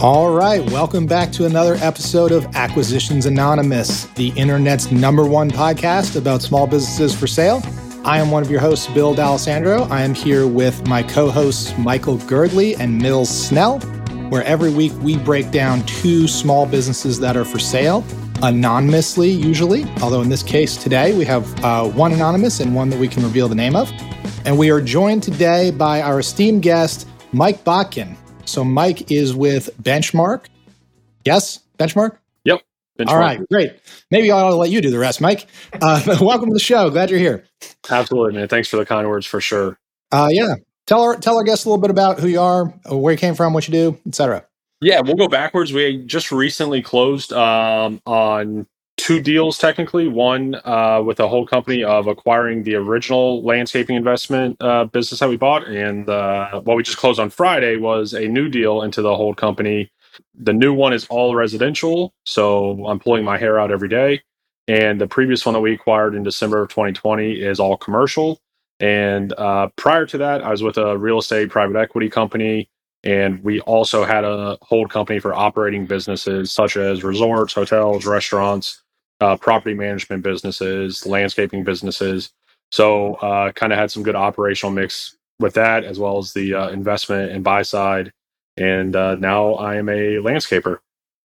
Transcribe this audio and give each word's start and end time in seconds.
All 0.00 0.30
right, 0.32 0.60
welcome 0.70 1.06
back 1.06 1.32
to 1.32 1.44
another 1.44 1.74
episode 1.80 2.30
of 2.30 2.46
Acquisitions 2.54 3.26
Anonymous, 3.26 4.04
the 4.14 4.28
internet's 4.36 4.92
number 4.92 5.26
one 5.26 5.50
podcast 5.50 6.14
about 6.14 6.40
small 6.40 6.68
businesses 6.68 7.12
for 7.12 7.26
sale. 7.26 7.60
I 8.04 8.20
am 8.20 8.30
one 8.30 8.44
of 8.44 8.48
your 8.48 8.60
hosts, 8.60 8.86
Bill 8.86 9.12
D'Alessandro. 9.12 9.90
I 9.90 10.02
am 10.02 10.14
here 10.14 10.46
with 10.46 10.86
my 10.86 11.02
co 11.02 11.30
hosts, 11.30 11.76
Michael 11.78 12.16
Girdley 12.16 12.78
and 12.78 12.96
Mills 12.96 13.28
Snell, 13.28 13.80
where 14.30 14.44
every 14.44 14.70
week 14.70 14.92
we 15.00 15.16
break 15.16 15.50
down 15.50 15.84
two 15.86 16.28
small 16.28 16.64
businesses 16.64 17.18
that 17.18 17.36
are 17.36 17.44
for 17.44 17.58
sale, 17.58 18.04
anonymously 18.44 19.28
usually, 19.28 19.84
although 20.00 20.22
in 20.22 20.28
this 20.28 20.44
case 20.44 20.76
today 20.76 21.12
we 21.18 21.24
have 21.24 21.64
uh, 21.64 21.84
one 21.88 22.12
anonymous 22.12 22.60
and 22.60 22.72
one 22.72 22.88
that 22.90 23.00
we 23.00 23.08
can 23.08 23.24
reveal 23.24 23.48
the 23.48 23.56
name 23.56 23.74
of. 23.74 23.90
And 24.44 24.56
we 24.56 24.70
are 24.70 24.80
joined 24.80 25.24
today 25.24 25.72
by 25.72 26.02
our 26.02 26.20
esteemed 26.20 26.62
guest, 26.62 27.08
Mike 27.32 27.64
Botkin. 27.64 28.16
So 28.48 28.64
Mike 28.64 29.10
is 29.10 29.34
with 29.34 29.70
Benchmark. 29.82 30.46
Yes, 31.24 31.60
Benchmark? 31.78 32.16
Yep. 32.44 32.62
Benchmark. 32.98 33.08
All 33.08 33.18
right, 33.18 33.40
great. 33.50 33.78
Maybe 34.10 34.32
I'll 34.32 34.56
let 34.56 34.70
you 34.70 34.80
do 34.80 34.90
the 34.90 34.98
rest, 34.98 35.20
Mike. 35.20 35.46
Uh, 35.82 36.02
welcome 36.20 36.48
to 36.48 36.54
the 36.54 36.60
show. 36.60 36.88
Glad 36.88 37.10
you're 37.10 37.18
here. 37.18 37.44
Absolutely, 37.90 38.38
man. 38.38 38.48
Thanks 38.48 38.68
for 38.68 38.78
the 38.78 38.86
kind 38.86 39.06
words 39.06 39.26
for 39.26 39.40
sure. 39.42 39.78
Uh, 40.10 40.28
yeah. 40.30 40.54
Tell 40.86 41.02
our 41.02 41.16
tell 41.16 41.36
our 41.36 41.44
guests 41.44 41.66
a 41.66 41.68
little 41.68 41.80
bit 41.80 41.90
about 41.90 42.18
who 42.18 42.28
you 42.28 42.40
are, 42.40 42.64
where 42.86 43.12
you 43.12 43.18
came 43.18 43.34
from, 43.34 43.52
what 43.52 43.68
you 43.68 43.72
do, 43.72 43.98
etc. 44.06 44.46
Yeah, 44.80 45.02
we'll 45.02 45.16
go 45.16 45.28
backwards. 45.28 45.70
We 45.70 45.98
just 45.98 46.32
recently 46.32 46.80
closed 46.80 47.32
um, 47.34 48.00
on 48.06 48.66
two 48.98 49.20
deals 49.20 49.56
technically. 49.56 50.08
One 50.08 50.56
uh, 50.64 51.02
with 51.02 51.18
a 51.20 51.28
whole 51.28 51.46
company 51.46 51.82
of 51.82 52.06
acquiring 52.06 52.64
the 52.64 52.74
original 52.74 53.42
landscaping 53.42 53.96
investment 53.96 54.56
uh, 54.60 54.84
business 54.84 55.20
that 55.20 55.30
we 55.30 55.38
bought, 55.38 55.66
and 55.66 56.08
uh, 56.08 56.60
what 56.60 56.76
we 56.76 56.82
just 56.82 56.98
closed 56.98 57.18
on 57.18 57.30
Friday 57.30 57.76
was 57.76 58.12
a 58.12 58.28
new 58.28 58.50
deal 58.50 58.82
into 58.82 59.00
the 59.00 59.16
whole 59.16 59.34
company. 59.34 59.90
The 60.34 60.52
new 60.52 60.74
one 60.74 60.92
is 60.92 61.06
all 61.06 61.34
residential, 61.34 62.12
so 62.26 62.86
I'm 62.86 62.98
pulling 62.98 63.24
my 63.24 63.38
hair 63.38 63.58
out 63.58 63.70
every 63.70 63.88
day. 63.88 64.22
And 64.66 65.00
the 65.00 65.06
previous 65.06 65.46
one 65.46 65.54
that 65.54 65.60
we 65.60 65.72
acquired 65.72 66.14
in 66.14 66.22
December 66.22 66.60
of 66.60 66.68
2020 66.68 67.40
is 67.40 67.58
all 67.58 67.78
commercial. 67.78 68.38
And 68.80 69.32
uh, 69.38 69.68
prior 69.76 70.04
to 70.06 70.18
that, 70.18 70.42
I 70.42 70.50
was 70.50 70.62
with 70.62 70.76
a 70.76 70.98
real 70.98 71.18
estate 71.18 71.48
private 71.48 71.78
equity 71.78 72.10
company. 72.10 72.68
And 73.02 73.42
we 73.42 73.60
also 73.60 74.04
had 74.04 74.24
a 74.24 74.58
hold 74.60 74.90
company 74.90 75.20
for 75.20 75.32
operating 75.32 75.86
businesses 75.86 76.52
such 76.52 76.76
as 76.76 77.02
resorts, 77.02 77.54
hotels, 77.54 78.04
restaurants, 78.04 78.82
uh, 79.20 79.36
property 79.36 79.74
management 79.74 80.22
businesses, 80.22 81.06
landscaping 81.06 81.64
businesses. 81.64 82.30
So, 82.70 83.14
uh, 83.14 83.52
kind 83.52 83.72
of 83.72 83.78
had 83.78 83.90
some 83.90 84.02
good 84.02 84.16
operational 84.16 84.72
mix 84.72 85.16
with 85.40 85.54
that, 85.54 85.84
as 85.84 85.98
well 85.98 86.18
as 86.18 86.32
the 86.32 86.54
uh, 86.54 86.68
investment 86.68 87.32
and 87.32 87.42
buy 87.42 87.62
side. 87.62 88.12
And 88.56 88.94
uh, 88.94 89.14
now 89.14 89.54
I 89.54 89.76
am 89.76 89.88
a 89.88 90.16
landscaper. 90.16 90.78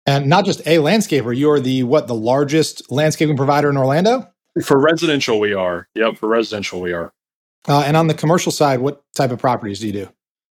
And 0.06 0.26
not 0.26 0.44
just 0.44 0.60
a 0.60 0.76
landscaper, 0.76 1.36
you're 1.36 1.60
the 1.60 1.82
what 1.82 2.06
the 2.06 2.14
largest 2.14 2.90
landscaping 2.90 3.36
provider 3.36 3.70
in 3.70 3.76
Orlando. 3.76 4.28
For 4.62 4.78
residential, 4.78 5.40
we 5.40 5.52
are. 5.54 5.88
Yep, 5.94 6.18
for 6.18 6.28
residential, 6.28 6.80
we 6.80 6.92
are. 6.92 7.12
Uh, 7.66 7.80
and 7.86 7.96
on 7.96 8.06
the 8.06 8.14
commercial 8.14 8.52
side, 8.52 8.80
what 8.80 9.02
type 9.14 9.30
of 9.30 9.38
properties 9.38 9.80
do 9.80 9.86
you 9.86 9.92
do? 9.92 10.08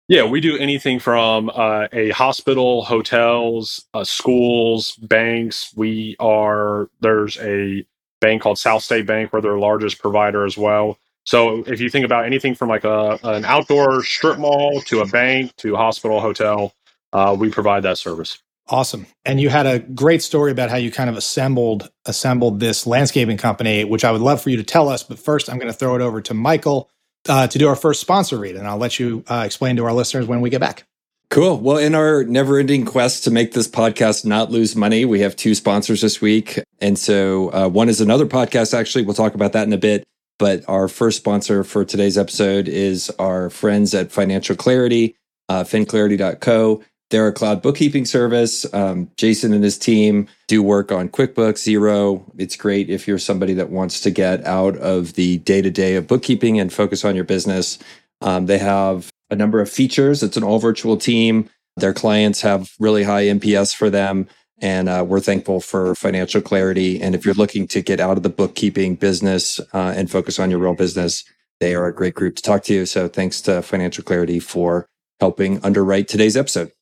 Yeah, 0.08 0.24
we 0.24 0.40
do 0.40 0.56
anything 0.56 1.00
from 1.00 1.50
uh, 1.52 1.88
a 1.92 2.10
hospital, 2.10 2.84
hotels, 2.84 3.84
uh, 3.92 4.04
schools, 4.04 4.94
banks. 4.96 5.72
We 5.74 6.14
are 6.20 6.88
there's 7.00 7.38
a 7.38 7.84
bank 8.20 8.42
called 8.42 8.58
South 8.58 8.84
State 8.84 9.06
Bank. 9.06 9.32
We're 9.32 9.40
largest 9.58 9.98
provider 9.98 10.44
as 10.44 10.56
well. 10.56 10.98
So 11.24 11.64
if 11.66 11.80
you 11.80 11.90
think 11.90 12.04
about 12.04 12.24
anything 12.24 12.54
from 12.54 12.68
like 12.68 12.84
a 12.84 13.18
an 13.24 13.44
outdoor 13.44 14.04
strip 14.04 14.38
mall 14.38 14.80
to 14.82 15.00
a 15.00 15.06
bank 15.06 15.56
to 15.56 15.74
hospital, 15.74 16.20
hotel, 16.20 16.72
uh, 17.12 17.36
we 17.38 17.50
provide 17.50 17.82
that 17.82 17.98
service. 17.98 18.38
Awesome. 18.68 19.06
And 19.24 19.40
you 19.40 19.48
had 19.48 19.66
a 19.66 19.80
great 19.80 20.22
story 20.22 20.50
about 20.52 20.70
how 20.70 20.76
you 20.76 20.92
kind 20.92 21.10
of 21.10 21.16
assembled 21.16 21.90
assembled 22.04 22.60
this 22.60 22.86
landscaping 22.86 23.38
company, 23.38 23.84
which 23.84 24.04
I 24.04 24.12
would 24.12 24.20
love 24.20 24.40
for 24.40 24.50
you 24.50 24.56
to 24.56 24.64
tell 24.64 24.88
us. 24.88 25.02
But 25.02 25.18
first, 25.18 25.50
I'm 25.50 25.58
going 25.58 25.70
to 25.70 25.76
throw 25.76 25.96
it 25.96 26.00
over 26.00 26.20
to 26.22 26.34
Michael 26.34 26.90
uh, 27.28 27.46
to 27.46 27.58
do 27.58 27.68
our 27.68 27.76
first 27.76 28.00
sponsor 28.00 28.38
read, 28.38 28.56
and 28.56 28.66
I'll 28.66 28.78
let 28.78 28.98
you 28.98 29.24
uh, 29.28 29.42
explain 29.44 29.76
to 29.76 29.84
our 29.84 29.92
listeners 29.92 30.26
when 30.26 30.40
we 30.40 30.50
get 30.50 30.60
back. 30.60 30.84
Cool. 31.28 31.58
Well, 31.58 31.78
in 31.78 31.94
our 31.94 32.22
never 32.24 32.58
ending 32.58 32.84
quest 32.84 33.24
to 33.24 33.30
make 33.30 33.52
this 33.52 33.66
podcast 33.66 34.24
not 34.24 34.50
lose 34.50 34.76
money, 34.76 35.04
we 35.04 35.20
have 35.20 35.34
two 35.34 35.54
sponsors 35.54 36.00
this 36.00 36.20
week. 36.20 36.60
And 36.80 36.98
so 36.98 37.52
uh, 37.52 37.68
one 37.68 37.88
is 37.88 38.00
another 38.00 38.26
podcast, 38.26 38.72
actually. 38.78 39.04
We'll 39.04 39.14
talk 39.14 39.34
about 39.34 39.52
that 39.52 39.66
in 39.66 39.72
a 39.72 39.78
bit. 39.78 40.04
But 40.38 40.64
our 40.68 40.86
first 40.86 41.16
sponsor 41.16 41.64
for 41.64 41.84
today's 41.84 42.16
episode 42.16 42.68
is 42.68 43.10
our 43.18 43.50
friends 43.50 43.94
at 43.94 44.12
Financial 44.12 44.54
Clarity, 44.54 45.16
uh, 45.48 45.64
finclarity.co. 45.64 46.82
They're 47.10 47.28
a 47.28 47.32
cloud 47.32 47.62
bookkeeping 47.62 48.04
service. 48.04 48.66
Um, 48.74 49.10
Jason 49.16 49.52
and 49.52 49.62
his 49.62 49.78
team 49.78 50.26
do 50.48 50.62
work 50.62 50.90
on 50.90 51.08
QuickBooks, 51.08 51.62
Xero. 51.62 52.24
It's 52.36 52.56
great 52.56 52.90
if 52.90 53.06
you're 53.06 53.18
somebody 53.18 53.54
that 53.54 53.70
wants 53.70 54.00
to 54.00 54.10
get 54.10 54.44
out 54.44 54.76
of 54.78 55.12
the 55.14 55.38
day 55.38 55.62
to 55.62 55.70
day 55.70 55.94
of 55.94 56.08
bookkeeping 56.08 56.58
and 56.58 56.72
focus 56.72 57.04
on 57.04 57.14
your 57.14 57.24
business. 57.24 57.78
Um, 58.22 58.46
they 58.46 58.58
have 58.58 59.08
a 59.30 59.36
number 59.36 59.60
of 59.60 59.70
features. 59.70 60.22
It's 60.22 60.36
an 60.36 60.42
all 60.42 60.58
virtual 60.58 60.96
team. 60.96 61.48
Their 61.76 61.94
clients 61.94 62.40
have 62.40 62.72
really 62.80 63.04
high 63.04 63.24
NPS 63.24 63.74
for 63.74 63.88
them. 63.88 64.26
And 64.58 64.88
uh, 64.88 65.04
we're 65.06 65.20
thankful 65.20 65.60
for 65.60 65.94
financial 65.94 66.40
clarity. 66.40 67.00
And 67.00 67.14
if 67.14 67.24
you're 67.24 67.34
looking 67.34 67.68
to 67.68 67.82
get 67.82 68.00
out 68.00 68.16
of 68.16 68.22
the 68.22 68.30
bookkeeping 68.30 68.96
business 68.96 69.60
uh, 69.74 69.92
and 69.94 70.10
focus 70.10 70.38
on 70.38 70.50
your 70.50 70.58
real 70.58 70.74
business, 70.74 71.24
they 71.60 71.74
are 71.74 71.86
a 71.86 71.94
great 71.94 72.14
group 72.14 72.36
to 72.36 72.42
talk 72.42 72.64
to. 72.64 72.86
So 72.86 73.06
thanks 73.06 73.40
to 73.42 73.62
Financial 73.62 74.02
Clarity 74.02 74.40
for 74.40 74.88
helping 75.20 75.62
underwrite 75.62 76.08
today's 76.08 76.36
episode. 76.36 76.72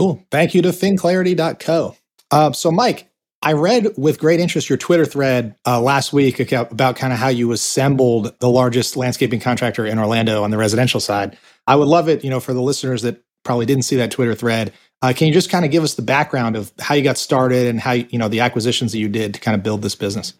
Cool. 0.00 0.24
Thank 0.30 0.54
you 0.54 0.62
to 0.62 0.70
finclarity.co. 0.70 1.94
Uh, 2.30 2.52
so, 2.52 2.70
Mike, 2.70 3.10
I 3.42 3.52
read 3.52 3.88
with 3.98 4.18
great 4.18 4.40
interest 4.40 4.70
your 4.70 4.78
Twitter 4.78 5.04
thread 5.04 5.54
uh, 5.66 5.78
last 5.78 6.14
week 6.14 6.40
about 6.52 6.96
kind 6.96 7.12
of 7.12 7.18
how 7.18 7.28
you 7.28 7.52
assembled 7.52 8.34
the 8.40 8.48
largest 8.48 8.96
landscaping 8.96 9.40
contractor 9.40 9.84
in 9.84 9.98
Orlando 9.98 10.42
on 10.42 10.50
the 10.50 10.56
residential 10.56 11.00
side. 11.00 11.36
I 11.66 11.76
would 11.76 11.86
love 11.86 12.08
it, 12.08 12.24
you 12.24 12.30
know, 12.30 12.40
for 12.40 12.54
the 12.54 12.62
listeners 12.62 13.02
that 13.02 13.22
probably 13.44 13.66
didn't 13.66 13.84
see 13.84 13.96
that 13.96 14.10
Twitter 14.10 14.34
thread. 14.34 14.72
Uh, 15.02 15.12
can 15.14 15.26
you 15.26 15.34
just 15.34 15.50
kind 15.50 15.66
of 15.66 15.70
give 15.70 15.82
us 15.82 15.94
the 15.96 16.02
background 16.02 16.56
of 16.56 16.72
how 16.78 16.94
you 16.94 17.02
got 17.02 17.18
started 17.18 17.66
and 17.66 17.78
how 17.78 17.92
you 17.92 18.16
know 18.16 18.28
the 18.28 18.40
acquisitions 18.40 18.92
that 18.92 18.98
you 19.00 19.08
did 19.10 19.34
to 19.34 19.40
kind 19.40 19.54
of 19.54 19.62
build 19.62 19.82
this 19.82 19.94
business? 19.94 20.32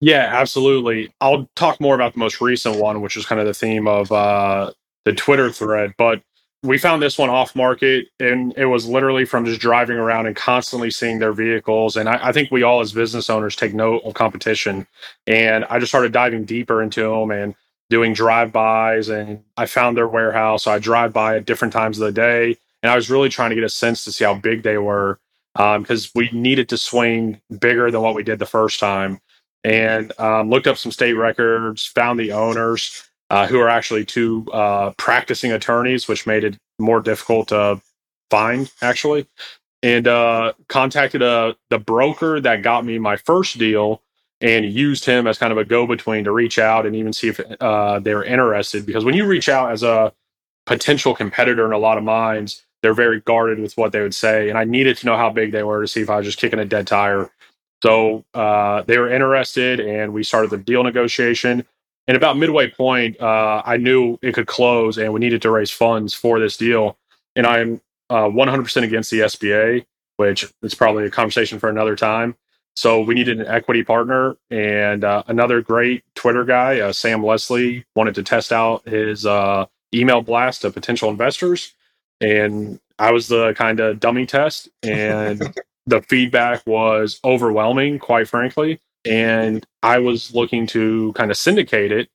Yeah, 0.00 0.28
absolutely. 0.32 1.12
I'll 1.20 1.50
talk 1.56 1.80
more 1.80 1.96
about 1.96 2.12
the 2.12 2.20
most 2.20 2.40
recent 2.40 2.76
one, 2.76 3.00
which 3.00 3.16
is 3.16 3.26
kind 3.26 3.40
of 3.40 3.46
the 3.48 3.54
theme 3.54 3.88
of 3.88 4.12
uh, 4.12 4.70
the 5.04 5.12
Twitter 5.12 5.50
thread. 5.50 5.94
But 5.98 6.22
we 6.62 6.76
found 6.76 7.02
this 7.02 7.16
one 7.16 7.30
off 7.30 7.56
market 7.56 8.08
and 8.18 8.52
it 8.56 8.66
was 8.66 8.86
literally 8.86 9.24
from 9.24 9.46
just 9.46 9.60
driving 9.60 9.96
around 9.96 10.26
and 10.26 10.36
constantly 10.36 10.90
seeing 10.90 11.18
their 11.18 11.32
vehicles. 11.32 11.96
And 11.96 12.08
I, 12.08 12.28
I, 12.28 12.32
think 12.32 12.50
we 12.50 12.62
all 12.62 12.80
as 12.80 12.92
business 12.92 13.30
owners 13.30 13.56
take 13.56 13.72
note 13.72 14.02
of 14.04 14.12
competition. 14.14 14.86
And 15.26 15.64
i 15.66 15.78
just 15.78 15.90
started 15.90 16.12
diving 16.12 16.44
deeper 16.44 16.82
into 16.82 17.02
them 17.02 17.30
and 17.30 17.54
doing 17.88 18.12
drive-bys 18.12 19.08
and 19.08 19.42
i 19.56 19.64
found 19.66 19.96
their 19.96 20.08
warehouse. 20.08 20.64
So 20.64 20.70
i 20.70 20.78
drive 20.78 21.12
by 21.12 21.36
at 21.36 21.46
different 21.46 21.72
times 21.72 21.98
of 21.98 22.06
the 22.06 22.12
day 22.12 22.56
and 22.82 22.90
i 22.90 22.96
was 22.96 23.08
really 23.08 23.30
trying 23.30 23.50
to 23.50 23.56
get 23.56 23.64
a 23.64 23.70
sense 23.70 24.04
to 24.04 24.12
see 24.12 24.24
how 24.24 24.34
big 24.34 24.62
they 24.62 24.78
were 24.78 25.18
because 25.54 26.06
um, 26.06 26.10
we 26.14 26.30
needed 26.32 26.68
to 26.68 26.76
swing 26.76 27.40
bigger 27.58 27.90
than 27.90 28.02
what 28.02 28.14
we 28.14 28.22
did 28.22 28.38
the 28.38 28.46
first 28.46 28.78
time. 28.78 29.20
And 29.64 30.12
um, 30.18 30.48
looked 30.48 30.66
up 30.66 30.78
some 30.78 30.92
state 30.92 31.14
records 31.14 31.84
found 31.84 32.18
the 32.18 32.32
owners 32.32 33.09
uh, 33.30 33.46
who 33.46 33.60
are 33.60 33.68
actually 33.68 34.04
two 34.04 34.46
uh, 34.52 34.90
practicing 34.98 35.52
attorneys, 35.52 36.08
which 36.08 36.26
made 36.26 36.44
it 36.44 36.56
more 36.78 37.00
difficult 37.00 37.48
to 37.48 37.80
find 38.30 38.70
actually. 38.82 39.26
And 39.82 40.06
uh, 40.06 40.52
contacted 40.68 41.22
uh, 41.22 41.54
the 41.70 41.78
broker 41.78 42.40
that 42.40 42.62
got 42.62 42.84
me 42.84 42.98
my 42.98 43.16
first 43.16 43.58
deal 43.58 44.02
and 44.42 44.64
used 44.64 45.04
him 45.04 45.26
as 45.26 45.38
kind 45.38 45.52
of 45.52 45.58
a 45.58 45.64
go 45.64 45.86
between 45.86 46.24
to 46.24 46.32
reach 46.32 46.58
out 46.58 46.84
and 46.86 46.94
even 46.96 47.12
see 47.12 47.28
if 47.28 47.40
uh, 47.60 47.98
they 47.98 48.14
were 48.14 48.24
interested. 48.24 48.84
Because 48.84 49.04
when 49.04 49.14
you 49.14 49.26
reach 49.26 49.48
out 49.48 49.72
as 49.72 49.82
a 49.82 50.12
potential 50.66 51.14
competitor 51.14 51.64
in 51.66 51.72
a 51.72 51.78
lot 51.78 51.98
of 51.98 52.04
minds, 52.04 52.62
they're 52.82 52.94
very 52.94 53.20
guarded 53.20 53.58
with 53.58 53.76
what 53.76 53.92
they 53.92 54.00
would 54.00 54.14
say. 54.14 54.48
And 54.48 54.58
I 54.58 54.64
needed 54.64 54.96
to 54.98 55.06
know 55.06 55.16
how 55.16 55.30
big 55.30 55.52
they 55.52 55.62
were 55.62 55.82
to 55.82 55.88
see 55.88 56.00
if 56.00 56.10
I 56.10 56.16
was 56.16 56.26
just 56.26 56.38
kicking 56.38 56.58
a 56.58 56.64
dead 56.64 56.86
tire. 56.86 57.30
So 57.82 58.24
uh, 58.34 58.82
they 58.82 58.98
were 58.98 59.10
interested, 59.10 59.80
and 59.80 60.12
we 60.12 60.22
started 60.22 60.50
the 60.50 60.58
deal 60.58 60.84
negotiation. 60.84 61.66
And 62.10 62.16
about 62.16 62.36
midway 62.36 62.68
point, 62.68 63.20
uh, 63.20 63.62
I 63.64 63.76
knew 63.76 64.18
it 64.20 64.34
could 64.34 64.48
close 64.48 64.98
and 64.98 65.12
we 65.12 65.20
needed 65.20 65.42
to 65.42 65.50
raise 65.52 65.70
funds 65.70 66.12
for 66.12 66.40
this 66.40 66.56
deal. 66.56 66.98
And 67.36 67.46
I'm 67.46 67.80
uh, 68.10 68.24
100% 68.24 68.82
against 68.82 69.12
the 69.12 69.20
SBA, 69.20 69.86
which 70.16 70.44
is 70.60 70.74
probably 70.74 71.04
a 71.04 71.10
conversation 71.10 71.60
for 71.60 71.68
another 71.68 71.94
time. 71.94 72.34
So 72.74 73.00
we 73.00 73.14
needed 73.14 73.38
an 73.38 73.46
equity 73.46 73.84
partner 73.84 74.36
and 74.50 75.04
uh, 75.04 75.22
another 75.28 75.62
great 75.62 76.02
Twitter 76.16 76.44
guy, 76.44 76.80
uh, 76.80 76.92
Sam 76.92 77.24
Leslie, 77.24 77.84
wanted 77.94 78.16
to 78.16 78.24
test 78.24 78.50
out 78.50 78.88
his 78.88 79.24
uh, 79.24 79.66
email 79.94 80.20
blast 80.20 80.62
to 80.62 80.72
potential 80.72 81.10
investors. 81.10 81.74
And 82.20 82.80
I 82.98 83.12
was 83.12 83.28
the 83.28 83.54
kind 83.54 83.78
of 83.78 84.00
dummy 84.00 84.26
test. 84.26 84.68
And 84.82 85.56
the 85.86 86.02
feedback 86.02 86.66
was 86.66 87.20
overwhelming, 87.24 88.00
quite 88.00 88.26
frankly 88.26 88.80
and 89.04 89.66
I 89.82 89.98
was 89.98 90.34
looking 90.34 90.66
to 90.68 91.12
kind 91.14 91.30
of 91.30 91.36
syndicate 91.36 91.92
it. 91.92 92.08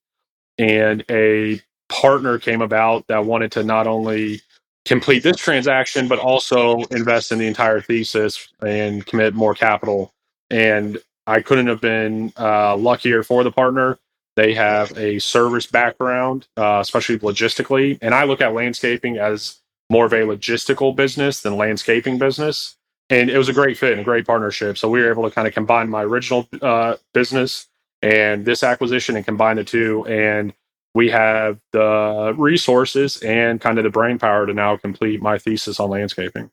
And 0.57 1.03
a 1.09 1.61
partner 1.89 2.39
came 2.39 2.61
about 2.61 3.07
that 3.07 3.25
wanted 3.25 3.51
to 3.53 3.63
not 3.63 3.87
only 3.87 4.41
complete 4.85 5.23
this 5.23 5.37
transaction, 5.37 6.07
but 6.07 6.19
also 6.19 6.77
invest 6.91 7.31
in 7.31 7.39
the 7.39 7.47
entire 7.47 7.81
thesis 7.81 8.47
and 8.61 9.05
commit 9.05 9.33
more 9.33 9.53
capital. 9.53 10.13
And 10.49 10.97
I 11.27 11.41
couldn't 11.41 11.67
have 11.67 11.81
been 11.81 12.31
uh, 12.37 12.77
luckier 12.77 13.23
for 13.23 13.43
the 13.43 13.51
partner. 13.51 13.97
They 14.35 14.53
have 14.53 14.95
a 14.97 15.19
service 15.19 15.65
background, 15.65 16.47
uh, 16.57 16.79
especially 16.81 17.19
logistically. 17.19 17.97
And 18.01 18.13
I 18.13 18.25
look 18.25 18.41
at 18.41 18.53
landscaping 18.53 19.17
as 19.17 19.59
more 19.89 20.05
of 20.05 20.13
a 20.13 20.17
logistical 20.17 20.95
business 20.95 21.41
than 21.41 21.57
landscaping 21.57 22.17
business. 22.17 22.75
And 23.09 23.29
it 23.29 23.37
was 23.37 23.49
a 23.49 23.53
great 23.53 23.77
fit 23.77 23.91
and 23.91 24.01
a 24.01 24.03
great 24.03 24.25
partnership. 24.25 24.77
So 24.77 24.89
we 24.89 25.01
were 25.01 25.11
able 25.11 25.23
to 25.23 25.31
kind 25.31 25.47
of 25.47 25.53
combine 25.53 25.89
my 25.89 26.03
original 26.03 26.47
uh, 26.61 26.95
business 27.13 27.67
and 28.01 28.45
this 28.45 28.63
acquisition 28.63 29.15
and 29.15 29.25
combine 29.25 29.57
the 29.57 29.63
two. 29.63 30.05
And 30.07 30.53
we 30.95 31.09
have 31.11 31.59
the 31.71 32.33
resources 32.37 33.17
and 33.21 33.61
kind 33.61 33.77
of 33.77 33.83
the 33.83 33.89
brain 33.89 34.17
power 34.17 34.47
to 34.47 34.53
now 34.53 34.77
complete 34.77 35.21
my 35.21 35.37
thesis 35.37 35.79
on 35.79 35.89
landscaping. 35.89 36.49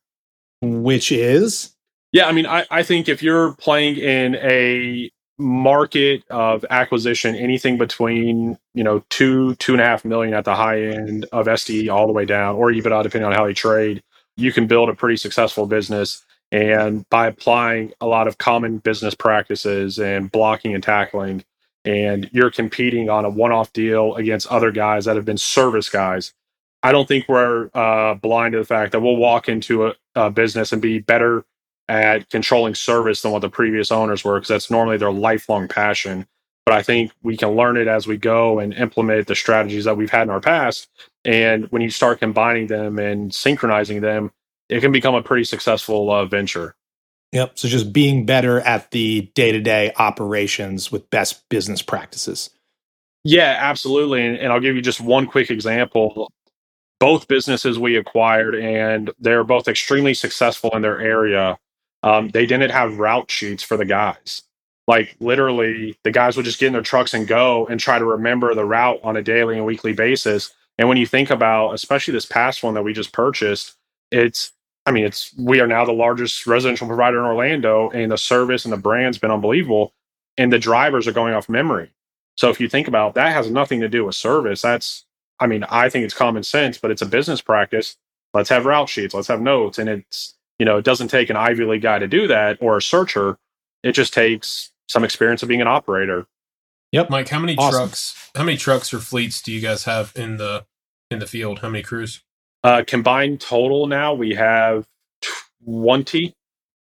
Which 0.60 1.10
is? 1.10 1.74
Yeah, 2.12 2.26
I 2.26 2.32
mean, 2.32 2.46
I, 2.46 2.66
I 2.70 2.82
think 2.82 3.08
if 3.08 3.22
you're 3.22 3.54
playing 3.54 3.96
in 3.96 4.34
a 4.36 5.10
market 5.38 6.22
of 6.30 6.64
acquisition, 6.70 7.34
anything 7.34 7.78
between, 7.78 8.58
you 8.74 8.84
know, 8.84 9.04
two, 9.08 9.54
two 9.56 9.72
and 9.72 9.80
a 9.80 9.84
half 9.84 10.04
million 10.04 10.34
at 10.34 10.44
the 10.44 10.54
high 10.54 10.82
end 10.82 11.26
of 11.32 11.46
SDE 11.46 11.92
all 11.92 12.06
the 12.06 12.12
way 12.12 12.24
down, 12.24 12.56
or 12.56 12.70
EBITDA, 12.70 13.02
depending 13.02 13.26
on 13.26 13.32
how 13.32 13.46
you 13.46 13.54
trade, 13.54 14.02
you 14.36 14.52
can 14.52 14.66
build 14.66 14.88
a 14.88 14.94
pretty 14.94 15.16
successful 15.16 15.66
business. 15.66 16.24
And 16.52 17.08
by 17.08 17.28
applying 17.28 17.94
a 18.00 18.06
lot 18.06 18.28
of 18.28 18.36
common 18.36 18.78
business 18.78 19.14
practices 19.14 19.98
and 19.98 20.30
blocking 20.30 20.74
and 20.74 20.82
tackling, 20.82 21.44
and 21.84 22.28
you're 22.30 22.50
competing 22.50 23.08
on 23.08 23.24
a 23.24 23.30
one-off 23.30 23.72
deal 23.72 24.14
against 24.16 24.46
other 24.48 24.70
guys 24.70 25.06
that 25.06 25.16
have 25.16 25.24
been 25.24 25.38
service 25.38 25.88
guys. 25.88 26.34
I 26.82 26.92
don't 26.92 27.08
think 27.08 27.26
we're 27.26 27.70
uh, 27.74 28.14
blind 28.14 28.52
to 28.52 28.58
the 28.58 28.64
fact 28.64 28.92
that 28.92 29.00
we'll 29.00 29.16
walk 29.16 29.48
into 29.48 29.86
a, 29.86 29.94
a, 30.14 30.30
business 30.30 30.72
and 30.72 30.82
be 30.82 30.98
better 30.98 31.44
at 31.88 32.28
controlling 32.28 32.74
service 32.74 33.22
than 33.22 33.32
what 33.32 33.40
the 33.40 33.48
previous 33.48 33.90
owners 33.90 34.24
were 34.24 34.38
because 34.38 34.48
that's 34.48 34.70
normally 34.70 34.98
their 34.98 35.12
lifelong 35.12 35.68
passion. 35.68 36.26
But 36.66 36.74
I 36.74 36.82
think 36.82 37.12
we 37.22 37.36
can 37.36 37.50
learn 37.50 37.76
it 37.76 37.88
as 37.88 38.06
we 38.06 38.16
go 38.16 38.58
and 38.58 38.74
implement 38.74 39.26
the 39.26 39.34
strategies 39.34 39.84
that 39.84 39.96
we've 39.96 40.10
had 40.10 40.24
in 40.24 40.30
our 40.30 40.40
past. 40.40 40.88
And 41.24 41.66
when 41.66 41.82
you 41.82 41.90
start 41.90 42.20
combining 42.20 42.66
them 42.66 42.98
and 42.98 43.34
synchronizing 43.34 44.00
them, 44.00 44.32
it 44.72 44.80
can 44.80 44.92
become 44.92 45.14
a 45.14 45.22
pretty 45.22 45.44
successful 45.44 46.10
uh, 46.10 46.24
venture. 46.24 46.74
Yep. 47.32 47.58
So 47.58 47.68
just 47.68 47.92
being 47.92 48.26
better 48.26 48.60
at 48.60 48.90
the 48.90 49.30
day 49.34 49.52
to 49.52 49.60
day 49.60 49.92
operations 49.98 50.92
with 50.92 51.08
best 51.10 51.48
business 51.48 51.82
practices. 51.82 52.50
Yeah, 53.24 53.56
absolutely. 53.58 54.26
And, 54.26 54.36
and, 54.36 54.52
I'll 54.52 54.60
give 54.60 54.74
you 54.74 54.82
just 54.82 55.00
one 55.00 55.26
quick 55.26 55.50
example. 55.50 56.30
Both 56.98 57.28
businesses 57.28 57.78
we 57.78 57.96
acquired, 57.96 58.54
and 58.54 59.10
they're 59.18 59.44
both 59.44 59.68
extremely 59.68 60.14
successful 60.14 60.70
in 60.74 60.82
their 60.82 61.00
area. 61.00 61.58
Um, 62.02 62.28
they 62.30 62.46
didn't 62.46 62.70
have 62.70 62.98
route 62.98 63.30
sheets 63.30 63.62
for 63.62 63.76
the 63.76 63.84
guys. 63.84 64.42
Like 64.88 65.16
literally, 65.20 65.96
the 66.04 66.10
guys 66.10 66.36
would 66.36 66.44
just 66.44 66.58
get 66.58 66.68
in 66.68 66.72
their 66.72 66.82
trucks 66.82 67.14
and 67.14 67.26
go 67.26 67.66
and 67.66 67.78
try 67.78 67.98
to 67.98 68.04
remember 68.04 68.54
the 68.54 68.64
route 68.64 69.00
on 69.04 69.16
a 69.16 69.22
daily 69.22 69.56
and 69.56 69.64
weekly 69.64 69.92
basis. 69.92 70.52
And 70.78 70.88
when 70.88 70.98
you 70.98 71.06
think 71.06 71.30
about, 71.30 71.72
especially 71.72 72.12
this 72.12 72.26
past 72.26 72.62
one 72.62 72.74
that 72.74 72.82
we 72.82 72.92
just 72.92 73.12
purchased, 73.12 73.76
it's 74.10 74.52
I 74.84 74.90
mean, 74.90 75.04
it's 75.04 75.32
we 75.38 75.60
are 75.60 75.66
now 75.66 75.84
the 75.84 75.92
largest 75.92 76.46
residential 76.46 76.86
provider 76.86 77.18
in 77.18 77.24
Orlando, 77.24 77.90
and 77.90 78.10
the 78.10 78.18
service 78.18 78.64
and 78.64 78.72
the 78.72 78.78
brand's 78.78 79.18
been 79.18 79.30
unbelievable. 79.30 79.92
And 80.38 80.52
the 80.52 80.58
drivers 80.58 81.06
are 81.06 81.12
going 81.12 81.34
off 81.34 81.48
memory. 81.48 81.90
So 82.36 82.48
if 82.48 82.58
you 82.58 82.68
think 82.68 82.88
about 82.88 83.14
that, 83.14 83.32
has 83.32 83.50
nothing 83.50 83.80
to 83.82 83.88
do 83.88 84.06
with 84.06 84.14
service. 84.14 84.62
That's, 84.62 85.04
I 85.38 85.46
mean, 85.46 85.64
I 85.64 85.90
think 85.90 86.06
it's 86.06 86.14
common 86.14 86.42
sense, 86.42 86.78
but 86.78 86.90
it's 86.90 87.02
a 87.02 87.06
business 87.06 87.42
practice. 87.42 87.96
Let's 88.32 88.48
have 88.48 88.64
route 88.64 88.88
sheets. 88.88 89.12
Let's 89.12 89.28
have 89.28 89.42
notes, 89.42 89.78
and 89.78 89.90
it's 89.90 90.34
you 90.58 90.66
know, 90.66 90.78
it 90.78 90.84
doesn't 90.84 91.08
take 91.08 91.28
an 91.28 91.36
Ivy 91.36 91.64
League 91.64 91.82
guy 91.82 91.98
to 91.98 92.06
do 92.06 92.28
that 92.28 92.58
or 92.60 92.76
a 92.76 92.82
searcher. 92.82 93.36
It 93.82 93.92
just 93.92 94.14
takes 94.14 94.70
some 94.88 95.02
experience 95.02 95.42
of 95.42 95.48
being 95.48 95.60
an 95.60 95.66
operator. 95.66 96.26
Yep, 96.92 97.10
Mike. 97.10 97.28
How 97.28 97.40
many 97.40 97.56
awesome. 97.56 97.80
trucks? 97.80 98.30
How 98.36 98.44
many 98.44 98.56
trucks 98.56 98.94
or 98.94 98.98
fleets 98.98 99.42
do 99.42 99.50
you 99.50 99.60
guys 99.60 99.84
have 99.84 100.12
in 100.14 100.36
the 100.36 100.64
in 101.10 101.18
the 101.18 101.26
field? 101.26 101.60
How 101.60 101.68
many 101.68 101.82
crews? 101.82 102.22
Uh, 102.64 102.84
combined 102.86 103.40
total 103.40 103.86
now 103.86 104.14
we 104.14 104.34
have 104.34 104.86
20. 105.64 106.34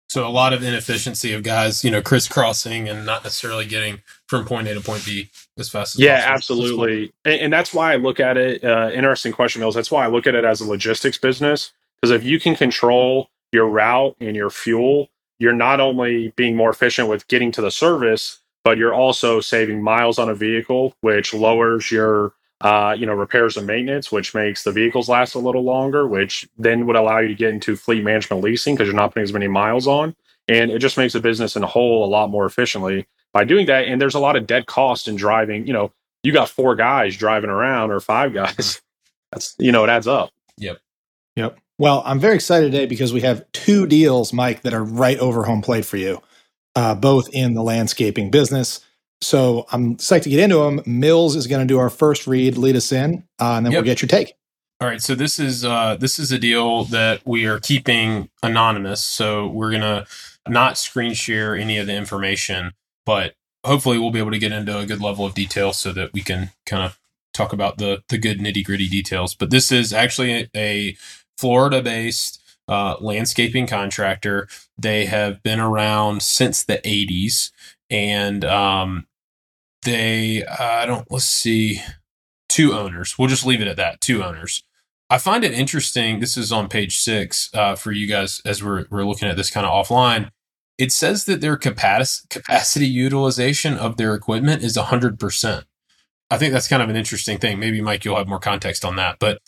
So 0.08 0.26
a 0.26 0.30
lot 0.30 0.52
of 0.52 0.62
inefficiency 0.62 1.32
of 1.32 1.42
guys, 1.42 1.84
you 1.84 1.90
know, 1.90 2.00
crisscrossing 2.00 2.88
and 2.88 3.04
not 3.04 3.24
necessarily 3.24 3.66
getting 3.66 4.00
from 4.28 4.44
point 4.44 4.68
A 4.68 4.74
to 4.74 4.80
point 4.80 5.04
B 5.04 5.28
as 5.58 5.68
fast 5.68 5.96
as 5.96 6.00
yeah, 6.00 6.30
possible. 6.30 6.62
absolutely. 6.62 7.12
And, 7.24 7.40
and, 7.40 7.52
that's 7.52 7.74
why 7.74 7.92
I 7.92 7.96
look 7.96 8.20
at 8.20 8.36
it. 8.36 8.62
Uh, 8.62 8.90
interesting 8.94 9.32
question, 9.32 9.60
Mills. 9.60 9.74
That's 9.74 9.90
why 9.90 10.04
I 10.04 10.08
look 10.08 10.28
at 10.28 10.36
it 10.36 10.44
as 10.44 10.60
a 10.60 10.66
logistics 10.66 11.18
business 11.18 11.72
because 12.00 12.12
if 12.12 12.22
you 12.22 12.38
can 12.38 12.54
control 12.54 13.28
your 13.50 13.68
route 13.68 14.14
and 14.20 14.36
your 14.36 14.50
fuel, 14.50 15.08
you're 15.38 15.52
not 15.52 15.80
only 15.80 16.32
being 16.36 16.54
more 16.54 16.70
efficient 16.70 17.08
with 17.08 17.26
getting 17.26 17.50
to 17.52 17.60
the 17.60 17.70
service, 17.70 18.38
but 18.62 18.78
you're 18.78 18.94
also 18.94 19.40
saving 19.40 19.82
miles 19.82 20.18
on 20.18 20.28
a 20.28 20.34
vehicle, 20.34 20.94
which 21.00 21.34
lowers 21.34 21.90
your 21.90 22.34
uh, 22.60 22.94
you 22.98 23.04
know, 23.06 23.12
repairs 23.12 23.56
and 23.56 23.66
maintenance, 23.66 24.10
which 24.10 24.34
makes 24.34 24.64
the 24.64 24.72
vehicles 24.72 25.08
last 25.08 25.34
a 25.34 25.38
little 25.38 25.62
longer, 25.62 26.06
which 26.06 26.48
then 26.56 26.86
would 26.86 26.96
allow 26.96 27.18
you 27.18 27.28
to 27.28 27.34
get 27.34 27.50
into 27.50 27.76
fleet 27.76 28.02
management 28.02 28.42
leasing 28.42 28.74
because 28.74 28.86
you're 28.86 28.96
not 28.96 29.10
putting 29.10 29.24
as 29.24 29.32
many 29.32 29.48
miles 29.48 29.86
on. 29.86 30.14
And 30.48 30.70
it 30.70 30.78
just 30.78 30.96
makes 30.96 31.12
the 31.12 31.20
business 31.20 31.56
in 31.56 31.62
a 31.62 31.66
whole 31.66 32.04
a 32.04 32.08
lot 32.08 32.30
more 32.30 32.46
efficiently 32.46 33.06
by 33.32 33.44
doing 33.44 33.66
that. 33.66 33.86
And 33.86 34.00
there's 34.00 34.14
a 34.14 34.20
lot 34.20 34.36
of 34.36 34.46
dead 34.46 34.66
cost 34.66 35.08
in 35.08 35.16
driving. 35.16 35.66
You 35.66 35.72
know, 35.72 35.92
you 36.22 36.32
got 36.32 36.48
four 36.48 36.74
guys 36.74 37.16
driving 37.16 37.50
around 37.50 37.90
or 37.90 38.00
five 38.00 38.32
guys. 38.32 38.80
That's, 39.32 39.54
you 39.58 39.72
know, 39.72 39.84
it 39.84 39.90
adds 39.90 40.06
up. 40.06 40.30
Yep. 40.58 40.78
Yep. 41.36 41.58
Well, 41.78 42.02
I'm 42.06 42.20
very 42.20 42.36
excited 42.36 42.70
today 42.70 42.86
because 42.86 43.12
we 43.12 43.22
have 43.22 43.50
two 43.52 43.86
deals, 43.86 44.32
Mike, 44.32 44.62
that 44.62 44.74
are 44.74 44.84
right 44.84 45.18
over 45.18 45.42
home 45.42 45.60
plate 45.60 45.84
for 45.84 45.96
you, 45.96 46.22
uh, 46.76 46.94
both 46.94 47.28
in 47.32 47.54
the 47.54 47.62
landscaping 47.62 48.30
business. 48.30 48.83
So 49.20 49.66
I'm 49.72 49.96
psyched 49.96 50.22
to 50.24 50.30
get 50.30 50.40
into 50.40 50.56
them. 50.56 50.82
Mills 50.86 51.36
is 51.36 51.46
going 51.46 51.66
to 51.66 51.72
do 51.72 51.78
our 51.78 51.90
first 51.90 52.26
read, 52.26 52.58
lead 52.58 52.76
us 52.76 52.92
in, 52.92 53.24
uh, 53.40 53.54
and 53.54 53.66
then 53.66 53.72
yep. 53.72 53.80
we'll 53.80 53.86
get 53.86 54.02
your 54.02 54.08
take. 54.08 54.34
All 54.80 54.88
right, 54.88 55.00
so 55.00 55.14
this 55.14 55.38
is 55.38 55.64
uh, 55.64 55.96
this 55.98 56.18
is 56.18 56.32
a 56.32 56.38
deal 56.38 56.84
that 56.86 57.22
we 57.24 57.46
are 57.46 57.60
keeping 57.60 58.28
anonymous. 58.42 59.02
So 59.02 59.46
we're 59.46 59.70
gonna 59.70 60.06
not 60.48 60.76
screen 60.76 61.14
share 61.14 61.56
any 61.56 61.78
of 61.78 61.86
the 61.86 61.94
information, 61.94 62.72
but 63.06 63.34
hopefully 63.64 63.98
we'll 63.98 64.10
be 64.10 64.18
able 64.18 64.32
to 64.32 64.38
get 64.38 64.52
into 64.52 64.76
a 64.76 64.84
good 64.84 65.00
level 65.00 65.24
of 65.24 65.34
detail 65.34 65.72
so 65.72 65.92
that 65.92 66.12
we 66.12 66.20
can 66.20 66.50
kind 66.66 66.82
of 66.82 66.98
talk 67.32 67.52
about 67.52 67.78
the 67.78 68.02
the 68.08 68.18
good 68.18 68.40
nitty 68.40 68.64
gritty 68.64 68.88
details. 68.88 69.34
But 69.34 69.50
this 69.50 69.72
is 69.72 69.92
actually 69.92 70.32
a, 70.32 70.48
a 70.54 70.96
Florida 71.38 71.80
based 71.80 72.42
uh, 72.68 72.96
landscaping 73.00 73.66
contractor. 73.66 74.48
They 74.78 75.06
have 75.06 75.42
been 75.42 75.60
around 75.60 76.22
since 76.22 76.64
the 76.64 76.78
80s, 76.78 77.50
and 77.90 78.44
um, 78.44 79.06
they 79.82 80.44
I 80.44 80.86
don't 80.86 81.10
let's 81.10 81.24
see 81.24 81.80
two 82.48 82.72
owners. 82.72 83.18
We'll 83.18 83.28
just 83.28 83.46
leave 83.46 83.60
it 83.60 83.68
at 83.68 83.76
that. 83.76 84.00
Two 84.00 84.22
owners. 84.22 84.62
I 85.10 85.18
find 85.18 85.44
it 85.44 85.52
interesting. 85.52 86.20
This 86.20 86.36
is 86.36 86.50
on 86.50 86.68
page 86.68 86.98
six 86.98 87.50
uh, 87.54 87.76
for 87.76 87.92
you 87.92 88.06
guys 88.06 88.40
as 88.44 88.62
we're 88.62 88.86
we're 88.90 89.04
looking 89.04 89.28
at 89.28 89.36
this 89.36 89.50
kind 89.50 89.66
of 89.66 89.72
offline. 89.72 90.30
It 90.76 90.90
says 90.90 91.24
that 91.26 91.40
their 91.40 91.56
capacity 91.56 92.26
capacity 92.30 92.86
utilization 92.86 93.74
of 93.74 93.96
their 93.96 94.14
equipment 94.14 94.62
is 94.64 94.76
hundred 94.76 95.20
percent. 95.20 95.66
I 96.30 96.38
think 96.38 96.52
that's 96.52 96.68
kind 96.68 96.82
of 96.82 96.88
an 96.88 96.96
interesting 96.96 97.38
thing. 97.38 97.58
Maybe 97.60 97.80
Mike, 97.80 98.04
you'll 98.04 98.16
have 98.16 98.26
more 98.26 98.40
context 98.40 98.84
on 98.84 98.96
that, 98.96 99.18
but 99.20 99.38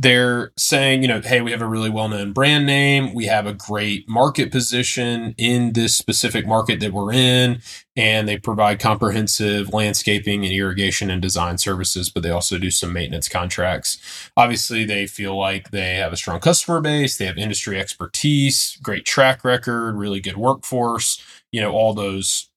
they're 0.00 0.50
saying, 0.56 1.02
you 1.02 1.08
know, 1.08 1.20
hey, 1.20 1.42
we 1.42 1.50
have 1.50 1.60
a 1.60 1.68
really 1.68 1.90
well 1.90 2.08
known 2.08 2.32
brand 2.32 2.64
name. 2.64 3.12
We 3.12 3.26
have 3.26 3.44
a 3.44 3.52
great 3.52 4.08
market 4.08 4.50
position 4.50 5.34
in 5.36 5.74
this 5.74 5.94
specific 5.94 6.46
market 6.46 6.80
that 6.80 6.94
we're 6.94 7.12
in. 7.12 7.60
And 7.96 8.26
they 8.26 8.38
provide 8.38 8.80
comprehensive 8.80 9.74
landscaping 9.74 10.42
and 10.42 10.54
irrigation 10.54 11.10
and 11.10 11.20
design 11.20 11.58
services, 11.58 12.08
but 12.08 12.22
they 12.22 12.30
also 12.30 12.56
do 12.56 12.70
some 12.70 12.94
maintenance 12.94 13.28
contracts. 13.28 13.98
Obviously, 14.38 14.86
they 14.86 15.06
feel 15.06 15.38
like 15.38 15.70
they 15.70 15.96
have 15.96 16.14
a 16.14 16.16
strong 16.16 16.40
customer 16.40 16.80
base, 16.80 17.18
they 17.18 17.26
have 17.26 17.36
industry 17.36 17.78
expertise, 17.78 18.78
great 18.82 19.04
track 19.04 19.44
record, 19.44 19.96
really 19.96 20.20
good 20.20 20.38
workforce, 20.38 21.22
you 21.52 21.60
know, 21.60 21.72
all 21.72 21.92
those 21.92 22.48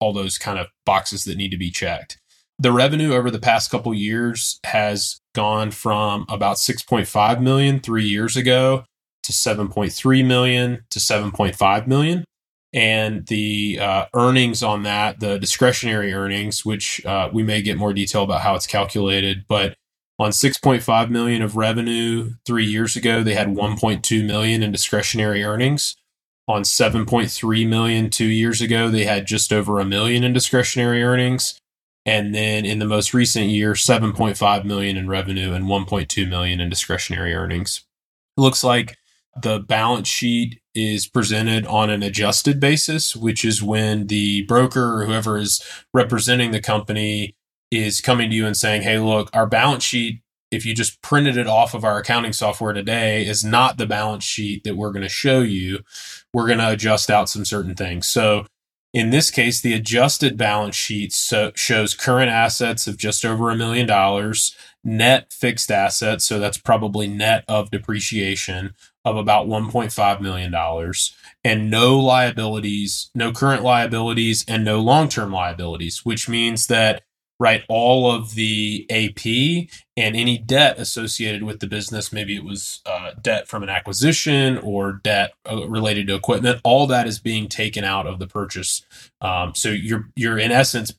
all 0.00 0.12
those 0.12 0.36
kind 0.36 0.58
of 0.58 0.66
boxes 0.84 1.24
that 1.24 1.36
need 1.38 1.50
to 1.50 1.58
be 1.58 1.70
checked 1.70 2.18
the 2.60 2.72
revenue 2.72 3.14
over 3.14 3.30
the 3.30 3.38
past 3.38 3.70
couple 3.70 3.94
years 3.94 4.60
has 4.64 5.19
gone 5.34 5.70
from 5.70 6.26
about 6.28 6.56
6.5 6.56 7.40
million 7.40 7.80
three 7.80 8.04
years 8.04 8.36
ago 8.36 8.84
to 9.22 9.32
7.3 9.32 10.26
million 10.26 10.84
to 10.90 10.98
7.5 10.98 11.86
million. 11.86 12.24
And 12.72 13.26
the 13.26 13.78
uh, 13.80 14.06
earnings 14.14 14.62
on 14.62 14.84
that 14.84 15.18
the 15.18 15.38
discretionary 15.38 16.12
earnings 16.12 16.64
which 16.64 17.04
uh, 17.04 17.28
we 17.32 17.42
may 17.42 17.62
get 17.62 17.76
more 17.76 17.92
detail 17.92 18.22
about 18.22 18.42
how 18.42 18.54
it's 18.54 18.66
calculated 18.66 19.44
but 19.48 19.74
on 20.20 20.30
6.5 20.30 21.10
million 21.10 21.42
of 21.42 21.56
revenue 21.56 22.30
three 22.46 22.66
years 22.66 22.94
ago 22.94 23.24
they 23.24 23.34
had 23.34 23.48
1.2 23.48 24.24
million 24.24 24.62
in 24.62 24.70
discretionary 24.70 25.42
earnings. 25.42 25.96
On 26.46 26.62
7.3 26.62 27.68
million 27.68 28.08
two 28.08 28.26
years 28.26 28.60
ago 28.60 28.88
they 28.88 29.04
had 29.04 29.26
just 29.26 29.52
over 29.52 29.80
a 29.80 29.84
million 29.84 30.22
in 30.22 30.32
discretionary 30.32 31.02
earnings 31.02 31.59
and 32.06 32.34
then 32.34 32.64
in 32.64 32.78
the 32.78 32.86
most 32.86 33.12
recent 33.12 33.46
year 33.46 33.72
7.5 33.72 34.64
million 34.64 34.96
in 34.96 35.08
revenue 35.08 35.52
and 35.52 35.66
1.2 35.66 36.28
million 36.28 36.60
in 36.60 36.68
discretionary 36.68 37.34
earnings 37.34 37.84
It 38.36 38.40
looks 38.40 38.64
like 38.64 38.96
the 39.40 39.60
balance 39.60 40.08
sheet 40.08 40.60
is 40.74 41.06
presented 41.06 41.66
on 41.66 41.90
an 41.90 42.02
adjusted 42.02 42.60
basis, 42.60 43.14
which 43.14 43.44
is 43.44 43.62
when 43.62 44.06
the 44.06 44.42
broker 44.42 45.00
or 45.00 45.06
whoever 45.06 45.38
is 45.38 45.62
representing 45.92 46.50
the 46.50 46.60
company 46.60 47.34
is 47.70 48.00
coming 48.00 48.30
to 48.30 48.36
you 48.36 48.46
and 48.46 48.56
saying, 48.56 48.82
Hey, 48.82 48.98
look, 48.98 49.30
our 49.32 49.46
balance 49.46 49.84
sheet, 49.84 50.22
if 50.50 50.66
you 50.66 50.74
just 50.74 51.00
printed 51.02 51.36
it 51.36 51.46
off 51.46 51.74
of 51.74 51.84
our 51.84 51.98
accounting 51.98 52.32
software 52.32 52.72
today, 52.72 53.24
is 53.24 53.44
not 53.44 53.78
the 53.78 53.86
balance 53.86 54.24
sheet 54.24 54.64
that 54.64 54.76
we're 54.76 54.90
going 54.90 55.02
to 55.02 55.08
show 55.08 55.40
you. 55.40 55.80
We're 56.34 56.46
going 56.46 56.58
to 56.58 56.72
adjust 56.72 57.10
out 57.10 57.28
some 57.28 57.44
certain 57.44 57.76
things. 57.76 58.08
So 58.08 58.46
in 58.92 59.10
this 59.10 59.30
case, 59.30 59.60
the 59.60 59.72
adjusted 59.72 60.36
balance 60.36 60.74
sheet 60.74 61.12
so 61.12 61.52
shows 61.54 61.94
current 61.94 62.30
assets 62.30 62.86
of 62.86 62.96
just 62.96 63.24
over 63.24 63.50
a 63.50 63.56
million 63.56 63.86
dollars, 63.86 64.56
net 64.82 65.32
fixed 65.32 65.70
assets, 65.70 66.24
so 66.24 66.38
that's 66.38 66.58
probably 66.58 67.06
net 67.06 67.44
of 67.46 67.70
depreciation 67.70 68.74
of 69.04 69.16
about 69.16 69.46
$1.5 69.46 70.20
million, 70.20 70.54
and 71.44 71.70
no 71.70 71.98
liabilities, 71.98 73.10
no 73.14 73.32
current 73.32 73.62
liabilities, 73.62 74.44
and 74.48 74.64
no 74.64 74.80
long 74.80 75.08
term 75.08 75.32
liabilities, 75.32 76.04
which 76.04 76.28
means 76.28 76.66
that 76.66 77.02
right 77.40 77.64
all 77.68 78.08
of 78.08 78.34
the 78.34 78.86
ap 78.90 79.26
and 79.96 80.14
any 80.14 80.38
debt 80.38 80.78
associated 80.78 81.42
with 81.42 81.58
the 81.58 81.66
business. 81.66 82.12
Maybe 82.12 82.36
it 82.36 82.44
was 82.44 82.82
uh, 82.86 83.12
debt 83.20 83.48
from 83.48 83.64
an 83.64 83.70
acquisition 83.70 84.58
or 84.58 85.00
debt 85.02 85.32
uh, 85.50 85.66
related 85.66 86.06
to 86.06 86.14
equipment. 86.14 86.60
All 86.62 86.86
that 86.86 87.08
is 87.08 87.18
being 87.18 87.48
taken 87.48 87.82
out 87.82 88.06
of 88.06 88.20
the 88.20 88.28
purchase. 88.28 88.84
Um, 89.20 89.54
so 89.56 89.70
you're 89.70 90.08
you're 90.14 90.38
in 90.38 90.52
essence 90.52 90.92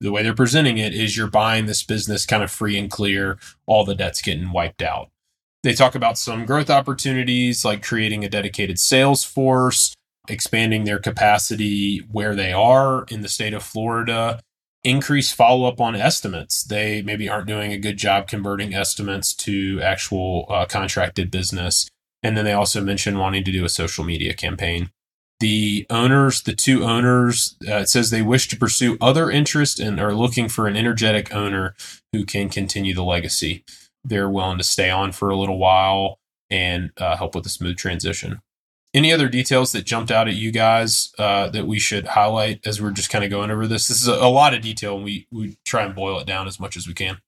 the 0.00 0.10
way 0.10 0.24
they're 0.24 0.34
presenting 0.34 0.78
it 0.78 0.94
is 0.94 1.16
you're 1.16 1.28
buying 1.28 1.66
this 1.66 1.84
business 1.84 2.26
kind 2.26 2.42
of 2.42 2.50
free 2.50 2.76
and 2.76 2.90
clear. 2.90 3.38
All 3.66 3.84
the 3.84 3.94
debt's 3.94 4.20
getting 4.22 4.50
wiped 4.50 4.82
out. 4.82 5.10
They 5.62 5.74
talk 5.74 5.94
about 5.94 6.18
some 6.18 6.44
growth 6.44 6.70
opportunities 6.70 7.64
like 7.64 7.84
creating 7.84 8.24
a 8.24 8.28
dedicated 8.28 8.80
sales 8.80 9.22
force 9.22 9.94
expanding 10.28 10.84
their 10.84 10.98
capacity 10.98 11.98
where 12.10 12.34
they 12.34 12.52
are 12.52 13.04
in 13.08 13.22
the 13.22 13.28
state 13.28 13.52
of 13.52 13.62
florida 13.62 14.38
increase 14.84 15.32
follow 15.32 15.68
up 15.68 15.80
on 15.80 15.94
estimates. 15.94 16.62
They 16.62 17.02
maybe 17.02 17.28
aren't 17.28 17.46
doing 17.46 17.72
a 17.72 17.78
good 17.78 17.96
job 17.96 18.28
converting 18.28 18.74
estimates 18.74 19.34
to 19.34 19.80
actual 19.82 20.46
uh, 20.48 20.66
contracted 20.66 21.30
business. 21.30 21.88
And 22.22 22.36
then 22.36 22.44
they 22.44 22.52
also 22.52 22.80
mentioned 22.80 23.18
wanting 23.18 23.44
to 23.44 23.52
do 23.52 23.64
a 23.64 23.68
social 23.68 24.04
media 24.04 24.34
campaign. 24.34 24.90
The 25.40 25.86
owners, 25.90 26.42
the 26.42 26.54
two 26.54 26.84
owners, 26.84 27.56
uh, 27.66 27.78
it 27.78 27.88
says 27.88 28.10
they 28.10 28.22
wish 28.22 28.46
to 28.48 28.56
pursue 28.56 28.96
other 29.00 29.28
interests 29.28 29.80
and 29.80 29.98
are 29.98 30.14
looking 30.14 30.48
for 30.48 30.68
an 30.68 30.76
energetic 30.76 31.34
owner 31.34 31.74
who 32.12 32.24
can 32.24 32.48
continue 32.48 32.94
the 32.94 33.02
legacy. 33.02 33.64
They're 34.04 34.30
willing 34.30 34.58
to 34.58 34.64
stay 34.64 34.90
on 34.90 35.10
for 35.10 35.30
a 35.30 35.36
little 35.36 35.58
while 35.58 36.18
and 36.48 36.92
uh, 36.96 37.16
help 37.16 37.34
with 37.34 37.46
a 37.46 37.48
smooth 37.48 37.76
transition. 37.76 38.40
Any 38.94 39.10
other 39.12 39.28
details 39.28 39.72
that 39.72 39.86
jumped 39.86 40.10
out 40.10 40.28
at 40.28 40.34
you 40.34 40.50
guys 40.50 41.12
uh, 41.18 41.48
that 41.48 41.66
we 41.66 41.78
should 41.78 42.08
highlight 42.08 42.66
as 42.66 42.80
we're 42.80 42.90
just 42.90 43.08
kind 43.08 43.24
of 43.24 43.30
going 43.30 43.50
over 43.50 43.66
this? 43.66 43.88
This 43.88 44.02
is 44.02 44.08
a, 44.08 44.14
a, 44.14 44.28
lot 44.28 44.52
of 44.52 44.60
detail, 44.60 44.96
and 44.96 45.04
we 45.04 45.26
we 45.30 45.56
try 45.64 45.82
and 45.82 45.94
boil 45.94 46.18
it 46.18 46.26
down 46.26 46.46
as 46.46 46.60
much 46.60 46.76
as 46.76 46.86
we 46.86 46.92
can. 46.92 47.18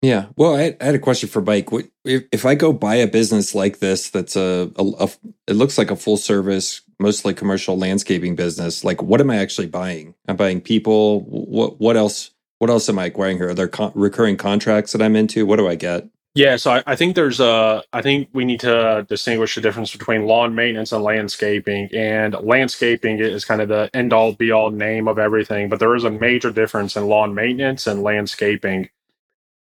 Yeah. 0.00 0.26
Well, 0.36 0.54
I, 0.54 0.76
I 0.80 0.84
had 0.84 0.94
a 0.94 1.00
question 1.00 1.28
for 1.28 1.42
Mike. 1.42 1.68
If, 2.04 2.24
if 2.30 2.46
I 2.46 2.54
go 2.54 2.72
buy 2.72 2.94
a 2.96 3.08
business 3.08 3.54
like 3.54 3.80
this, 3.80 4.10
that's 4.10 4.36
a, 4.36 4.70
a, 4.76 4.84
a 4.84 5.08
it 5.48 5.54
looks 5.54 5.76
like 5.76 5.90
a 5.90 5.96
full 5.96 6.16
service, 6.16 6.82
mostly 7.00 7.34
commercial 7.34 7.76
landscaping 7.76 8.36
business. 8.36 8.84
Like, 8.84 9.02
what 9.02 9.20
am 9.20 9.30
I 9.30 9.38
actually 9.38 9.66
buying? 9.66 10.14
I'm 10.28 10.36
buying 10.36 10.60
people. 10.60 11.22
What 11.22 11.80
what 11.80 11.96
else? 11.96 12.30
What 12.58 12.70
else 12.70 12.88
am 12.88 12.98
I 12.98 13.06
acquiring 13.06 13.36
here? 13.36 13.50
Are 13.50 13.54
there 13.54 13.70
recurring 13.94 14.36
contracts 14.36 14.92
that 14.92 15.02
I'm 15.02 15.16
into? 15.16 15.46
What 15.46 15.56
do 15.56 15.68
I 15.68 15.74
get? 15.74 16.08
Yeah, 16.38 16.54
so 16.54 16.70
I, 16.70 16.84
I, 16.86 16.94
think 16.94 17.16
there's 17.16 17.40
a. 17.40 17.82
I 17.92 18.00
think 18.00 18.28
we 18.32 18.44
need 18.44 18.60
to 18.60 19.04
distinguish 19.08 19.56
the 19.56 19.60
difference 19.60 19.90
between 19.90 20.26
lawn 20.26 20.54
maintenance 20.54 20.92
and 20.92 21.02
landscaping. 21.02 21.88
And 21.92 22.32
landscaping 22.34 23.18
is 23.18 23.44
kind 23.44 23.60
of 23.60 23.66
the 23.66 23.90
end 23.92 24.12
all 24.12 24.34
be 24.34 24.52
all 24.52 24.70
name 24.70 25.08
of 25.08 25.18
everything, 25.18 25.68
but 25.68 25.80
there 25.80 25.96
is 25.96 26.04
a 26.04 26.12
major 26.12 26.52
difference 26.52 26.94
in 26.94 27.08
lawn 27.08 27.34
maintenance 27.34 27.88
and 27.88 28.04
landscaping. 28.04 28.88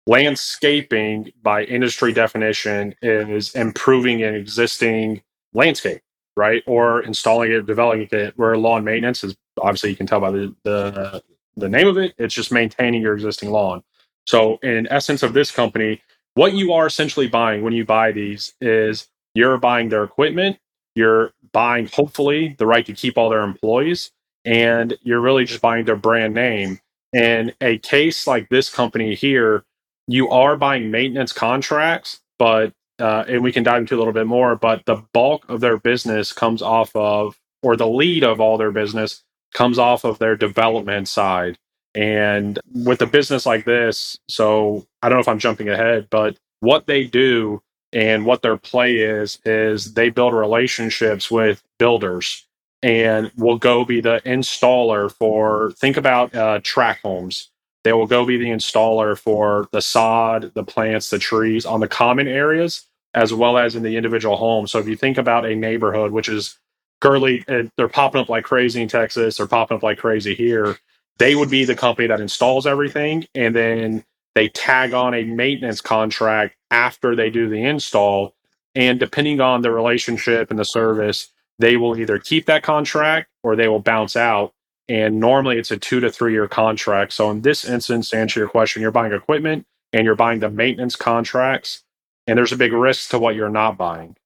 Landscaping, 0.06 1.32
by 1.42 1.64
industry 1.64 2.12
definition, 2.12 2.94
is 3.00 3.54
improving 3.54 4.22
an 4.22 4.34
existing 4.34 5.22
landscape, 5.54 6.02
right, 6.36 6.62
or 6.66 7.00
installing 7.00 7.50
it, 7.50 7.64
developing 7.64 8.08
it. 8.12 8.34
Where 8.36 8.58
lawn 8.58 8.84
maintenance 8.84 9.24
is 9.24 9.34
obviously 9.58 9.88
you 9.88 9.96
can 9.96 10.06
tell 10.06 10.20
by 10.20 10.32
the 10.32 10.54
the, 10.64 11.22
the 11.56 11.70
name 11.70 11.88
of 11.88 11.96
it, 11.96 12.12
it's 12.18 12.34
just 12.34 12.52
maintaining 12.52 13.00
your 13.00 13.14
existing 13.14 13.52
lawn. 13.52 13.82
So, 14.26 14.58
in 14.62 14.86
essence, 14.90 15.22
of 15.22 15.32
this 15.32 15.50
company 15.50 16.02
what 16.38 16.54
you 16.54 16.72
are 16.72 16.86
essentially 16.86 17.26
buying 17.26 17.62
when 17.62 17.72
you 17.72 17.84
buy 17.84 18.12
these 18.12 18.54
is 18.60 19.08
you're 19.34 19.58
buying 19.58 19.88
their 19.88 20.04
equipment, 20.04 20.56
you're 20.94 21.32
buying 21.52 21.88
hopefully 21.92 22.54
the 22.58 22.66
right 22.66 22.86
to 22.86 22.92
keep 22.92 23.18
all 23.18 23.28
their 23.28 23.42
employees, 23.42 24.12
and 24.44 24.96
you're 25.02 25.20
really 25.20 25.44
just 25.44 25.60
buying 25.60 25.84
their 25.84 25.96
brand 25.96 26.34
name. 26.34 26.78
In 27.12 27.52
a 27.60 27.78
case 27.78 28.28
like 28.28 28.48
this 28.50 28.70
company 28.72 29.16
here, 29.16 29.64
you 30.06 30.28
are 30.28 30.56
buying 30.56 30.92
maintenance 30.92 31.32
contracts, 31.32 32.20
but 32.38 32.72
uh, 33.00 33.24
and 33.26 33.42
we 33.42 33.50
can 33.50 33.64
dive 33.64 33.80
into 33.80 33.96
a 33.96 33.98
little 33.98 34.12
bit 34.12 34.28
more, 34.28 34.54
but 34.54 34.84
the 34.86 35.02
bulk 35.12 35.44
of 35.48 35.58
their 35.58 35.76
business 35.76 36.32
comes 36.32 36.62
off 36.62 36.94
of, 36.94 37.36
or 37.64 37.76
the 37.76 37.88
lead 37.88 38.22
of 38.22 38.40
all 38.40 38.56
their 38.58 38.70
business 38.70 39.24
comes 39.54 39.76
off 39.76 40.04
of 40.04 40.20
their 40.20 40.36
development 40.36 41.08
side. 41.08 41.58
And 41.98 42.60
with 42.72 43.02
a 43.02 43.06
business 43.06 43.44
like 43.44 43.64
this, 43.64 44.16
so 44.28 44.86
I 45.02 45.08
don't 45.08 45.16
know 45.16 45.20
if 45.20 45.26
I'm 45.26 45.40
jumping 45.40 45.68
ahead, 45.68 46.06
but 46.10 46.36
what 46.60 46.86
they 46.86 47.02
do 47.02 47.60
and 47.92 48.24
what 48.24 48.40
their 48.40 48.56
play 48.56 48.98
is, 48.98 49.40
is 49.44 49.94
they 49.94 50.08
build 50.08 50.32
relationships 50.32 51.28
with 51.28 51.60
builders 51.76 52.46
and 52.84 53.32
will 53.36 53.58
go 53.58 53.84
be 53.84 54.00
the 54.00 54.22
installer 54.24 55.10
for, 55.10 55.72
think 55.72 55.96
about 55.96 56.32
uh, 56.36 56.60
tract 56.62 57.02
homes. 57.02 57.50
They 57.82 57.92
will 57.92 58.06
go 58.06 58.24
be 58.24 58.36
the 58.36 58.50
installer 58.50 59.18
for 59.18 59.68
the 59.72 59.82
sod, 59.82 60.52
the 60.54 60.62
plants, 60.62 61.10
the 61.10 61.18
trees 61.18 61.66
on 61.66 61.80
the 61.80 61.88
common 61.88 62.28
areas, 62.28 62.86
as 63.14 63.34
well 63.34 63.58
as 63.58 63.74
in 63.74 63.82
the 63.82 63.96
individual 63.96 64.36
homes. 64.36 64.70
So 64.70 64.78
if 64.78 64.86
you 64.86 64.94
think 64.94 65.18
about 65.18 65.46
a 65.46 65.56
neighborhood, 65.56 66.12
which 66.12 66.28
is 66.28 66.56
currently, 67.00 67.44
uh, 67.48 67.64
they're 67.76 67.88
popping 67.88 68.20
up 68.20 68.28
like 68.28 68.44
crazy 68.44 68.82
in 68.82 68.88
Texas, 68.88 69.38
they're 69.38 69.48
popping 69.48 69.78
up 69.78 69.82
like 69.82 69.98
crazy 69.98 70.36
here 70.36 70.78
they 71.18 71.34
would 71.34 71.50
be 71.50 71.64
the 71.64 71.74
company 71.74 72.08
that 72.08 72.20
installs 72.20 72.66
everything 72.66 73.26
and 73.34 73.54
then 73.54 74.04
they 74.34 74.48
tag 74.48 74.94
on 74.94 75.14
a 75.14 75.24
maintenance 75.24 75.80
contract 75.80 76.56
after 76.70 77.16
they 77.16 77.30
do 77.30 77.48
the 77.48 77.64
install 77.64 78.34
and 78.74 79.00
depending 79.00 79.40
on 79.40 79.62
the 79.62 79.70
relationship 79.70 80.50
and 80.50 80.58
the 80.58 80.64
service 80.64 81.32
they 81.58 81.76
will 81.76 81.98
either 81.98 82.18
keep 82.18 82.46
that 82.46 82.62
contract 82.62 83.28
or 83.42 83.56
they 83.56 83.68
will 83.68 83.80
bounce 83.80 84.16
out 84.16 84.52
and 84.88 85.20
normally 85.20 85.58
it's 85.58 85.70
a 85.70 85.76
two 85.76 86.00
to 86.00 86.10
three 86.10 86.32
year 86.32 86.48
contract. 86.48 87.12
So 87.12 87.30
in 87.30 87.42
this 87.42 87.64
instance 87.64 88.10
to 88.10 88.16
answer 88.16 88.40
your 88.40 88.48
question 88.48 88.82
you're 88.82 88.90
buying 88.90 89.12
equipment 89.12 89.66
and 89.92 90.04
you're 90.04 90.14
buying 90.14 90.40
the 90.40 90.50
maintenance 90.50 90.96
contracts 90.96 91.82
and 92.26 92.38
there's 92.38 92.52
a 92.52 92.56
big 92.56 92.72
risk 92.72 93.10
to 93.10 93.18
what 93.18 93.34
you're 93.34 93.48
not 93.48 93.76
buying. 93.76 94.16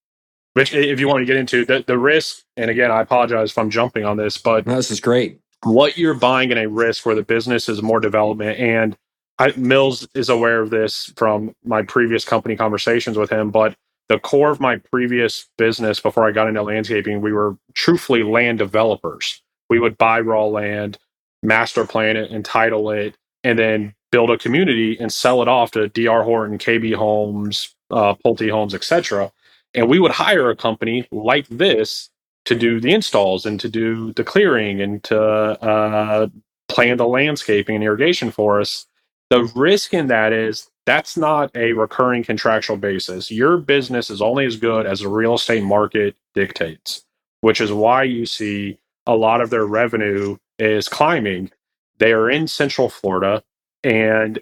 Which 0.55 0.75
if 0.75 1.01
you 1.01 1.09
want 1.09 1.23
to 1.23 1.25
get 1.25 1.37
into 1.37 1.65
the, 1.65 1.83
the 1.87 1.97
risk 1.97 2.43
and 2.59 2.71
again 2.71 2.91
i 2.91 3.01
apologize 3.01 3.53
if 3.53 3.59
i'm 3.59 3.71
jumping 3.71 4.05
on 4.05 4.19
this 4.19 4.37
but 4.37 4.67
no, 4.67 4.77
this 4.77 4.91
is 4.91 5.01
great 5.01 5.41
what 5.65 5.99
you're 5.99 6.15
buying 6.15 6.51
in 6.51 6.59
a 6.59 6.69
risk 6.69 7.07
where 7.07 7.15
the 7.15 7.23
business 7.23 7.69
is 7.69 7.83
more 7.83 8.01
development. 8.01 8.59
And 8.59 8.97
I, 9.39 9.53
mills 9.57 10.09
is 10.15 10.29
aware 10.29 10.63
of 10.63 10.71
this 10.71 11.13
from 11.17 11.55
my 11.65 11.83
previous 11.83 12.25
company 12.25 12.57
conversations 12.57 13.19
with 13.19 13.31
him 13.31 13.51
but 13.51 13.75
the 14.09 14.19
core 14.21 14.51
of 14.51 14.61
my 14.61 14.77
previous 14.77 15.49
business 15.59 16.01
before 16.01 16.29
i 16.29 16.33
got 16.33 16.49
into 16.49 16.63
landscaping 16.63 17.21
we 17.21 17.33
were 17.33 17.57
truthfully 17.75 18.23
land 18.23 18.59
developers. 18.59 19.43
We 19.71 19.81
would 19.81 19.99
buy 19.99 20.21
raw 20.21 20.47
land 20.47 20.99
master 21.43 21.87
plan 21.87 22.17
it 22.17 22.31
entitle 22.31 22.91
it 22.91 23.17
and 23.45 23.59
then 23.59 23.95
build 24.13 24.31
a 24.31 24.39
community 24.39 24.97
and 25.01 25.13
sell 25.13 25.43
it 25.43 25.49
off 25.49 25.73
to 25.73 25.89
dr 25.89 26.23
horton 26.25 26.59
kb 26.59 26.95
homes 26.95 27.75
uh, 27.91 28.15
pulte 28.25 28.51
homes 28.51 28.75
etc 28.75 29.33
and 29.75 29.89
we 29.89 29.99
would 29.99 30.13
hire 30.13 30.51
a 30.51 30.57
company 30.57 31.09
like 31.11 31.49
this 31.49 32.11
to 32.45 32.55
do 32.55 32.81
the 32.81 32.93
installs 32.93 33.47
and 33.47 33.61
to 33.61 33.69
do 33.69 34.13
the 34.15 34.25
clearing 34.25 34.81
and 34.81 35.03
to 35.05 35.21
uh, 35.21 36.29
plan 36.69 36.97
the 36.97 37.07
landscaping 37.07 37.77
and 37.77 37.85
irrigation 37.85 38.31
for 38.31 38.61
us. 38.61 38.87
The 39.31 39.45
risk 39.55 39.95
in 39.95 40.09
that 40.09 40.33
is 40.33 40.69
that's 40.85 41.17
not 41.17 41.55
a 41.57 41.73
recurring 41.73 42.25
contractual 42.25 42.77
basis. 42.77 43.31
Your 43.31 43.57
business 43.57 44.11
is 44.11 44.21
only 44.21 44.45
as 44.47 44.57
good 44.57 44.87
as 44.87 45.01
the 45.01 45.09
real 45.09 45.35
estate 45.35 45.63
market 45.63 46.17
dictates, 46.35 47.05
which 47.41 47.61
is 47.61 47.73
why 47.73 48.03
you 48.03 48.27
see 48.27 48.79
a 49.07 49.17
lot 49.17 49.41
of 49.41 49.51
their 49.51 49.67
revenue 49.67 50.37
is 50.59 50.89
climbing. 50.89 51.51
They 51.99 52.13
are 52.13 52.31
in 52.31 52.49
Central 52.49 52.89
Florida 52.89 53.43
and 53.85 54.39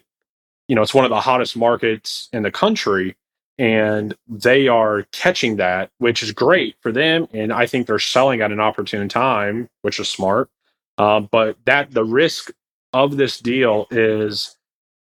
you 0.68 0.74
know 0.74 0.82
it's 0.82 0.94
one 0.94 1.04
of 1.04 1.10
the 1.10 1.20
hottest 1.20 1.56
markets 1.56 2.28
in 2.32 2.42
the 2.42 2.50
country 2.50 3.16
and 3.60 4.14
they 4.26 4.68
are 4.68 5.06
catching 5.12 5.56
that, 5.56 5.90
which 5.98 6.22
is 6.22 6.32
great 6.32 6.76
for 6.80 6.90
them. 6.90 7.28
And 7.34 7.52
I 7.52 7.66
think 7.66 7.86
they're 7.86 7.98
selling 7.98 8.40
at 8.40 8.52
an 8.52 8.58
opportune 8.58 9.06
time, 9.10 9.68
which 9.82 10.00
is 10.00 10.08
smart. 10.08 10.48
Uh, 10.96 11.20
but 11.20 11.58
that 11.66 11.90
the 11.92 12.04
risk 12.04 12.50
of 12.94 13.18
this 13.18 13.38
deal 13.38 13.86
is 13.90 14.56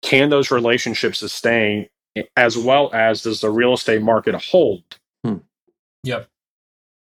can 0.02 0.30
those 0.30 0.50
relationships 0.50 1.20
sustain 1.20 1.86
as 2.36 2.58
well 2.58 2.90
as 2.92 3.22
does 3.22 3.40
the 3.40 3.50
real 3.50 3.72
estate 3.72 4.02
market 4.02 4.34
hold? 4.34 4.82
Yep. 6.02 6.28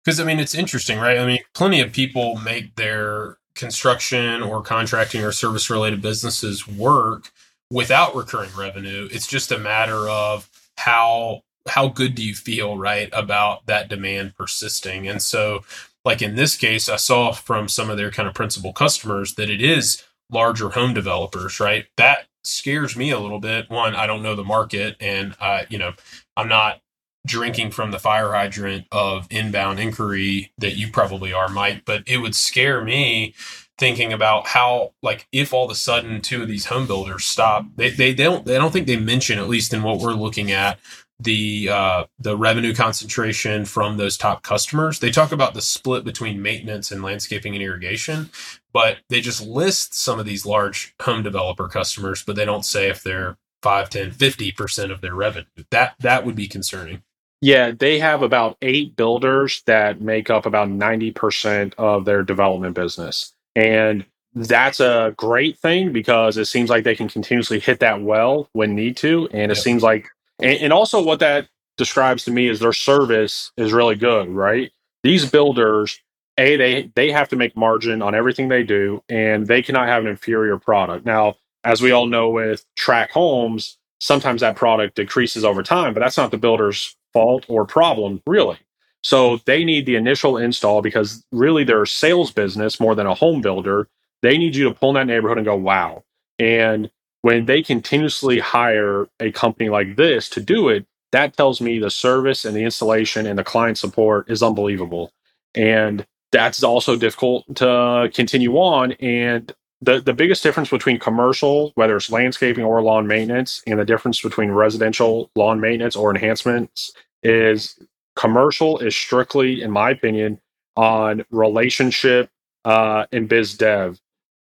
Because 0.05 0.19
I 0.19 0.25
mean, 0.25 0.39
it's 0.39 0.55
interesting, 0.55 0.99
right? 0.99 1.17
I 1.17 1.25
mean, 1.25 1.39
plenty 1.55 1.81
of 1.81 1.91
people 1.91 2.35
make 2.37 2.75
their 2.75 3.37
construction 3.55 4.43
or 4.43 4.61
contracting 4.61 5.23
or 5.23 5.31
service 5.31 5.69
related 5.69 6.01
businesses 6.01 6.67
work 6.67 7.31
without 7.71 8.15
recurring 8.15 8.51
revenue. 8.57 9.07
It's 9.11 9.27
just 9.27 9.51
a 9.51 9.57
matter 9.57 10.07
of 10.09 10.48
how 10.79 11.41
how 11.67 11.87
good 11.87 12.15
do 12.15 12.23
you 12.23 12.33
feel, 12.33 12.77
right, 12.77 13.09
about 13.13 13.65
that 13.67 13.89
demand 13.89 14.35
persisting. 14.35 15.07
And 15.07 15.21
so, 15.21 15.63
like 16.05 16.21
in 16.21 16.35
this 16.35 16.55
case, 16.55 16.89
I 16.89 16.95
saw 16.95 17.31
from 17.31 17.67
some 17.67 17.89
of 17.89 17.97
their 17.97 18.11
kind 18.11 18.27
of 18.27 18.33
principal 18.33 18.73
customers 18.73 19.35
that 19.35 19.49
it 19.49 19.61
is 19.61 20.03
larger 20.31 20.69
home 20.69 20.93
developers, 20.93 21.59
right? 21.59 21.85
That 21.97 22.27
scares 22.43 22.95
me 22.95 23.11
a 23.11 23.19
little 23.19 23.39
bit. 23.39 23.69
One, 23.69 23.93
I 23.93 24.07
don't 24.07 24.23
know 24.23 24.35
the 24.35 24.43
market, 24.43 24.95
and 24.99 25.35
uh, 25.39 25.63
you 25.69 25.77
know, 25.77 25.93
I'm 26.37 26.47
not 26.47 26.81
drinking 27.27 27.71
from 27.71 27.91
the 27.91 27.99
fire 27.99 28.31
hydrant 28.31 28.87
of 28.91 29.27
inbound 29.29 29.79
inquiry 29.79 30.51
that 30.57 30.77
you 30.77 30.89
probably 30.89 31.33
are, 31.33 31.49
Mike. 31.49 31.83
But 31.85 32.03
it 32.07 32.17
would 32.17 32.35
scare 32.35 32.83
me 32.83 33.35
thinking 33.79 34.13
about 34.13 34.47
how, 34.47 34.93
like, 35.01 35.27
if 35.31 35.53
all 35.53 35.65
of 35.65 35.71
a 35.71 35.75
sudden 35.75 36.21
two 36.21 36.41
of 36.41 36.47
these 36.47 36.65
home 36.65 36.85
builders 36.85 37.25
stop, 37.25 37.65
they 37.75 37.89
they, 37.89 38.13
they 38.13 38.23
don't 38.23 38.45
they 38.45 38.57
don't 38.57 38.71
think 38.71 38.87
they 38.87 38.97
mention 38.97 39.39
at 39.39 39.49
least 39.49 39.73
in 39.73 39.83
what 39.83 39.99
we're 39.99 40.13
looking 40.13 40.51
at 40.51 40.79
the 41.19 41.69
uh, 41.69 42.05
the 42.19 42.37
revenue 42.37 42.73
concentration 42.73 43.65
from 43.65 43.97
those 43.97 44.17
top 44.17 44.43
customers. 44.43 44.99
They 44.99 45.11
talk 45.11 45.31
about 45.31 45.53
the 45.53 45.61
split 45.61 46.03
between 46.03 46.41
maintenance 46.41 46.91
and 46.91 47.03
landscaping 47.03 47.53
and 47.55 47.63
irrigation, 47.63 48.29
but 48.73 48.97
they 49.09 49.21
just 49.21 49.45
list 49.45 49.93
some 49.93 50.19
of 50.19 50.25
these 50.25 50.45
large 50.45 50.95
home 51.01 51.23
developer 51.23 51.67
customers, 51.67 52.23
but 52.23 52.35
they 52.35 52.45
don't 52.45 52.65
say 52.65 52.89
if 52.89 53.03
they're 53.03 53.37
5, 53.61 53.89
10, 53.89 54.11
50% 54.11 54.91
of 54.91 55.01
their 55.01 55.15
revenue. 55.15 55.45
That 55.71 55.95
that 55.99 56.25
would 56.25 56.35
be 56.35 56.47
concerning. 56.47 57.03
Yeah, 57.41 57.71
they 57.71 57.99
have 57.99 58.21
about 58.21 58.57
eight 58.61 58.95
builders 58.95 59.63
that 59.65 60.01
make 60.01 60.29
up 60.29 60.45
about 60.45 60.67
90% 60.67 61.73
of 61.77 62.03
their 62.03 62.21
development 62.21 62.75
business. 62.75 63.33
And 63.55 64.05
that's 64.35 64.79
a 64.79 65.13
great 65.17 65.57
thing 65.57 65.91
because 65.91 66.37
it 66.37 66.45
seems 66.45 66.69
like 66.69 66.83
they 66.83 66.95
can 66.95 67.09
continuously 67.09 67.59
hit 67.59 67.79
that 67.79 68.01
well 68.01 68.49
when 68.53 68.75
need 68.75 68.95
to. 68.97 69.27
And 69.31 69.51
it 69.51 69.55
seems 69.55 69.83
like, 69.83 70.07
and, 70.39 70.59
and 70.59 70.73
also 70.73 71.01
what 71.01 71.19
that 71.19 71.47
describes 71.77 72.25
to 72.25 72.31
me 72.31 72.47
is 72.47 72.59
their 72.59 72.73
service 72.73 73.51
is 73.57 73.73
really 73.73 73.95
good, 73.95 74.29
right? 74.29 74.71
These 75.03 75.29
builders, 75.29 75.99
a 76.37 76.57
they 76.57 76.91
they 76.95 77.11
have 77.11 77.29
to 77.29 77.35
make 77.35 77.55
margin 77.55 78.01
on 78.01 78.15
everything 78.15 78.49
they 78.49 78.63
do, 78.63 79.03
and 79.09 79.47
they 79.47 79.61
cannot 79.61 79.87
have 79.87 80.03
an 80.03 80.09
inferior 80.09 80.57
product. 80.57 81.05
Now, 81.05 81.35
as 81.63 81.81
we 81.81 81.91
all 81.91 82.05
know 82.05 82.29
with 82.29 82.65
tract 82.75 83.13
homes, 83.13 83.77
sometimes 83.99 84.41
that 84.41 84.55
product 84.55 84.95
decreases 84.95 85.43
over 85.43 85.63
time, 85.63 85.93
but 85.93 86.01
that's 86.01 86.17
not 86.17 86.31
the 86.31 86.37
builder's 86.37 86.95
fault 87.13 87.45
or 87.47 87.65
problem, 87.65 88.21
really. 88.27 88.57
So 89.03 89.37
they 89.45 89.63
need 89.63 89.85
the 89.85 89.95
initial 89.95 90.37
install 90.37 90.81
because 90.81 91.23
really 91.31 91.63
they're 91.63 91.83
a 91.83 91.87
sales 91.87 92.31
business 92.31 92.79
more 92.79 92.95
than 92.95 93.07
a 93.07 93.13
home 93.13 93.41
builder. 93.41 93.87
They 94.21 94.37
need 94.37 94.55
you 94.55 94.65
to 94.65 94.75
pull 94.75 94.89
in 94.89 94.95
that 94.95 95.11
neighborhood 95.11 95.37
and 95.37 95.45
go, 95.45 95.55
wow. 95.55 96.03
And 96.37 96.91
when 97.21 97.45
they 97.45 97.61
continuously 97.61 98.39
hire 98.39 99.07
a 99.19 99.31
company 99.31 99.69
like 99.69 99.95
this 99.95 100.29
to 100.29 100.41
do 100.41 100.69
it, 100.69 100.85
that 101.11 101.35
tells 101.35 101.59
me 101.59 101.79
the 101.79 101.89
service 101.89 102.45
and 102.45 102.55
the 102.55 102.63
installation 102.63 103.25
and 103.25 103.39
the 103.39 103.43
client 103.43 103.77
support 103.77 104.29
is 104.29 104.43
unbelievable. 104.43 105.11
And 105.55 106.05
that's 106.31 106.63
also 106.63 106.95
difficult 106.95 107.55
to 107.55 108.11
continue 108.13 108.55
on. 108.57 108.91
And 108.93 109.51
the, 109.81 110.01
the 110.01 110.13
biggest 110.13 110.43
difference 110.43 110.69
between 110.69 110.99
commercial, 110.99 111.71
whether 111.75 111.95
it's 111.95 112.11
landscaping 112.11 112.63
or 112.63 112.81
lawn 112.81 113.07
maintenance, 113.07 113.63
and 113.65 113.79
the 113.79 113.85
difference 113.85 114.21
between 114.21 114.51
residential 114.51 115.31
lawn 115.35 115.59
maintenance 115.59 115.95
or 115.95 116.11
enhancements 116.11 116.93
is 117.23 117.77
commercial 118.19 118.79
is 118.79 118.95
strictly, 118.95 119.61
in 119.61 119.71
my 119.71 119.91
opinion, 119.91 120.39
on 120.75 121.25
relationship 121.31 122.29
uh, 122.65 123.05
and 123.11 123.29
biz 123.29 123.57
dev. 123.57 123.99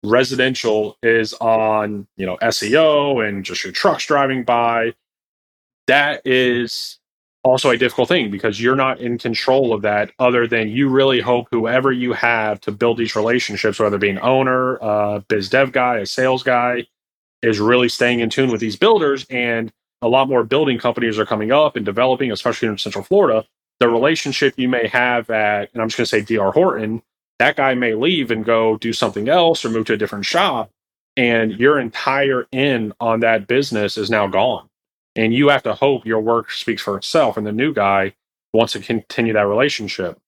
Residential 0.05 0.99
is 1.03 1.33
on 1.35 2.07
you 2.17 2.27
know 2.27 2.37
SEO 2.43 3.27
and 3.27 3.45
just 3.45 3.65
your 3.65 3.73
trucks 3.73 4.07
driving 4.07 4.45
by. 4.45 4.93
That 5.87 6.23
is 6.27 6.99
also 7.43 7.71
a 7.71 7.79
difficult 7.79 8.09
thing 8.09 8.31
because 8.31 8.61
you're 8.61 8.77
not 8.77 9.01
in 9.01 9.19
control 9.19 9.73
of 9.73 9.83
that 9.83 10.11
other 10.19 10.47
than 10.47 10.69
you 10.69 10.89
really 10.89 11.21
hope 11.21 11.47
whoever 11.51 11.93
you 11.93 12.13
have 12.13 12.61
to 12.63 12.73
build 12.73 12.97
these 12.97 13.15
relationships 13.15 13.79
whether 13.79 13.99
being 13.99 14.19
owner 14.21 14.77
a 14.77 15.23
biz 15.29 15.51
dev 15.51 15.71
guy 15.71 15.99
a 15.99 16.07
sales 16.07 16.43
guy 16.43 16.87
is 17.43 17.61
really 17.61 17.89
staying 17.91 18.21
in 18.21 18.31
tune 18.31 18.51
with 18.51 18.63
these 18.63 18.77
builders 18.77 19.27
and 19.29 19.71
a 20.01 20.09
lot 20.09 20.27
more 20.27 20.43
building 20.43 20.79
companies 20.79 21.19
are 21.19 21.27
coming 21.27 21.53
up 21.53 21.77
and 21.77 21.85
developing 21.85 22.33
especially 22.33 22.67
in 22.67 22.79
central 22.79 23.05
florida 23.05 23.45
the 23.81 23.89
relationship 23.89 24.55
you 24.57 24.69
may 24.69 24.87
have 24.89 25.29
at 25.31 25.71
and 25.73 25.83
i'm 25.83 25.89
just 25.89 25.97
going 25.97 26.05
to 26.05 26.07
say 26.07 26.21
dr 26.21 26.53
horton 26.53 27.03
that 27.39 27.57
guy 27.57 27.75
may 27.75 27.95
leave 27.95 28.31
and 28.31 28.45
go 28.45 28.77
do 28.79 28.93
something 28.93 29.29
else 29.29 29.65
or 29.65 29.71
move 29.71 29.87
to 29.87 29.93
a 29.95 29.97
different 29.97 30.25
shop 30.25 30.71
and 31.17 31.53
your 31.53 31.79
entire 31.79 32.47
in 32.53 32.93
on 33.01 33.21
that 33.21 33.47
business 33.47 33.97
is 33.97 34.11
now 34.11 34.27
gone. 34.27 34.69
And 35.17 35.33
you 35.33 35.49
have 35.49 35.63
to 35.63 35.75
hope 35.75 36.05
your 36.05 36.21
work 36.21 36.51
speaks 36.51 36.83
for 36.83 36.97
itself 36.97 37.37
and 37.37 37.47
the 37.47 37.53
new 37.53 37.73
guy 37.73 38.15
wants 38.53 38.73
to 38.73 38.81
continue 38.81 39.33
that 39.33 39.47
relationship. 39.47 40.19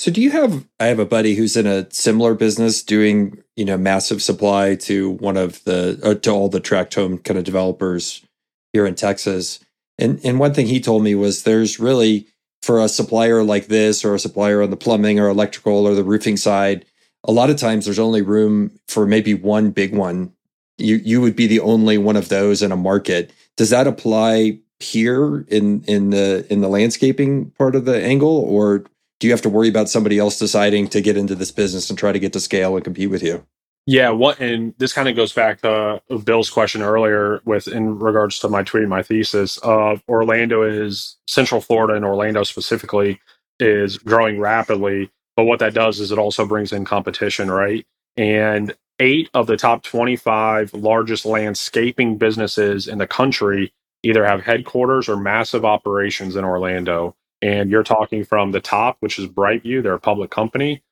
So 0.00 0.12
do 0.12 0.20
you 0.20 0.30
have 0.30 0.64
i 0.78 0.86
have 0.86 1.00
a 1.00 1.04
buddy 1.04 1.34
who's 1.34 1.56
in 1.56 1.66
a 1.66 1.90
similar 1.90 2.34
business 2.34 2.84
doing 2.84 3.42
you 3.56 3.64
know 3.64 3.76
massive 3.76 4.22
supply 4.22 4.76
to 4.76 5.10
one 5.10 5.36
of 5.36 5.64
the 5.64 5.98
uh, 6.04 6.14
to 6.14 6.30
all 6.30 6.48
the 6.48 6.60
tract 6.60 6.94
home 6.94 7.18
kind 7.18 7.36
of 7.36 7.42
developers 7.42 8.24
here 8.72 8.86
in 8.86 8.94
texas. 8.94 9.58
And 9.98 10.20
and 10.22 10.38
one 10.38 10.54
thing 10.54 10.66
he 10.66 10.80
told 10.80 11.02
me 11.02 11.14
was 11.16 11.42
there's 11.42 11.80
really 11.80 12.28
for 12.62 12.80
a 12.80 12.88
supplier 12.88 13.42
like 13.42 13.66
this 13.66 14.04
or 14.04 14.14
a 14.14 14.18
supplier 14.18 14.62
on 14.62 14.70
the 14.70 14.76
plumbing 14.76 15.18
or 15.18 15.28
electrical 15.28 15.86
or 15.86 15.94
the 15.94 16.04
roofing 16.04 16.36
side 16.36 16.84
a 17.24 17.32
lot 17.32 17.50
of 17.50 17.56
times 17.56 17.84
there's 17.84 17.98
only 17.98 18.22
room 18.22 18.70
for 18.86 19.06
maybe 19.06 19.34
one 19.34 19.70
big 19.70 19.94
one. 19.94 20.32
You 20.78 20.96
you 20.96 21.20
would 21.20 21.36
be 21.36 21.46
the 21.46 21.60
only 21.60 21.98
one 21.98 22.16
of 22.16 22.28
those 22.28 22.62
in 22.62 22.72
a 22.72 22.76
market. 22.76 23.32
Does 23.56 23.70
that 23.70 23.86
apply 23.86 24.60
here 24.80 25.40
in 25.48 25.82
in 25.84 26.10
the 26.10 26.46
in 26.50 26.60
the 26.60 26.68
landscaping 26.68 27.50
part 27.52 27.74
of 27.74 27.84
the 27.84 28.02
angle 28.02 28.38
or 28.38 28.84
do 29.18 29.26
you 29.26 29.32
have 29.32 29.42
to 29.42 29.48
worry 29.48 29.68
about 29.68 29.88
somebody 29.88 30.18
else 30.18 30.38
deciding 30.38 30.86
to 30.86 31.00
get 31.00 31.16
into 31.16 31.34
this 31.34 31.50
business 31.50 31.90
and 31.90 31.98
try 31.98 32.12
to 32.12 32.20
get 32.20 32.32
to 32.32 32.40
scale 32.40 32.76
and 32.76 32.84
compete 32.84 33.10
with 33.10 33.20
you 33.20 33.44
yeah 33.88 34.10
what 34.10 34.40
and 34.40 34.74
this 34.78 34.94
kind 34.94 35.08
of 35.08 35.16
goes 35.16 35.32
back 35.34 35.62
to 35.62 36.02
uh, 36.10 36.18
bill's 36.18 36.50
question 36.50 36.82
earlier 36.82 37.42
with 37.46 37.68
in 37.68 37.98
regards 37.98 38.40
to 38.40 38.48
my 38.48 38.62
tweet 38.62 38.88
my 38.88 39.02
thesis 39.02 39.58
of 39.60 40.02
orlando 40.08 40.62
is 40.62 41.18
central 41.28 41.62
florida 41.62 41.94
and 41.96 42.06
orlando 42.06 42.44
specifically 42.44 43.20
is 43.60 43.98
growing 43.98 44.40
rapidly 44.40 45.10
but 45.36 45.46
what 45.46 45.60
that 45.60 45.74
does 45.74 46.00
is 46.00 46.12
it 46.12 46.18
also 46.18 46.46
brings 46.46 46.72
in 46.72 46.86
competition 46.86 47.50
right 47.50 47.86
and 48.18 48.76
eight 49.00 49.30
of 49.34 49.48
the 49.48 49.58
top 49.58 49.84
25 49.84 50.74
largest 50.74 51.26
landscaping 51.26 52.18
businesses 52.18 52.88
in 52.88 52.98
the 52.98 53.08
country 53.08 53.72
either 54.04 54.24
have 54.26 54.42
headquarters 54.42 55.10
or 55.10 55.18
massive 55.18 55.66
operations 55.66 56.36
in 56.36 56.44
Orlando. 56.44 57.16
And 57.42 57.70
you're 57.70 57.84
talking 57.84 58.24
from 58.24 58.52
the 58.52 58.60
top, 58.62 58.98
which 59.00 59.18
is 59.20 59.28
Brightview, 59.28 59.82
they're 59.82 59.94
a 59.94 60.00
public 60.00 60.30
company. 60.32 60.82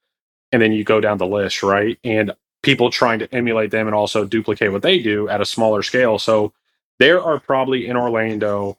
And 0.53 0.63
then 0.63 0.73
you 0.73 0.85
go 0.85 1.01
down 1.01 1.19
the 1.19 1.27
list, 1.27 1.63
right? 1.63 1.99
And 2.05 2.33
people 2.67 2.91
trying 2.91 3.21
to 3.21 3.33
emulate 3.33 3.71
them 3.71 3.87
and 3.87 3.95
also 3.95 4.27
duplicate 4.27 4.73
what 4.73 4.83
they 4.83 4.99
do 4.99 5.29
at 5.29 5.41
a 5.41 5.47
smaller 5.47 5.85
scale. 5.85 6.19
So 6.19 6.53
there 6.99 7.23
are 7.23 7.39
probably 7.39 7.87
in 7.87 7.97
Orlando 7.97 8.77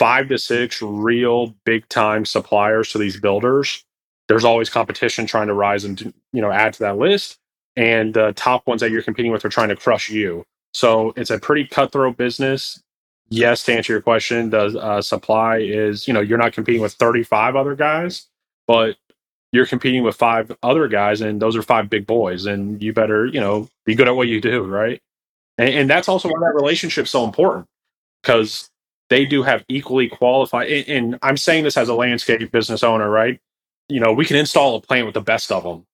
five 0.00 0.28
to 0.28 0.38
six 0.38 0.82
real 0.82 1.54
big 1.64 1.88
time 1.88 2.26
suppliers 2.26 2.90
to 2.90 2.98
these 2.98 3.20
builders. 3.20 3.84
There's 4.28 4.44
always 4.44 4.68
competition 4.68 5.26
trying 5.26 5.46
to 5.46 5.54
rise 5.54 5.84
and 5.84 6.12
you 6.32 6.42
know 6.42 6.50
add 6.50 6.74
to 6.74 6.80
that 6.80 6.98
list 6.98 7.38
and 7.76 8.12
the 8.14 8.32
top 8.32 8.66
ones 8.66 8.80
that 8.80 8.90
you're 8.90 9.02
competing 9.02 9.30
with 9.30 9.44
are 9.44 9.48
trying 9.50 9.68
to 9.68 9.76
crush 9.76 10.10
you. 10.10 10.44
So 10.74 11.12
it's 11.16 11.30
a 11.30 11.38
pretty 11.38 11.66
cutthroat 11.66 12.16
business. 12.16 12.82
Yes, 13.28 13.62
to 13.64 13.74
answer 13.74 13.92
your 13.92 14.02
question, 14.02 14.50
the 14.50 14.76
uh, 14.80 15.02
supply 15.02 15.58
is 15.58 16.08
you 16.08 16.14
know 16.14 16.20
you're 16.20 16.38
not 16.38 16.52
competing 16.52 16.82
with 16.82 16.94
35 16.94 17.54
other 17.54 17.76
guys, 17.76 18.26
but 18.66 18.96
you're 19.52 19.66
competing 19.66 20.04
with 20.04 20.16
five 20.16 20.52
other 20.62 20.88
guys, 20.88 21.20
and 21.20 21.42
those 21.42 21.56
are 21.56 21.62
five 21.62 21.90
big 21.90 22.06
boys, 22.06 22.46
and 22.46 22.82
you 22.82 22.92
better 22.92 23.26
you 23.26 23.40
know 23.40 23.68
be 23.86 23.94
good 23.94 24.08
at 24.08 24.16
what 24.16 24.28
you 24.28 24.40
do, 24.40 24.62
right? 24.64 25.00
And, 25.58 25.70
and 25.70 25.90
that's 25.90 26.08
also 26.08 26.28
why 26.28 26.40
that 26.40 26.54
relationship's 26.54 27.10
so 27.10 27.24
important 27.24 27.66
because 28.22 28.70
they 29.10 29.26
do 29.26 29.42
have 29.42 29.64
equally 29.68 30.08
qualified. 30.08 30.70
And, 30.70 30.88
and 30.88 31.20
I'm 31.22 31.36
saying 31.38 31.64
this 31.64 31.76
as 31.78 31.88
a 31.88 31.94
landscape 31.94 32.50
business 32.52 32.84
owner, 32.84 33.10
right? 33.10 33.40
You 33.88 34.00
know, 34.00 34.12
we 34.12 34.26
can 34.26 34.36
install 34.36 34.76
a 34.76 34.82
plant 34.82 35.06
with 35.06 35.14
the 35.14 35.22
best 35.22 35.52
of 35.52 35.64
them 35.64 35.84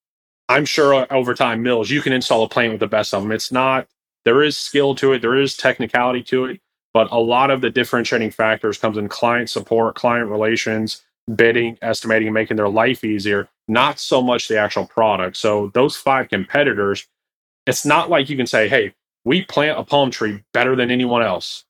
I'm 0.51 0.67
sure 0.67 1.13
over 1.13 1.35
time, 1.35 1.65
Mills, 1.65 1.91
you 1.91 2.03
can 2.03 2.15
install 2.15 2.45
a 2.45 2.51
plane 2.51 2.73
with 2.73 2.81
the 2.81 2.89
best 2.89 3.15
of 3.15 3.25
them. 3.25 3.33
It's 3.33 3.53
not, 3.53 3.89
there 4.27 4.45
is 4.45 4.59
skill 4.59 4.97
to 4.97 5.15
it, 5.15 5.23
there 5.23 5.37
is 5.37 5.59
technicality 5.59 6.23
to 6.25 6.47
it, 6.47 6.63
but 6.95 7.11
a 7.13 7.19
lot 7.21 7.51
of 7.53 7.63
the 7.63 7.71
differentiating 7.71 8.33
factors 8.33 8.79
comes 8.79 8.99
in 8.99 9.09
client 9.09 9.51
support, 9.51 9.97
client 9.97 10.31
relations, 10.31 11.05
bidding, 11.35 11.79
estimating, 11.83 12.33
making 12.33 12.57
their 12.57 12.69
life 12.69 13.05
easier, 13.05 13.49
not 13.69 13.99
so 13.99 14.23
much 14.23 14.49
the 14.49 14.59
actual 14.59 14.87
product. 14.87 15.37
So 15.37 15.71
those 15.75 15.97
five 15.97 16.29
competitors, 16.29 17.07
it's 17.67 17.85
not 17.85 18.11
like 18.11 18.29
you 18.29 18.37
can 18.37 18.47
say, 18.47 18.69
hey, 18.69 18.95
we 19.25 19.45
plant 19.45 19.79
a 19.79 19.85
palm 19.85 20.11
tree 20.11 20.45
better 20.53 20.77
than 20.77 20.91
anyone 20.91 21.23
else. 21.23 21.65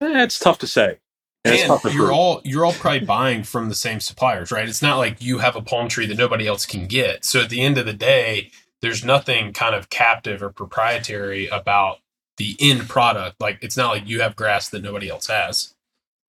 Eh, 0.00 0.22
it's 0.22 0.38
tough 0.38 0.58
to 0.60 0.66
say. 0.66 0.98
and 1.44 1.94
you're 1.94 2.12
all 2.12 2.40
you're 2.44 2.64
all 2.64 2.72
probably 2.72 3.00
buying 3.00 3.42
from 3.42 3.68
the 3.68 3.74
same 3.74 4.00
suppliers, 4.00 4.52
right? 4.52 4.68
It's 4.68 4.82
not 4.82 4.98
like 4.98 5.22
you 5.22 5.38
have 5.38 5.56
a 5.56 5.62
palm 5.62 5.88
tree 5.88 6.06
that 6.06 6.18
nobody 6.18 6.46
else 6.46 6.66
can 6.66 6.86
get. 6.86 7.24
So 7.24 7.42
at 7.42 7.50
the 7.50 7.60
end 7.62 7.78
of 7.78 7.86
the 7.86 7.92
day, 7.92 8.50
there's 8.82 9.04
nothing 9.04 9.52
kind 9.52 9.74
of 9.74 9.90
captive 9.90 10.42
or 10.42 10.50
proprietary 10.50 11.48
about 11.48 11.98
the 12.36 12.56
end 12.60 12.88
product. 12.88 13.40
Like 13.40 13.58
it's 13.62 13.76
not 13.76 13.90
like 13.90 14.06
you 14.06 14.20
have 14.20 14.36
grass 14.36 14.68
that 14.68 14.82
nobody 14.82 15.08
else 15.08 15.26
has. 15.26 15.74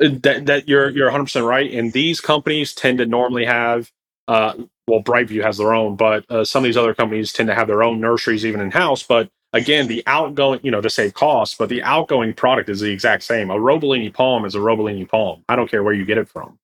Uh, 0.02 0.10
that, 0.24 0.46
that 0.46 0.68
you're 0.68 0.90
you're 0.90 1.08
100 1.08 1.24
percent 1.26 1.46
right. 1.46 1.72
And 1.72 1.92
these 1.92 2.22
companies 2.22 2.74
tend 2.74 3.00
to 3.00 3.06
normally 3.06 3.46
have, 3.46 3.92
uh, 4.28 4.54
well, 4.88 5.04
Brightview 5.04 5.44
has 5.44 5.58
their 5.58 5.74
own, 5.74 5.96
but 5.96 6.30
uh, 6.30 6.46
some 6.46 6.64
of 6.64 6.68
these 6.68 6.78
other 6.78 6.94
companies 6.94 7.34
tend 7.34 7.48
to 7.48 7.56
have 7.56 7.68
their 7.68 7.84
own 7.84 8.00
nurseries 8.00 8.46
even 8.46 8.62
in 8.62 8.72
house. 8.72 9.04
But 9.04 9.30
again, 9.54 9.88
the 9.88 10.04
outgoing, 10.08 10.62
you 10.64 10.72
know, 10.72 10.82
to 10.82 10.90
save 10.90 11.14
costs, 11.14 11.56
but 11.58 11.70
the 11.70 11.84
outgoing 11.84 12.34
product 12.34 12.70
is 12.70 12.80
the 12.80 12.92
exact 12.92 13.24
same. 13.24 13.50
A 13.50 13.56
Robolini 13.56 14.14
palm 14.14 14.46
is 14.46 14.56
a 14.56 14.60
Robolini 14.60 15.08
palm. 15.08 15.44
I 15.50 15.56
don't 15.56 15.70
care 15.70 15.84
where 15.84 15.94
you 15.94 16.06
get 16.06 16.18
it 16.18 16.30
from. 16.30 16.58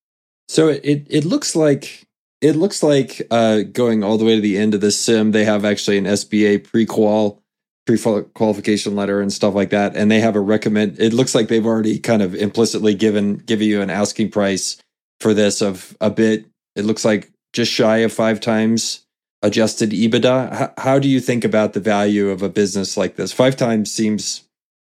So 0.47 0.69
it 0.69 1.07
it 1.09 1.25
looks 1.25 1.55
like 1.55 2.07
it 2.41 2.55
looks 2.55 2.83
like 2.83 3.25
uh, 3.31 3.63
going 3.63 4.03
all 4.03 4.17
the 4.17 4.25
way 4.25 4.35
to 4.35 4.41
the 4.41 4.57
end 4.57 4.73
of 4.73 4.81
the 4.81 4.91
sim, 4.91 5.31
they 5.31 5.45
have 5.45 5.65
actually 5.65 5.97
an 5.97 6.05
SBA 6.05 6.63
pre-qual 6.63 7.41
pre-qualification 7.85 8.95
letter 8.95 9.21
and 9.21 9.31
stuff 9.31 9.53
like 9.53 9.69
that, 9.69 9.95
and 9.95 10.09
they 10.09 10.19
have 10.19 10.35
a 10.35 10.41
recommend. 10.41 10.99
It 10.99 11.13
looks 11.13 11.35
like 11.35 11.47
they've 11.47 11.65
already 11.65 11.99
kind 11.99 12.21
of 12.21 12.33
implicitly 12.33 12.95
given 12.95 13.37
giving 13.37 13.67
you 13.67 13.81
an 13.81 13.89
asking 13.89 14.31
price 14.31 14.77
for 15.19 15.33
this 15.33 15.61
of 15.61 15.95
a 16.01 16.09
bit. 16.09 16.45
It 16.75 16.85
looks 16.85 17.05
like 17.05 17.31
just 17.53 17.71
shy 17.71 17.97
of 17.97 18.11
five 18.11 18.39
times 18.39 19.05
adjusted 19.41 19.91
EBITDA. 19.91 20.73
How 20.79 20.99
do 20.99 21.07
you 21.07 21.19
think 21.19 21.45
about 21.45 21.73
the 21.73 21.79
value 21.79 22.29
of 22.29 22.41
a 22.41 22.49
business 22.49 22.97
like 22.97 23.15
this? 23.15 23.31
Five 23.31 23.55
times 23.55 23.91
seems 23.91 24.43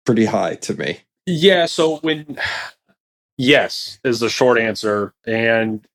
pretty 0.06 0.26
high 0.26 0.56
to 0.56 0.74
me. 0.74 1.00
Yeah. 1.26 1.66
So 1.68 1.98
when 1.98 2.38
yes 3.38 4.00
is 4.04 4.20
the 4.20 4.30
short 4.30 4.60
answer, 4.60 5.14
and 5.26 5.88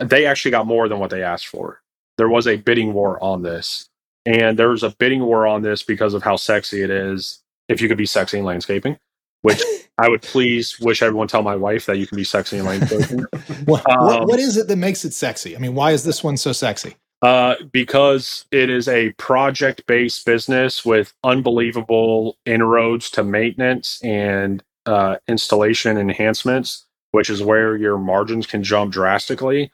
they 0.00 0.26
actually 0.26 0.50
got 0.50 0.66
more 0.66 0.88
than 0.88 0.98
what 0.98 1.10
they 1.10 1.22
asked 1.22 1.46
for. 1.46 1.80
There 2.16 2.28
was 2.28 2.46
a 2.46 2.56
bidding 2.56 2.94
war 2.94 3.22
on 3.22 3.42
this, 3.42 3.88
and 4.26 4.58
there's 4.58 4.82
a 4.82 4.90
bidding 4.90 5.24
war 5.24 5.46
on 5.46 5.62
this 5.62 5.82
because 5.82 6.14
of 6.14 6.22
how 6.22 6.36
sexy 6.36 6.82
it 6.82 6.90
is. 6.90 7.40
If 7.68 7.80
you 7.80 7.88
could 7.88 7.98
be 7.98 8.06
sexy 8.06 8.38
in 8.38 8.44
landscaping, 8.44 8.98
which 9.42 9.62
I 9.98 10.08
would 10.08 10.22
please 10.22 10.78
wish 10.80 11.02
everyone 11.02 11.28
tell 11.28 11.42
my 11.42 11.56
wife 11.56 11.86
that 11.86 11.98
you 11.98 12.06
can 12.06 12.16
be 12.16 12.24
sexy 12.24 12.58
in 12.58 12.64
landscaping. 12.64 13.20
what, 13.64 13.88
um, 13.88 14.06
what, 14.06 14.26
what 14.26 14.40
is 14.40 14.56
it 14.56 14.68
that 14.68 14.76
makes 14.76 15.04
it 15.04 15.14
sexy? 15.14 15.56
I 15.56 15.60
mean, 15.60 15.74
why 15.74 15.92
is 15.92 16.04
this 16.04 16.24
one 16.24 16.36
so 16.36 16.52
sexy? 16.52 16.96
Uh, 17.22 17.54
because 17.72 18.44
it 18.50 18.68
is 18.68 18.86
a 18.86 19.12
project 19.12 19.86
based 19.86 20.26
business 20.26 20.84
with 20.84 21.14
unbelievable 21.24 22.36
inroads 22.44 23.08
to 23.10 23.24
maintenance 23.24 23.98
and 24.02 24.62
uh, 24.84 25.16
installation 25.26 25.96
enhancements, 25.96 26.84
which 27.12 27.30
is 27.30 27.42
where 27.42 27.76
your 27.76 27.96
margins 27.96 28.46
can 28.46 28.62
jump 28.62 28.92
drastically. 28.92 29.72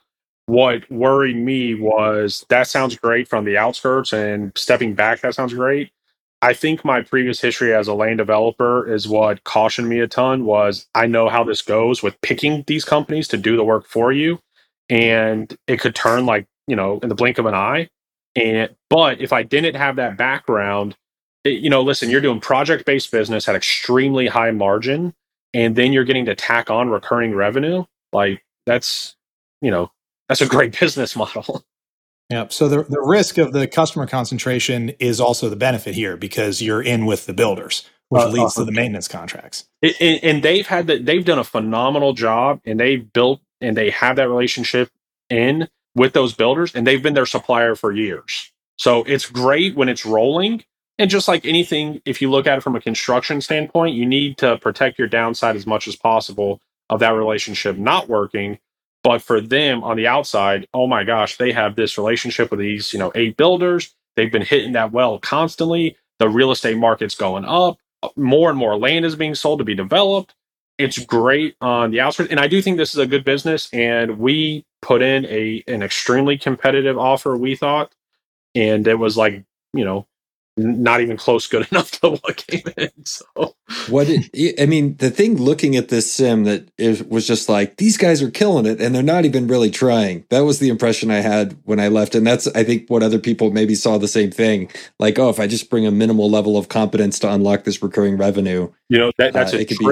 What 0.50 0.90
worried 0.90 1.36
me 1.36 1.74
was 1.74 2.44
that 2.48 2.66
sounds 2.66 2.96
great 2.96 3.28
from 3.28 3.44
the 3.44 3.56
outskirts 3.56 4.12
and 4.12 4.52
stepping 4.56 4.94
back, 4.94 5.20
that 5.20 5.34
sounds 5.34 5.54
great. 5.54 5.90
I 6.42 6.54
think 6.54 6.84
my 6.84 7.02
previous 7.02 7.40
history 7.40 7.74
as 7.74 7.86
a 7.86 7.94
land 7.94 8.18
developer 8.18 8.90
is 8.90 9.06
what 9.06 9.44
cautioned 9.44 9.88
me 9.88 10.00
a 10.00 10.08
ton 10.08 10.44
was 10.44 10.86
I 10.94 11.06
know 11.06 11.28
how 11.28 11.44
this 11.44 11.60
goes 11.62 12.02
with 12.02 12.20
picking 12.22 12.64
these 12.66 12.84
companies 12.84 13.28
to 13.28 13.36
do 13.36 13.56
the 13.56 13.64
work 13.64 13.86
for 13.86 14.10
you 14.10 14.40
and 14.88 15.54
it 15.66 15.80
could 15.80 15.94
turn 15.94 16.24
like 16.26 16.46
you 16.70 16.76
know, 16.76 17.00
in 17.02 17.08
the 17.08 17.16
blink 17.16 17.38
of 17.38 17.46
an 17.46 17.54
eye. 17.54 17.88
And 18.36 18.70
but 18.88 19.20
if 19.20 19.32
I 19.32 19.42
didn't 19.42 19.74
have 19.74 19.96
that 19.96 20.16
background, 20.16 20.96
it, 21.42 21.60
you 21.60 21.68
know, 21.68 21.82
listen, 21.82 22.08
you're 22.08 22.20
doing 22.20 22.40
project 22.40 22.86
based 22.86 23.10
business 23.10 23.48
at 23.48 23.56
extremely 23.56 24.28
high 24.28 24.52
margin, 24.52 25.12
and 25.52 25.74
then 25.74 25.92
you're 25.92 26.04
getting 26.04 26.26
to 26.26 26.36
tack 26.36 26.70
on 26.70 26.88
recurring 26.88 27.34
revenue. 27.34 27.84
Like 28.12 28.44
that's, 28.66 29.16
you 29.60 29.72
know, 29.72 29.90
that's 30.30 30.40
a 30.40 30.46
great 30.46 30.78
business 30.78 31.16
model. 31.16 31.64
Yep. 32.30 32.52
So 32.52 32.68
the, 32.68 32.84
the 32.84 33.00
risk 33.00 33.38
of 33.38 33.52
the 33.52 33.66
customer 33.66 34.06
concentration 34.06 34.90
is 35.00 35.20
also 35.20 35.48
the 35.48 35.56
benefit 35.56 35.96
here 35.96 36.16
because 36.16 36.62
you're 36.62 36.80
in 36.80 37.04
with 37.04 37.26
the 37.26 37.34
builders, 37.34 37.84
which 38.08 38.22
uh, 38.22 38.28
leads 38.28 38.56
uh, 38.56 38.60
to 38.60 38.64
the 38.64 38.70
maintenance 38.70 39.08
contracts. 39.08 39.64
And, 39.82 40.20
and 40.22 40.42
they've 40.44 40.64
had 40.64 40.86
that 40.86 41.04
they've 41.04 41.24
done 41.24 41.40
a 41.40 41.44
phenomenal 41.44 42.12
job 42.12 42.60
and 42.64 42.78
they've 42.78 43.12
built 43.12 43.40
and 43.60 43.76
they 43.76 43.90
have 43.90 44.14
that 44.14 44.28
relationship 44.28 44.90
in 45.28 45.66
with 45.96 46.12
those 46.12 46.32
builders 46.32 46.72
and 46.72 46.86
they've 46.86 47.02
been 47.02 47.14
their 47.14 47.26
supplier 47.26 47.74
for 47.74 47.90
years. 47.90 48.52
So 48.76 49.02
it's 49.08 49.28
great 49.28 49.74
when 49.74 49.88
it's 49.88 50.06
rolling. 50.06 50.62
And 51.00 51.10
just 51.10 51.26
like 51.26 51.44
anything, 51.44 52.00
if 52.04 52.22
you 52.22 52.30
look 52.30 52.46
at 52.46 52.58
it 52.58 52.60
from 52.60 52.76
a 52.76 52.80
construction 52.80 53.40
standpoint, 53.40 53.96
you 53.96 54.06
need 54.06 54.38
to 54.38 54.56
protect 54.58 55.00
your 55.00 55.08
downside 55.08 55.56
as 55.56 55.66
much 55.66 55.88
as 55.88 55.96
possible 55.96 56.60
of 56.88 57.00
that 57.00 57.14
relationship 57.14 57.76
not 57.76 58.08
working. 58.08 58.58
But 59.02 59.22
for 59.22 59.40
them 59.40 59.84
on 59.84 59.96
the 59.96 60.06
outside, 60.06 60.68
oh 60.74 60.86
my 60.86 61.04
gosh, 61.04 61.38
they 61.38 61.52
have 61.52 61.76
this 61.76 61.98
relationship 61.98 62.50
with 62.50 62.60
these, 62.60 62.92
you 62.92 62.98
know, 62.98 63.12
eight 63.14 63.36
builders. 63.36 63.94
They've 64.16 64.32
been 64.32 64.42
hitting 64.42 64.72
that 64.72 64.92
well 64.92 65.18
constantly. 65.18 65.96
The 66.18 66.28
real 66.28 66.50
estate 66.50 66.76
market's 66.78 67.14
going 67.14 67.44
up. 67.46 67.78
More 68.16 68.50
and 68.50 68.58
more 68.58 68.76
land 68.78 69.06
is 69.06 69.16
being 69.16 69.34
sold 69.34 69.60
to 69.60 69.64
be 69.64 69.74
developed 69.74 70.34
it's 70.78 70.98
great 70.98 71.56
on 71.60 71.90
the 71.90 72.00
outskirts, 72.00 72.30
and 72.30 72.40
I 72.40 72.48
do 72.48 72.62
think 72.62 72.78
this 72.78 72.94
is 72.94 72.98
a 72.98 73.06
good 73.06 73.24
business. 73.24 73.68
And 73.72 74.18
we 74.18 74.64
put 74.80 75.02
in 75.02 75.26
a 75.26 75.62
an 75.68 75.82
extremely 75.82 76.38
competitive 76.38 76.98
offer. 76.98 77.36
We 77.36 77.54
thought, 77.54 77.94
and 78.54 78.86
it 78.88 78.98
was 78.98 79.16
like 79.16 79.44
you 79.74 79.84
know 79.84 80.06
not 80.60 81.00
even 81.00 81.16
close 81.16 81.46
good 81.46 81.66
enough 81.72 81.90
to 82.00 82.10
what 82.10 82.44
came 82.46 82.62
in. 82.76 82.90
So 83.04 83.24
what 83.88 84.06
it, 84.08 84.60
I 84.60 84.66
mean, 84.66 84.96
the 84.96 85.10
thing 85.10 85.36
looking 85.36 85.76
at 85.76 85.88
this 85.88 86.12
sim 86.12 86.44
that 86.44 86.68
it 86.78 87.08
was 87.08 87.26
just 87.26 87.48
like 87.48 87.76
these 87.76 87.96
guys 87.96 88.22
are 88.22 88.30
killing 88.30 88.66
it 88.66 88.80
and 88.80 88.94
they're 88.94 89.02
not 89.02 89.24
even 89.24 89.46
really 89.46 89.70
trying. 89.70 90.24
That 90.30 90.40
was 90.40 90.58
the 90.58 90.68
impression 90.68 91.10
I 91.10 91.20
had 91.20 91.56
when 91.64 91.80
I 91.80 91.88
left, 91.88 92.14
and 92.14 92.26
that's 92.26 92.46
I 92.48 92.64
think 92.64 92.88
what 92.88 93.02
other 93.02 93.18
people 93.18 93.50
maybe 93.50 93.74
saw 93.74 93.98
the 93.98 94.08
same 94.08 94.30
thing. 94.30 94.70
Like, 94.98 95.18
oh, 95.18 95.28
if 95.28 95.40
I 95.40 95.46
just 95.46 95.70
bring 95.70 95.86
a 95.86 95.90
minimal 95.90 96.30
level 96.30 96.56
of 96.56 96.68
competence 96.68 97.18
to 97.20 97.32
unlock 97.32 97.64
this 97.64 97.82
recurring 97.82 98.16
revenue, 98.16 98.70
you 98.88 98.98
know 98.98 99.12
that 99.18 99.32
that's 99.32 99.54
uh, 99.54 99.58
a 99.58 99.60
it 99.60 99.68
could 99.68 99.78
be 99.78 99.86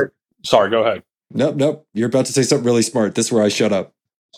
Sorry, 0.44 0.70
go 0.70 0.82
ahead. 0.82 1.02
Nope, 1.30 1.56
nope. 1.56 1.86
You're 1.94 2.08
about 2.08 2.26
to 2.26 2.32
say 2.32 2.42
something 2.42 2.64
really 2.64 2.82
smart. 2.82 3.14
This 3.14 3.26
is 3.26 3.32
where 3.32 3.42
I 3.42 3.48
shut 3.48 3.72
up. 3.72 3.92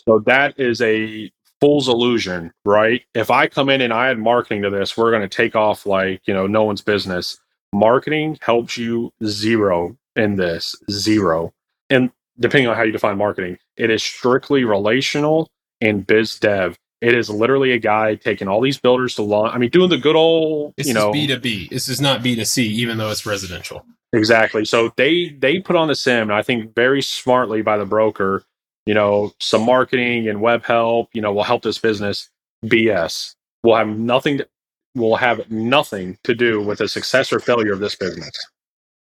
So 0.05 0.19
that 0.25 0.59
is 0.59 0.81
a 0.81 1.31
fool's 1.61 1.87
illusion, 1.87 2.51
right? 2.65 3.03
If 3.13 3.29
I 3.31 3.47
come 3.47 3.69
in 3.69 3.81
and 3.81 3.93
I 3.93 4.09
add 4.09 4.19
marketing 4.19 4.63
to 4.63 4.69
this, 4.69 4.97
we're 4.97 5.11
going 5.11 5.21
to 5.21 5.29
take 5.29 5.55
off 5.55 5.85
like, 5.85 6.21
you 6.25 6.33
know, 6.33 6.47
no 6.47 6.63
one's 6.63 6.81
business. 6.81 7.39
Marketing 7.71 8.37
helps 8.41 8.77
you 8.77 9.13
zero 9.23 9.95
in 10.15 10.35
this, 10.35 10.75
zero. 10.89 11.53
And 11.89 12.11
depending 12.39 12.67
on 12.67 12.75
how 12.75 12.83
you 12.83 12.91
define 12.91 13.17
marketing, 13.17 13.57
it 13.77 13.89
is 13.89 14.03
strictly 14.03 14.63
relational 14.63 15.47
and 15.79 16.05
biz 16.05 16.39
dev. 16.39 16.77
It 16.99 17.15
is 17.15 17.29
literally 17.29 17.71
a 17.71 17.79
guy 17.79 18.15
taking 18.15 18.47
all 18.47 18.61
these 18.61 18.77
builders 18.77 19.15
to 19.15 19.23
launch. 19.23 19.55
I 19.55 19.57
mean, 19.57 19.69
doing 19.71 19.89
the 19.89 19.97
good 19.97 20.15
old, 20.15 20.73
this 20.77 20.87
you 20.87 20.93
know, 20.93 21.11
B 21.11 21.25
two 21.25 21.39
B. 21.39 21.67
This 21.69 21.87
is 21.87 21.99
not 21.99 22.21
B 22.21 22.35
two 22.35 22.45
C, 22.45 22.67
even 22.67 22.97
though 22.97 23.09
it's 23.09 23.25
residential. 23.25 23.85
Exactly. 24.13 24.65
So 24.65 24.91
they 24.97 25.29
they 25.29 25.59
put 25.59 25.75
on 25.75 25.87
the 25.87 25.95
sim, 25.95 26.29
I 26.29 26.43
think 26.43 26.75
very 26.75 27.01
smartly 27.01 27.61
by 27.61 27.77
the 27.77 27.85
broker, 27.85 28.43
you 28.85 28.93
know, 28.93 29.31
some 29.39 29.65
marketing 29.65 30.27
and 30.27 30.41
web 30.41 30.63
help, 30.63 31.09
you 31.13 31.21
know, 31.21 31.31
will 31.33 31.43
help 31.43 31.63
this 31.63 31.77
business. 31.77 32.29
BS. 32.65 33.35
We'll 33.63 33.75
have 33.75 33.87
nothing 33.87 34.39
to, 34.39 34.47
will 34.95 35.15
have 35.15 35.49
nothing 35.49 36.17
to 36.23 36.35
do 36.35 36.61
with 36.61 36.79
the 36.79 36.87
success 36.87 37.31
or 37.31 37.39
failure 37.39 37.73
of 37.73 37.79
this 37.79 37.95
business. 37.95 38.31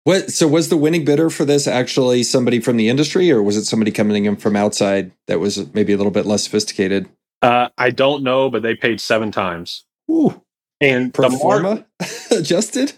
What 0.06 0.32
so 0.32 0.48
was 0.48 0.70
the 0.70 0.78
winning 0.78 1.06
bidder 1.06 1.30
for 1.30 1.46
this 1.46 1.66
actually 1.66 2.24
somebody 2.24 2.60
from 2.60 2.76
the 2.76 2.90
industry 2.90 3.32
or 3.32 3.42
was 3.42 3.56
it 3.56 3.64
somebody 3.64 3.90
coming 3.90 4.26
in 4.26 4.36
from 4.36 4.56
outside 4.56 5.12
that 5.28 5.40
was 5.40 5.74
maybe 5.74 5.94
a 5.94 5.98
little 5.98 6.12
bit 6.12 6.26
less 6.26 6.44
sophisticated? 6.44 7.08
Uh, 7.42 7.70
I 7.78 7.92
don't 7.92 8.24
know, 8.24 8.50
but 8.50 8.64
they 8.64 8.76
paid 8.76 9.00
seven 9.00 9.32
times. 9.32 9.86
Ooh. 10.12 10.42
And 10.82 11.14
Pro 11.14 11.30
the 11.30 11.38
mar- 11.38 11.86
adjusted? 12.32 12.94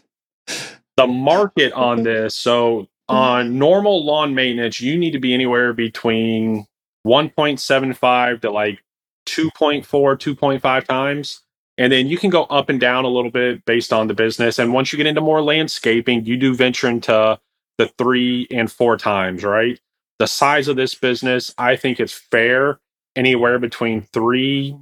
the 0.97 1.07
market 1.07 1.73
on 1.73 2.03
this 2.03 2.35
so 2.35 2.87
on 3.07 3.57
normal 3.59 4.03
lawn 4.05 4.33
maintenance 4.33 4.81
you 4.81 4.97
need 4.97 5.11
to 5.11 5.19
be 5.19 5.33
anywhere 5.33 5.73
between 5.73 6.65
1.75 7.05 8.41
to 8.41 8.51
like 8.51 8.83
2.4 9.27 9.83
2.5 9.85 10.85
times. 10.85 11.41
And 11.77 11.91
then 11.91 12.07
you 12.07 12.17
can 12.17 12.29
go 12.29 12.45
up 12.45 12.69
and 12.69 12.79
down 12.79 13.05
a 13.05 13.09
little 13.09 13.31
bit 13.31 13.65
based 13.65 13.91
on 13.91 14.07
the 14.07 14.13
business. 14.13 14.59
And 14.59 14.73
once 14.73 14.91
you 14.93 14.97
get 14.97 15.07
into 15.07 15.21
more 15.21 15.41
landscaping 15.41 16.25
you 16.25 16.37
do 16.37 16.55
venture 16.55 16.87
into 16.87 17.39
the 17.77 17.87
three 17.97 18.47
and 18.51 18.71
four 18.71 18.97
times 18.97 19.43
right? 19.43 19.79
The 20.19 20.27
size 20.27 20.67
of 20.67 20.75
this 20.75 20.95
business 20.95 21.53
i 21.57 21.75
think 21.75 21.99
it's 21.99 22.13
fair. 22.13 22.79
Anywhere 23.15 23.59
between 23.59 24.01
three 24.01 24.75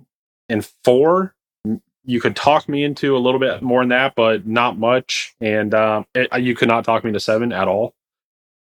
and 0.49 0.65
four. 0.83 1.35
You 2.05 2.19
could 2.19 2.35
talk 2.35 2.67
me 2.67 2.83
into 2.83 3.15
a 3.15 3.19
little 3.19 3.39
bit 3.39 3.61
more 3.61 3.81
than 3.81 3.89
that, 3.89 4.13
but 4.15 4.45
not 4.45 4.77
much. 4.77 5.35
And 5.39 5.73
um, 5.73 6.05
it, 6.13 6.27
you 6.41 6.53
could 6.55 6.67
not 6.67 6.83
talk 6.83 7.03
me 7.03 7.13
to 7.13 7.19
seven 7.19 7.53
at 7.53 7.67
all. 7.67 7.93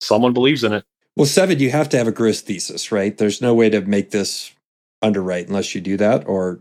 Someone 0.03 0.33
believes 0.33 0.65
in 0.65 0.73
it. 0.73 0.85
Well, 1.17 1.27
seven, 1.27 1.59
you 1.59 1.71
have 1.71 1.89
to 1.91 1.99
have 1.99 2.09
a 2.09 2.13
growth 2.13 2.41
thesis, 2.41 2.91
right? 2.91 3.17
There's 3.17 3.43
no 3.43 3.55
way 3.55 3.69
to 3.71 3.83
make 3.83 4.11
this 4.11 4.53
underwrite 5.03 5.49
unless 5.49 5.75
you 5.75 5.81
do 5.81 5.97
that. 5.99 6.27
Or 6.27 6.61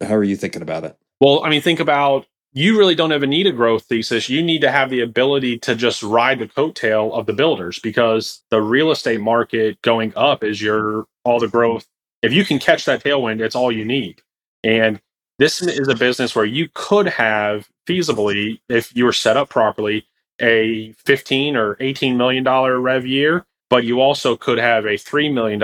how 0.00 0.14
are 0.14 0.24
you 0.24 0.36
thinking 0.36 0.62
about 0.62 0.84
it? 0.84 0.96
Well, 1.20 1.44
I 1.44 1.50
mean, 1.50 1.60
think 1.60 1.80
about 1.80 2.26
you 2.52 2.78
really 2.78 2.94
don't 2.94 3.12
even 3.12 3.30
need 3.30 3.46
a 3.46 3.52
growth 3.52 3.84
thesis. 3.84 4.28
You 4.28 4.42
need 4.42 4.60
to 4.62 4.70
have 4.70 4.90
the 4.90 5.00
ability 5.00 5.58
to 5.60 5.74
just 5.74 6.02
ride 6.02 6.38
the 6.38 6.48
coattail 6.48 7.12
of 7.12 7.26
the 7.26 7.32
builders 7.32 7.78
because 7.78 8.42
the 8.50 8.62
real 8.62 8.90
estate 8.90 9.20
market 9.20 9.80
going 9.82 10.12
up 10.16 10.42
is 10.42 10.62
your 10.62 11.06
all 11.24 11.40
the 11.40 11.48
growth. 11.48 11.86
If 12.22 12.32
you 12.32 12.44
can 12.44 12.58
catch 12.58 12.84
that 12.86 13.02
tailwind, 13.02 13.40
it's 13.40 13.54
all 13.54 13.70
you 13.70 13.84
need. 13.84 14.22
And 14.64 15.00
this 15.38 15.60
is 15.60 15.88
a 15.88 15.94
business 15.94 16.34
where 16.34 16.44
you 16.44 16.68
could 16.74 17.06
have 17.06 17.68
feasibly, 17.86 18.60
if 18.68 18.94
you 18.96 19.04
were 19.04 19.12
set 19.12 19.36
up 19.36 19.50
properly, 19.50 20.06
a 20.40 20.92
15 21.04 21.56
or 21.56 21.76
18 21.80 22.16
million 22.16 22.44
dollar 22.44 22.80
rev 22.80 23.06
year 23.06 23.44
but 23.70 23.84
you 23.84 24.00
also 24.00 24.36
could 24.36 24.58
have 24.58 24.86
a 24.86 24.94
$3 24.94 25.32
million 25.32 25.62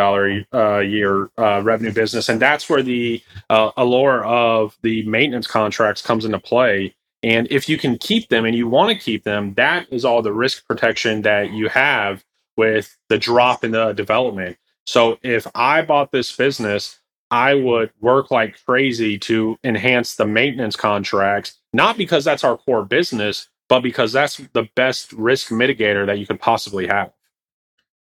uh, 0.52 0.78
year 0.78 1.30
uh, 1.38 1.62
revenue 1.62 1.92
business. 1.92 2.28
And 2.28 2.40
that's 2.40 2.68
where 2.68 2.82
the 2.82 3.22
uh, 3.48 3.70
allure 3.76 4.24
of 4.24 4.76
the 4.82 5.04
maintenance 5.06 5.46
contracts 5.46 6.02
comes 6.02 6.24
into 6.24 6.38
play. 6.38 6.94
And 7.22 7.48
if 7.50 7.68
you 7.68 7.78
can 7.78 7.96
keep 7.96 8.28
them 8.28 8.44
and 8.44 8.54
you 8.54 8.68
want 8.68 8.90
to 8.90 9.02
keep 9.02 9.24
them, 9.24 9.54
that 9.54 9.86
is 9.90 10.04
all 10.04 10.20
the 10.20 10.32
risk 10.32 10.66
protection 10.66 11.22
that 11.22 11.52
you 11.52 11.68
have 11.70 12.22
with 12.56 12.96
the 13.08 13.18
drop 13.18 13.64
in 13.64 13.70
the 13.70 13.92
development. 13.94 14.58
So 14.86 15.18
if 15.22 15.46
I 15.54 15.80
bought 15.80 16.12
this 16.12 16.36
business, 16.36 16.98
I 17.30 17.54
would 17.54 17.90
work 18.00 18.30
like 18.30 18.62
crazy 18.66 19.18
to 19.20 19.58
enhance 19.64 20.16
the 20.16 20.26
maintenance 20.26 20.76
contracts, 20.76 21.58
not 21.72 21.96
because 21.96 22.24
that's 22.24 22.44
our 22.44 22.58
core 22.58 22.84
business, 22.84 23.48
but 23.68 23.80
because 23.80 24.12
that's 24.12 24.36
the 24.52 24.68
best 24.74 25.12
risk 25.12 25.48
mitigator 25.48 26.06
that 26.06 26.18
you 26.18 26.26
could 26.26 26.40
possibly 26.40 26.86
have. 26.86 27.12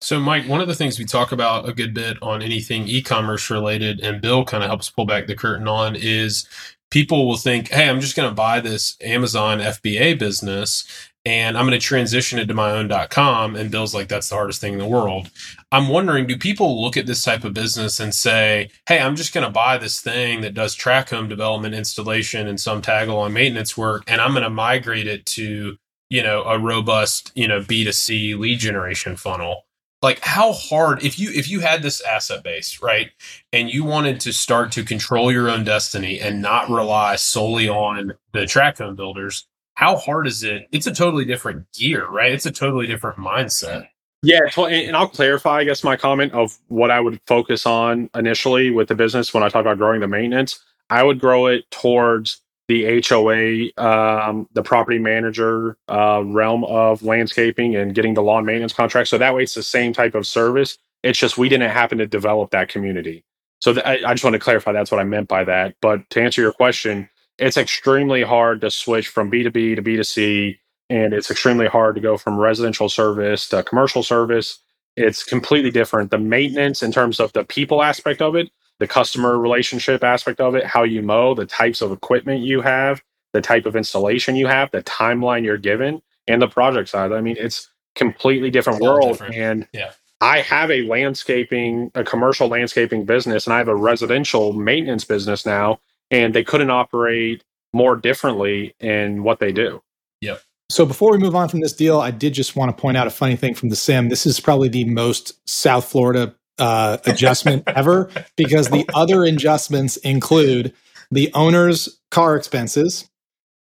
So, 0.01 0.19
Mike, 0.19 0.47
one 0.49 0.59
of 0.59 0.67
the 0.67 0.75
things 0.75 0.99
we 0.99 1.05
talk 1.05 1.31
about 1.31 1.67
a 1.67 1.73
good 1.73 1.93
bit 1.93 2.17
on 2.21 2.41
anything 2.41 2.87
e 2.89 3.01
commerce 3.01 3.49
related, 3.49 4.01
and 4.01 4.21
Bill 4.21 4.43
kind 4.43 4.61
of 4.61 4.69
helps 4.69 4.89
pull 4.89 5.05
back 5.05 5.27
the 5.27 5.35
curtain 5.35 5.67
on, 5.67 5.95
is 5.95 6.45
people 6.91 7.25
will 7.25 7.37
think, 7.37 7.69
hey, 7.69 7.89
I'm 7.89 8.01
just 8.01 8.15
going 8.15 8.29
to 8.29 8.35
buy 8.35 8.59
this 8.59 8.97
Amazon 9.01 9.59
FBA 9.59 10.19
business 10.19 10.83
and 11.25 11.57
I'm 11.57 11.65
going 11.65 11.79
to 11.79 11.85
transition 11.85 12.39
it 12.39 12.47
to 12.47 12.53
my 12.53 12.71
own 12.71 12.91
.com. 13.09 13.55
And 13.55 13.71
Bill's 13.71 13.93
like, 13.95 14.09
that's 14.09 14.29
the 14.29 14.35
hardest 14.35 14.59
thing 14.59 14.73
in 14.73 14.79
the 14.79 14.85
world. 14.85 15.29
I'm 15.71 15.87
wondering, 15.87 16.27
do 16.27 16.37
people 16.37 16.81
look 16.81 16.97
at 16.97 17.05
this 17.05 17.23
type 17.23 17.45
of 17.45 17.53
business 17.53 17.99
and 17.99 18.13
say, 18.13 18.69
hey, 18.87 18.99
I'm 18.99 19.15
just 19.15 19.33
going 19.33 19.45
to 19.45 19.51
buy 19.51 19.77
this 19.77 20.01
thing 20.01 20.41
that 20.41 20.53
does 20.53 20.75
tract 20.75 21.11
home 21.11 21.29
development, 21.29 21.75
installation, 21.75 22.47
and 22.47 22.59
some 22.59 22.81
tag 22.81 23.07
along 23.07 23.33
maintenance 23.33 23.77
work, 23.77 24.03
and 24.07 24.19
I'm 24.19 24.31
going 24.31 24.43
to 24.43 24.49
migrate 24.49 25.07
it 25.07 25.25
to, 25.27 25.77
you 26.09 26.23
know, 26.23 26.43
a 26.43 26.59
robust, 26.59 27.31
you 27.35 27.47
know, 27.47 27.61
B2C 27.61 28.37
lead 28.37 28.59
generation 28.59 29.15
funnel? 29.15 29.65
like 30.03 30.19
how 30.19 30.51
hard 30.51 31.01
if 31.01 31.17
you 31.17 31.31
if 31.31 31.49
you 31.49 31.61
had 31.61 31.81
this 31.81 32.01
asset 32.01 32.43
base 32.43 32.81
right 32.83 33.09
and 33.53 33.73
you 33.73 33.83
wanted 33.83 34.19
to 34.19 34.33
start 34.33 34.71
to 34.73 34.83
control 34.83 35.31
your 35.31 35.49
own 35.49 35.63
destiny 35.63 36.19
and 36.19 36.41
not 36.41 36.69
rely 36.69 37.15
solely 37.15 37.69
on 37.69 38.13
the 38.33 38.45
tract 38.45 38.79
home 38.79 38.95
builders 38.95 39.47
how 39.75 39.95
hard 39.95 40.27
is 40.27 40.43
it 40.43 40.67
it's 40.71 40.87
a 40.87 40.93
totally 40.93 41.25
different 41.25 41.71
gear 41.73 42.07
right 42.07 42.31
it's 42.31 42.45
a 42.45 42.51
totally 42.51 42.87
different 42.87 43.17
mindset 43.17 43.87
yeah 44.21 44.39
and 44.57 44.95
i'll 44.95 45.07
clarify 45.07 45.59
i 45.59 45.63
guess 45.63 45.83
my 45.83 45.95
comment 45.95 46.31
of 46.33 46.57
what 46.67 46.91
i 46.91 46.99
would 46.99 47.19
focus 47.27 47.65
on 47.65 48.09
initially 48.15 48.71
with 48.71 48.87
the 48.87 48.95
business 48.95 49.33
when 49.33 49.43
i 49.43 49.49
talk 49.49 49.61
about 49.61 49.77
growing 49.77 49.99
the 49.99 50.07
maintenance 50.07 50.63
i 50.89 51.03
would 51.03 51.19
grow 51.19 51.47
it 51.47 51.69
towards 51.71 52.41
the 52.67 53.01
HOA, 53.05 53.83
um, 53.83 54.47
the 54.53 54.63
property 54.63 54.99
manager 54.99 55.77
uh, 55.89 56.23
realm 56.25 56.63
of 56.65 57.03
landscaping 57.03 57.75
and 57.75 57.93
getting 57.93 58.13
the 58.13 58.21
lawn 58.21 58.45
maintenance 58.45 58.73
contract. 58.73 59.09
So 59.09 59.17
that 59.17 59.35
way 59.35 59.43
it's 59.43 59.53
the 59.53 59.63
same 59.63 59.93
type 59.93 60.15
of 60.15 60.25
service. 60.25 60.77
It's 61.03 61.19
just 61.19 61.37
we 61.37 61.49
didn't 61.49 61.71
happen 61.71 61.97
to 61.97 62.07
develop 62.07 62.51
that 62.51 62.69
community. 62.69 63.25
So 63.59 63.73
th- 63.73 63.85
I, 63.85 63.99
I 64.09 64.13
just 64.13 64.23
want 64.23 64.33
to 64.33 64.39
clarify 64.39 64.71
that's 64.71 64.91
what 64.91 64.99
I 64.99 65.03
meant 65.03 65.27
by 65.27 65.43
that. 65.43 65.75
But 65.81 66.09
to 66.11 66.21
answer 66.21 66.41
your 66.41 66.53
question, 66.53 67.09
it's 67.37 67.57
extremely 67.57 68.23
hard 68.23 68.61
to 68.61 68.71
switch 68.71 69.07
from 69.07 69.31
B2B 69.31 69.75
to 69.75 69.81
B2C. 69.81 70.57
And 70.89 71.13
it's 71.13 71.31
extremely 71.31 71.67
hard 71.67 71.95
to 71.95 72.01
go 72.01 72.17
from 72.17 72.37
residential 72.37 72.89
service 72.89 73.49
to 73.49 73.63
commercial 73.63 74.03
service. 74.03 74.59
It's 74.95 75.23
completely 75.23 75.71
different. 75.71 76.11
The 76.11 76.19
maintenance 76.19 76.83
in 76.83 76.91
terms 76.91 77.19
of 77.19 77.33
the 77.33 77.43
people 77.43 77.81
aspect 77.81 78.21
of 78.21 78.35
it 78.35 78.49
the 78.79 78.87
customer 78.87 79.37
relationship 79.37 80.03
aspect 80.03 80.39
of 80.39 80.55
it, 80.55 80.65
how 80.65 80.83
you 80.83 81.01
mow, 81.01 81.33
the 81.33 81.45
types 81.45 81.81
of 81.81 81.91
equipment 81.91 82.41
you 82.41 82.61
have, 82.61 83.01
the 83.31 83.41
type 83.41 83.65
of 83.65 83.75
installation 83.75 84.35
you 84.35 84.47
have, 84.47 84.71
the 84.71 84.83
timeline 84.83 85.43
you're 85.43 85.57
given, 85.57 86.01
and 86.27 86.41
the 86.41 86.47
project 86.47 86.89
side. 86.89 87.11
I 87.11 87.21
mean, 87.21 87.37
it's 87.39 87.69
completely 87.95 88.49
different 88.49 88.77
it's 88.77 88.83
world. 88.83 89.11
Different. 89.13 89.35
And 89.35 89.67
yeah. 89.73 89.91
I 90.21 90.39
have 90.39 90.71
a 90.71 90.83
landscaping, 90.83 91.91
a 91.95 92.03
commercial 92.03 92.47
landscaping 92.47 93.05
business, 93.05 93.45
and 93.45 93.53
I 93.53 93.57
have 93.57 93.67
a 93.67 93.75
residential 93.75 94.53
maintenance 94.53 95.05
business 95.05 95.45
now, 95.45 95.79
and 96.11 96.33
they 96.33 96.43
couldn't 96.43 96.69
operate 96.69 97.43
more 97.73 97.95
differently 97.95 98.75
in 98.79 99.23
what 99.23 99.39
they 99.39 99.51
do. 99.51 99.81
Yep. 100.21 100.41
So 100.69 100.85
before 100.85 101.11
we 101.11 101.17
move 101.17 101.35
on 101.35 101.49
from 101.49 101.59
this 101.59 101.73
deal, 101.73 101.99
I 101.99 102.11
did 102.11 102.33
just 102.33 102.55
want 102.55 102.75
to 102.75 102.81
point 102.81 102.97
out 102.97 103.07
a 103.07 103.11
funny 103.11 103.35
thing 103.35 103.53
from 103.53 103.69
the 103.69 103.75
sim. 103.75 104.09
This 104.09 104.25
is 104.25 104.39
probably 104.39 104.69
the 104.69 104.85
most 104.85 105.37
South 105.47 105.85
Florida 105.85 106.35
uh, 106.57 106.97
adjustment 107.05 107.63
ever 107.67 108.09
because 108.35 108.69
the 108.69 108.87
other 108.93 109.23
adjustments 109.23 109.97
include 109.97 110.73
the 111.11 111.31
owner's 111.33 111.99
car 112.11 112.35
expenses, 112.35 113.09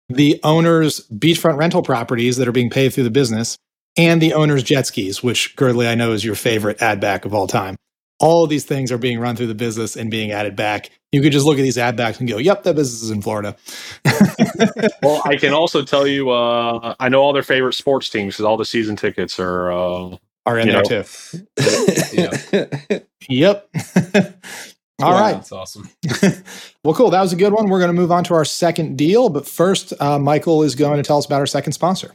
the 0.10 0.40
owner's 0.44 1.06
beachfront 1.10 1.58
rental 1.58 1.82
properties 1.82 2.38
that 2.38 2.48
are 2.48 2.54
being 2.54 2.70
paid 2.70 2.94
through 2.94 3.04
the 3.04 3.10
business, 3.10 3.58
and 3.98 4.22
the 4.22 4.34
owner's 4.34 4.64
jet 4.64 4.88
skis, 4.88 5.22
which 5.22 5.56
Girdley 5.56 5.88
I 5.88 5.96
know 5.96 6.14
is 6.14 6.24
your 6.24 6.36
favorite 6.36 6.82
add 6.82 7.00
back 7.00 7.26
of 7.26 7.34
all 7.34 7.48
time. 7.48 7.76
All 8.22 8.44
of 8.44 8.50
these 8.50 8.66
things 8.66 8.92
are 8.92 8.98
being 8.98 9.20
run 9.20 9.36
through 9.36 9.48
the 9.48 9.56
business 9.56 9.98
and 9.98 10.10
being 10.10 10.32
added 10.32 10.56
back. 10.56 10.90
You 11.12 11.22
could 11.22 11.32
just 11.32 11.46
look 11.46 11.58
at 11.58 11.64
these 11.64 11.78
add 11.78 11.98
backs 11.98 12.20
and 12.20 12.30
go, 12.30 12.38
"Yep, 12.38 12.64
that 12.64 12.76
business 12.76 13.02
is 13.02 13.12
in 13.12 13.22
Florida." 13.22 13.56
well, 15.04 15.22
I 15.26 15.36
can 15.36 15.54
also 15.54 15.84
tell 15.84 16.08
you, 16.08 16.30
uh, 16.30 16.96
I 17.00 17.10
know 17.10 17.22
all 17.22 17.34
their 17.34 17.44
favorite 17.44 17.74
sports 17.74 18.10
teams 18.10 18.36
because 18.36 18.46
all 18.46 18.58
the 18.58 18.66
season 18.66 18.96
tickets 18.96 19.40
are 19.40 19.72
uh, 19.72 20.18
are 20.46 20.58
in 20.58 20.68
there 20.68 20.84
know. 20.84 21.04
too. 21.04 23.02
yep. 23.30 23.70
All 25.02 25.14
right, 25.14 25.34
That's 25.34 25.52
awesome. 25.52 25.90
well, 26.84 26.94
cool. 26.94 27.10
That 27.10 27.22
was 27.22 27.34
a 27.34 27.36
good 27.36 27.54
one. 27.54 27.70
We're 27.70 27.80
going 27.80 27.90
to 27.90 28.00
move 28.00 28.12
on 28.12 28.24
to 28.26 28.36
our 28.36 28.46
second 28.46 29.00
deal. 29.00 29.30
But 29.30 29.48
first, 29.48 30.00
uh, 30.00 30.20
Michael 30.20 30.62
is 30.62 30.76
going 30.76 30.98
to 30.98 31.04
tell 31.04 31.18
us 31.18 31.26
about 31.26 31.40
our 31.40 31.48
second 31.48 31.74
sponsor. 31.74 32.14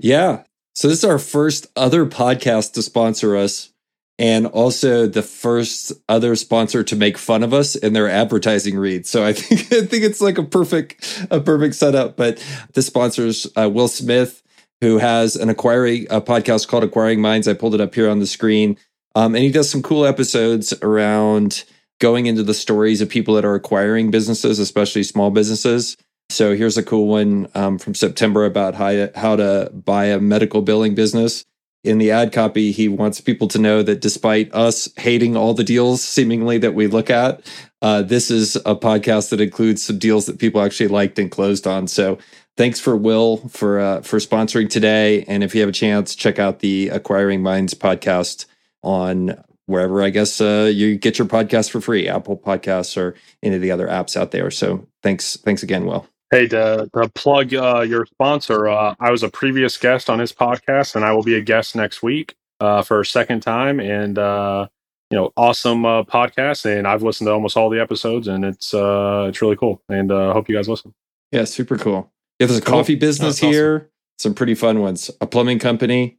Yeah. 0.00 0.42
So 0.74 0.88
this 0.88 0.98
is 0.98 1.04
our 1.04 1.20
first 1.20 1.68
other 1.76 2.06
podcast 2.06 2.72
to 2.72 2.82
sponsor 2.82 3.36
us 3.36 3.70
and 4.18 4.46
also 4.46 5.06
the 5.06 5.22
first 5.22 5.92
other 6.08 6.34
sponsor 6.34 6.82
to 6.82 6.96
make 6.96 7.16
fun 7.16 7.42
of 7.42 7.54
us 7.54 7.76
in 7.76 7.92
their 7.92 8.08
advertising 8.08 8.76
read. 8.76 9.06
So 9.06 9.24
I 9.24 9.32
think 9.34 9.72
I 9.72 9.86
think 9.86 10.04
it's 10.04 10.20
like 10.20 10.38
a 10.38 10.42
perfect 10.42 11.26
a 11.30 11.40
perfect 11.40 11.74
setup. 11.74 12.16
But 12.16 12.44
the 12.74 12.82
sponsors 12.82 13.46
uh, 13.56 13.70
Will 13.70 13.88
Smith, 13.88 14.42
who 14.80 14.98
has 14.98 15.36
an 15.36 15.48
acquiring 15.48 16.06
a 16.10 16.20
podcast 16.20 16.68
called 16.68 16.84
Acquiring 16.84 17.20
Minds. 17.20 17.48
I 17.48 17.54
pulled 17.54 17.74
it 17.74 17.80
up 17.80 17.94
here 17.94 18.10
on 18.10 18.18
the 18.18 18.26
screen. 18.26 18.76
Um, 19.14 19.34
and 19.34 19.42
he 19.42 19.50
does 19.50 19.70
some 19.70 19.82
cool 19.82 20.04
episodes 20.04 20.72
around 20.82 21.64
going 21.98 22.26
into 22.26 22.42
the 22.42 22.54
stories 22.54 23.00
of 23.00 23.08
people 23.08 23.34
that 23.34 23.44
are 23.44 23.54
acquiring 23.54 24.10
businesses, 24.10 24.58
especially 24.58 25.02
small 25.02 25.30
businesses. 25.30 25.96
So 26.30 26.54
here's 26.54 26.76
a 26.76 26.82
cool 26.82 27.06
one 27.06 27.48
um, 27.54 27.78
from 27.78 27.94
September 27.94 28.44
about 28.44 28.74
how 28.74 29.08
how 29.14 29.36
to 29.36 29.70
buy 29.72 30.06
a 30.06 30.20
medical 30.20 30.62
billing 30.62 30.94
business. 30.94 31.44
In 31.84 31.98
the 31.98 32.10
ad 32.10 32.32
copy, 32.32 32.72
he 32.72 32.88
wants 32.88 33.20
people 33.20 33.46
to 33.48 33.58
know 33.58 33.82
that 33.82 34.00
despite 34.00 34.52
us 34.52 34.88
hating 34.96 35.36
all 35.36 35.54
the 35.54 35.64
deals 35.64 36.02
seemingly 36.02 36.58
that 36.58 36.74
we 36.74 36.86
look 36.88 37.08
at, 37.08 37.40
uh, 37.80 38.02
this 38.02 38.30
is 38.30 38.56
a 38.56 38.74
podcast 38.74 39.30
that 39.30 39.40
includes 39.40 39.84
some 39.84 39.98
deals 39.98 40.26
that 40.26 40.40
people 40.40 40.60
actually 40.60 40.88
liked 40.88 41.18
and 41.18 41.30
closed 41.30 41.66
on. 41.66 41.86
So 41.86 42.18
thanks 42.56 42.80
for 42.80 42.96
Will 42.96 43.36
for 43.48 43.78
uh, 43.78 44.00
for 44.02 44.18
sponsoring 44.18 44.68
today. 44.68 45.22
And 45.28 45.44
if 45.44 45.54
you 45.54 45.60
have 45.60 45.70
a 45.70 45.72
chance, 45.72 46.16
check 46.16 46.38
out 46.38 46.58
the 46.58 46.88
Acquiring 46.88 47.42
Minds 47.42 47.74
podcast 47.74 48.46
on 48.82 49.42
wherever 49.66 50.02
I 50.02 50.10
guess 50.10 50.40
uh, 50.40 50.70
you 50.74 50.96
get 50.96 51.18
your 51.18 51.28
podcast 51.28 51.70
for 51.70 51.80
free, 51.80 52.08
Apple 52.08 52.36
Podcasts 52.36 52.96
or 52.96 53.14
any 53.42 53.54
of 53.54 53.62
the 53.62 53.70
other 53.70 53.86
apps 53.86 54.16
out 54.16 54.30
there. 54.30 54.50
So 54.50 54.88
thanks, 55.02 55.36
thanks 55.36 55.62
again, 55.62 55.84
Will. 55.84 56.08
Hey, 56.30 56.46
to, 56.48 56.90
to 56.94 57.08
plug 57.14 57.54
uh, 57.54 57.80
your 57.80 58.04
sponsor, 58.04 58.68
uh, 58.68 58.94
I 59.00 59.10
was 59.10 59.22
a 59.22 59.30
previous 59.30 59.78
guest 59.78 60.10
on 60.10 60.18
his 60.18 60.32
podcast, 60.32 60.94
and 60.94 61.04
I 61.04 61.12
will 61.12 61.22
be 61.22 61.34
a 61.34 61.40
guest 61.40 61.74
next 61.74 62.02
week 62.02 62.34
uh, 62.60 62.82
for 62.82 63.00
a 63.00 63.06
second 63.06 63.40
time. 63.40 63.80
And 63.80 64.18
uh, 64.18 64.68
you 65.10 65.16
know, 65.16 65.32
awesome 65.36 65.86
uh, 65.86 66.02
podcast, 66.04 66.66
and 66.66 66.86
I've 66.86 67.02
listened 67.02 67.28
to 67.28 67.32
almost 67.32 67.56
all 67.56 67.70
the 67.70 67.80
episodes, 67.80 68.28
and 68.28 68.44
it's 68.44 68.74
it's 68.74 69.40
really 69.40 69.56
cool. 69.56 69.82
And 69.88 70.12
I 70.12 70.32
hope 70.32 70.48
you 70.48 70.54
guys 70.54 70.68
listen. 70.68 70.92
Yeah, 71.32 71.44
super 71.44 71.78
cool. 71.78 72.12
Yeah, 72.38 72.46
there's 72.46 72.58
a 72.58 72.62
cool. 72.62 72.78
coffee 72.78 72.94
business 72.94 73.38
here. 73.38 73.76
Awesome. 73.76 73.88
Some 74.18 74.34
pretty 74.34 74.54
fun 74.54 74.80
ones. 74.80 75.10
A 75.20 75.26
plumbing 75.26 75.60
company, 75.60 76.18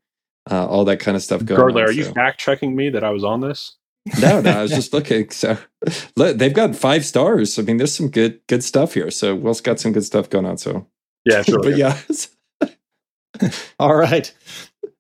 uh, 0.50 0.66
all 0.66 0.86
that 0.86 1.00
kind 1.00 1.18
of 1.18 1.24
stuff 1.24 1.44
going 1.44 1.60
on. 1.60 1.82
Are 1.82 1.88
so. 1.88 1.94
you 1.94 2.06
fact 2.06 2.40
checking 2.40 2.76
me 2.76 2.90
that 2.90 3.04
I 3.04 3.10
was 3.10 3.24
on 3.24 3.42
this? 3.42 3.78
No, 4.20 4.42
no, 4.42 4.52
I 4.52 4.62
was 4.62 4.72
just 4.76 4.94
looking. 4.94 5.30
So 5.30 5.58
they've 6.16 6.54
got 6.54 6.76
five 6.76 7.06
stars. 7.06 7.58
I 7.60 7.64
mean, 7.64 7.78
there's 7.78 7.96
some 7.96 8.10
good 8.10 8.40
good 8.48 8.64
stuff 8.64 8.94
here. 8.94 9.12
So 9.12 9.36
Will's 9.36 9.62
got 9.62 9.80
some 9.80 9.92
good 9.92 10.06
stuff 10.06 10.30
going 10.30 10.46
on. 10.46 10.58
So 10.58 10.88
yeah, 11.26 11.42
sure. 11.44 11.60
but 11.60 11.78
yeah. 11.78 12.00
all 13.80 13.96
right. 13.96 14.34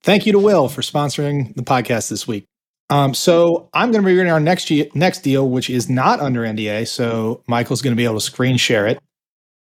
Thank 0.03 0.25
you 0.25 0.31
to 0.33 0.39
Will 0.39 0.69
for 0.69 0.81
sponsoring 0.81 1.55
the 1.55 1.63
podcast 1.63 2.09
this 2.09 2.27
week. 2.27 2.45
Um, 2.89 3.13
so 3.13 3.69
I'm 3.73 3.91
going 3.91 4.03
to 4.03 4.07
be 4.07 4.15
reading 4.15 4.31
our 4.31 4.39
next 4.39 4.71
next 4.95 5.19
deal, 5.19 5.49
which 5.49 5.69
is 5.69 5.89
not 5.89 6.19
under 6.19 6.41
NDA. 6.41 6.88
So 6.88 7.43
Michael's 7.47 7.81
going 7.81 7.95
to 7.95 7.97
be 7.97 8.05
able 8.05 8.15
to 8.15 8.21
screen 8.21 8.57
share 8.57 8.88
it. 8.88 8.99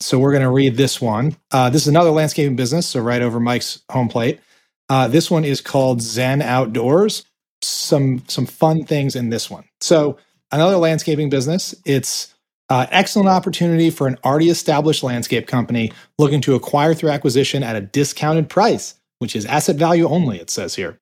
So 0.00 0.18
we're 0.18 0.32
going 0.32 0.42
to 0.42 0.50
read 0.50 0.76
this 0.76 1.00
one. 1.00 1.36
Uh, 1.50 1.70
this 1.70 1.82
is 1.82 1.88
another 1.88 2.10
landscaping 2.10 2.54
business, 2.54 2.86
so 2.86 3.00
right 3.00 3.22
over 3.22 3.40
Mike's 3.40 3.82
home 3.90 4.08
plate. 4.08 4.40
Uh, 4.88 5.08
this 5.08 5.30
one 5.30 5.44
is 5.44 5.60
called 5.60 6.02
Zen 6.02 6.42
Outdoors. 6.42 7.24
Some 7.66 8.22
some 8.28 8.46
fun 8.46 8.84
things 8.84 9.16
in 9.16 9.30
this 9.30 9.50
one. 9.50 9.64
So 9.80 10.18
another 10.52 10.76
landscaping 10.76 11.30
business. 11.30 11.74
It's 11.84 12.34
uh, 12.68 12.86
excellent 12.90 13.28
opportunity 13.28 13.90
for 13.90 14.06
an 14.06 14.18
already 14.24 14.50
established 14.50 15.02
landscape 15.02 15.46
company 15.46 15.92
looking 16.18 16.40
to 16.42 16.54
acquire 16.54 16.94
through 16.94 17.10
acquisition 17.10 17.62
at 17.62 17.76
a 17.76 17.80
discounted 17.80 18.48
price, 18.48 18.94
which 19.18 19.36
is 19.36 19.46
asset 19.46 19.76
value 19.76 20.08
only. 20.08 20.38
It 20.38 20.50
says 20.50 20.74
here. 20.74 20.98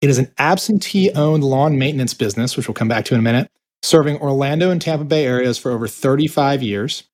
It 0.00 0.08
is 0.08 0.18
an 0.18 0.32
absentee 0.38 1.10
owned 1.12 1.44
lawn 1.44 1.78
maintenance 1.78 2.14
business, 2.14 2.56
which 2.56 2.66
we'll 2.66 2.74
come 2.74 2.88
back 2.88 3.04
to 3.06 3.14
in 3.14 3.20
a 3.20 3.22
minute, 3.22 3.50
serving 3.82 4.18
Orlando 4.18 4.70
and 4.70 4.80
Tampa 4.80 5.04
Bay 5.04 5.26
areas 5.26 5.58
for 5.58 5.70
over 5.72 5.86
35 5.86 6.62
years 6.62 7.04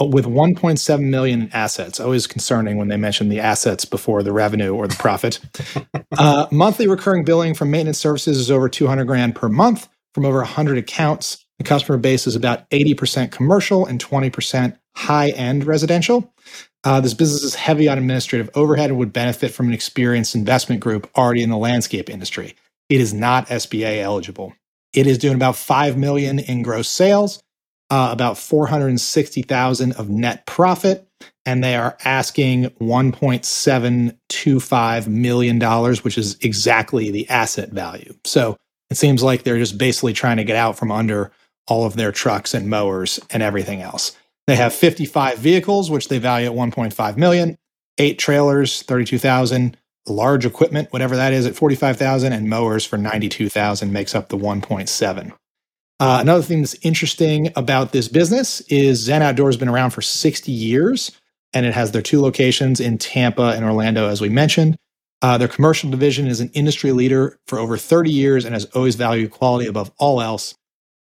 with 0.00 0.24
1.7 0.24 1.00
million 1.00 1.42
in 1.42 1.52
assets. 1.52 2.00
Always 2.00 2.26
concerning 2.26 2.76
when 2.76 2.88
they 2.88 2.96
mention 2.96 3.28
the 3.28 3.40
assets 3.40 3.84
before 3.84 4.22
the 4.22 4.32
revenue 4.32 4.74
or 4.74 4.88
the 4.88 4.96
profit. 4.96 5.40
uh, 6.18 6.46
monthly 6.50 6.88
recurring 6.88 7.24
billing 7.24 7.54
from 7.54 7.70
maintenance 7.70 7.98
services 7.98 8.38
is 8.38 8.50
over 8.50 8.68
200 8.68 9.04
grand 9.04 9.34
per 9.34 9.48
month 9.48 9.88
from 10.12 10.24
over 10.24 10.38
100 10.38 10.78
accounts. 10.78 11.44
The 11.58 11.64
customer 11.64 11.98
base 11.98 12.26
is 12.26 12.34
about 12.34 12.68
80% 12.70 13.30
commercial 13.30 13.86
and 13.86 14.04
20% 14.04 14.76
high 14.96 15.30
end 15.30 15.64
residential. 15.64 16.32
Uh, 16.82 17.00
this 17.00 17.14
business 17.14 17.42
is 17.42 17.54
heavy 17.54 17.88
on 17.88 17.96
administrative 17.96 18.50
overhead 18.54 18.90
and 18.90 18.98
would 18.98 19.12
benefit 19.12 19.52
from 19.52 19.68
an 19.68 19.72
experienced 19.72 20.34
investment 20.34 20.80
group 20.80 21.08
already 21.16 21.42
in 21.42 21.50
the 21.50 21.56
landscape 21.56 22.10
industry. 22.10 22.54
It 22.88 23.00
is 23.00 23.14
not 23.14 23.46
SBA 23.48 24.02
eligible. 24.02 24.54
It 24.92 25.06
is 25.06 25.18
doing 25.18 25.34
about 25.34 25.56
5 25.56 25.96
million 25.96 26.38
in 26.38 26.62
gross 26.62 26.88
sales, 26.88 27.42
uh, 27.94 28.10
about 28.10 28.36
460,000 28.36 29.92
of 29.92 30.10
net 30.10 30.44
profit, 30.46 31.08
and 31.46 31.62
they 31.62 31.76
are 31.76 31.96
asking 32.04 32.64
1.725 32.80 35.06
million 35.06 35.60
dollars, 35.60 36.02
which 36.02 36.18
is 36.18 36.36
exactly 36.40 37.12
the 37.12 37.30
asset 37.30 37.70
value. 37.70 38.12
So 38.24 38.56
it 38.90 38.96
seems 38.96 39.22
like 39.22 39.44
they're 39.44 39.58
just 39.58 39.78
basically 39.78 40.12
trying 40.12 40.38
to 40.38 40.44
get 40.44 40.56
out 40.56 40.76
from 40.76 40.90
under 40.90 41.30
all 41.68 41.86
of 41.86 41.94
their 41.94 42.10
trucks 42.10 42.52
and 42.52 42.68
mowers 42.68 43.20
and 43.30 43.44
everything 43.44 43.80
else. 43.80 44.16
They 44.48 44.56
have 44.56 44.74
55 44.74 45.38
vehicles, 45.38 45.88
which 45.88 46.08
they 46.08 46.18
value 46.18 46.48
at 46.48 46.52
1.5 46.52 47.16
million, 47.16 47.56
eight 47.98 48.18
trailers, 48.18 48.82
32,000, 48.82 49.76
large 50.08 50.44
equipment, 50.44 50.92
whatever 50.92 51.14
that 51.14 51.32
is, 51.32 51.46
at 51.46 51.54
45,000, 51.54 52.32
and 52.32 52.50
mowers 52.50 52.84
for 52.84 52.98
92,000 52.98 53.92
makes 53.92 54.16
up 54.16 54.30
the 54.30 54.36
1.7. 54.36 55.32
Uh, 56.04 56.20
another 56.20 56.42
thing 56.42 56.60
that's 56.60 56.76
interesting 56.82 57.50
about 57.56 57.92
this 57.92 58.08
business 58.08 58.60
is 58.68 58.98
Zen 58.98 59.22
Outdoors 59.22 59.54
has 59.54 59.58
been 59.58 59.70
around 59.70 59.92
for 59.92 60.02
60 60.02 60.52
years, 60.52 61.10
and 61.54 61.64
it 61.64 61.72
has 61.72 61.92
their 61.92 62.02
two 62.02 62.20
locations 62.20 62.78
in 62.78 62.98
Tampa 62.98 63.54
and 63.56 63.64
Orlando, 63.64 64.10
as 64.10 64.20
we 64.20 64.28
mentioned. 64.28 64.76
Uh, 65.22 65.38
their 65.38 65.48
commercial 65.48 65.88
division 65.90 66.26
is 66.26 66.40
an 66.40 66.50
industry 66.52 66.92
leader 66.92 67.38
for 67.46 67.58
over 67.58 67.78
30 67.78 68.10
years 68.10 68.44
and 68.44 68.52
has 68.52 68.66
always 68.74 68.96
valued 68.96 69.30
quality 69.30 69.66
above 69.66 69.90
all 69.96 70.20
else. 70.20 70.54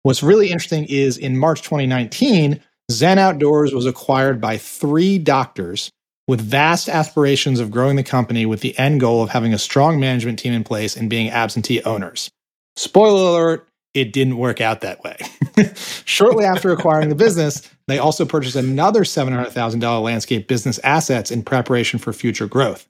What's 0.03 0.23
really 0.23 0.47
interesting 0.47 0.87
is 0.87 1.19
in 1.19 1.37
March 1.37 1.61
2019, 1.61 2.59
Zen 2.91 3.19
Outdoors 3.19 3.75
was 3.75 3.85
acquired 3.85 4.41
by 4.41 4.57
three 4.57 5.19
doctors 5.19 5.91
with 6.27 6.41
vast 6.41 6.89
aspirations 6.89 7.61
of 7.61 7.71
growing 7.71 7.97
the 7.97 8.03
company 8.03 8.47
with 8.47 8.61
the 8.63 8.79
end 8.79 9.01
goal 9.01 9.23
of 9.23 9.29
having 9.29 9.53
a 9.53 9.59
strong 9.59 10.01
management 10.01 10.39
team 10.39 10.55
in 10.55 10.65
place 10.65 10.97
and 10.97 11.11
being 11.11 11.29
absentee 11.29 11.83
owners. 11.83 12.31
Spoiler 12.77 13.31
alert, 13.31 13.66
it 13.97 14.13
didn't 14.13 14.37
work 14.37 14.61
out 14.61 14.83
that 14.83 15.03
way. 15.03 15.17
Shortly 16.05 16.45
after 16.45 16.71
acquiring 16.71 17.09
the 17.09 17.15
business, 17.15 17.69
they 17.89 17.99
also 17.99 18.27
purchased 18.27 18.55
another 18.55 19.05
$700,000 19.05 20.03
landscape 20.03 20.47
business 20.47 20.79
assets 20.81 21.31
in 21.31 21.43
preparation 21.43 21.99
for 21.99 22.13
future 22.13 22.47
growth. 22.47 22.87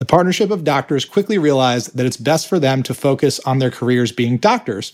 The 0.00 0.06
partnership 0.06 0.50
of 0.50 0.64
doctors 0.64 1.04
quickly 1.04 1.38
realized 1.38 1.96
that 1.96 2.06
it's 2.06 2.16
best 2.16 2.46
for 2.46 2.58
them 2.58 2.82
to 2.84 2.94
focus 2.94 3.40
on 3.40 3.58
their 3.58 3.70
careers 3.70 4.12
being 4.12 4.36
doctors. 4.36 4.92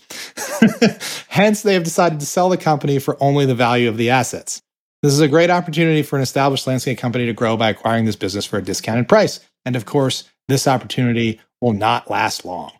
Hence, 1.27 1.61
they 1.63 1.73
have 1.73 1.83
decided 1.83 2.19
to 2.21 2.25
sell 2.25 2.49
the 2.49 2.57
company 2.57 2.97
for 2.97 3.21
only 3.21 3.45
the 3.45 3.55
value 3.55 3.89
of 3.89 3.97
the 3.97 4.09
assets. 4.09 4.61
This 5.03 5.13
is 5.13 5.19
a 5.19 5.27
great 5.27 5.49
opportunity 5.49 6.01
for 6.01 6.15
an 6.15 6.23
established 6.23 6.65
landscape 6.65 6.97
company 6.97 7.25
to 7.25 7.33
grow 7.33 7.55
by 7.55 7.69
acquiring 7.69 8.05
this 8.05 8.15
business 8.15 8.45
for 8.45 8.57
a 8.57 8.61
discounted 8.61 9.07
price. 9.07 9.41
And 9.65 9.75
of 9.75 9.85
course, 9.85 10.23
this 10.47 10.67
opportunity 10.67 11.39
will 11.61 11.73
not 11.73 12.09
last 12.09 12.45
long. 12.45 12.71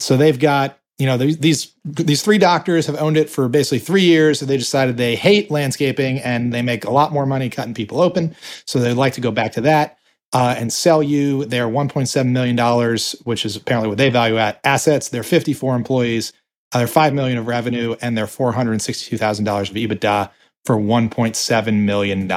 So 0.00 0.16
they've 0.16 0.38
got, 0.38 0.78
you 0.98 1.06
know, 1.06 1.16
these 1.16 1.74
these 1.84 2.22
three 2.22 2.38
doctors 2.38 2.86
have 2.86 3.00
owned 3.00 3.16
it 3.16 3.28
for 3.28 3.48
basically 3.48 3.80
three 3.80 4.02
years. 4.02 4.38
So 4.38 4.46
they 4.46 4.56
decided 4.56 4.96
they 4.96 5.16
hate 5.16 5.50
landscaping 5.50 6.18
and 6.20 6.52
they 6.52 6.62
make 6.62 6.84
a 6.84 6.90
lot 6.90 7.12
more 7.12 7.26
money 7.26 7.50
cutting 7.50 7.74
people 7.74 8.00
open. 8.00 8.36
So 8.64 8.78
they'd 8.78 8.94
like 8.94 9.14
to 9.14 9.20
go 9.20 9.32
back 9.32 9.52
to 9.52 9.60
that 9.62 9.98
uh, 10.32 10.54
and 10.56 10.72
sell 10.72 11.02
you 11.02 11.44
their 11.46 11.66
$1.7 11.66 12.26
million, 12.30 12.98
which 13.24 13.44
is 13.44 13.56
apparently 13.56 13.88
what 13.88 13.98
they 13.98 14.10
value 14.10 14.38
at 14.38 14.60
assets, 14.64 15.08
their 15.08 15.24
54 15.24 15.74
employees, 15.74 16.32
uh, 16.72 16.78
their 16.78 16.86
5 16.86 17.12
million 17.12 17.38
of 17.38 17.48
revenue, 17.48 17.96
and 18.00 18.16
their 18.16 18.26
$462,000 18.26 19.70
of 19.70 19.76
EBITDA 19.76 20.30
for 20.64 20.76
$1.7 20.76 21.84
million. 21.84 22.28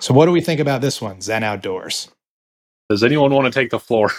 So 0.00 0.14
what 0.14 0.26
do 0.26 0.32
we 0.32 0.40
think 0.40 0.60
about 0.60 0.82
this 0.82 1.00
one, 1.00 1.20
Zen 1.22 1.42
Outdoors? 1.42 2.10
Does 2.90 3.02
anyone 3.02 3.32
want 3.32 3.46
to 3.46 3.50
take 3.50 3.70
the 3.70 3.80
floor 3.80 4.10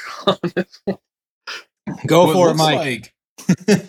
Go 2.07 2.25
well, 2.25 2.33
for 2.33 2.47
it, 2.49 2.51
it 2.51 2.57
Mike. 2.57 2.77
Like, 2.77 3.14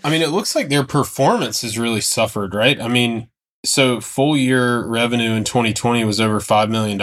I 0.05 0.11
mean, 0.11 0.23
it 0.23 0.31
looks 0.31 0.55
like 0.55 0.69
their 0.69 0.85
performance 0.85 1.63
has 1.63 1.79
really 1.79 2.01
suffered, 2.01 2.55
right? 2.55 2.81
I 2.81 2.89
mean, 2.89 3.29
so 3.65 4.01
full 4.01 4.37
year 4.37 4.85
revenue 4.85 5.33
in 5.33 5.45
2020 5.45 6.05
was 6.05 6.21
over 6.21 6.41
$5 6.41 6.71
million. 6.71 7.01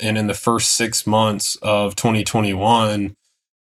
And 0.00 0.18
in 0.18 0.26
the 0.26 0.34
first 0.34 0.72
six 0.72 1.06
months 1.06 1.56
of 1.62 1.96
2021, 1.96 3.16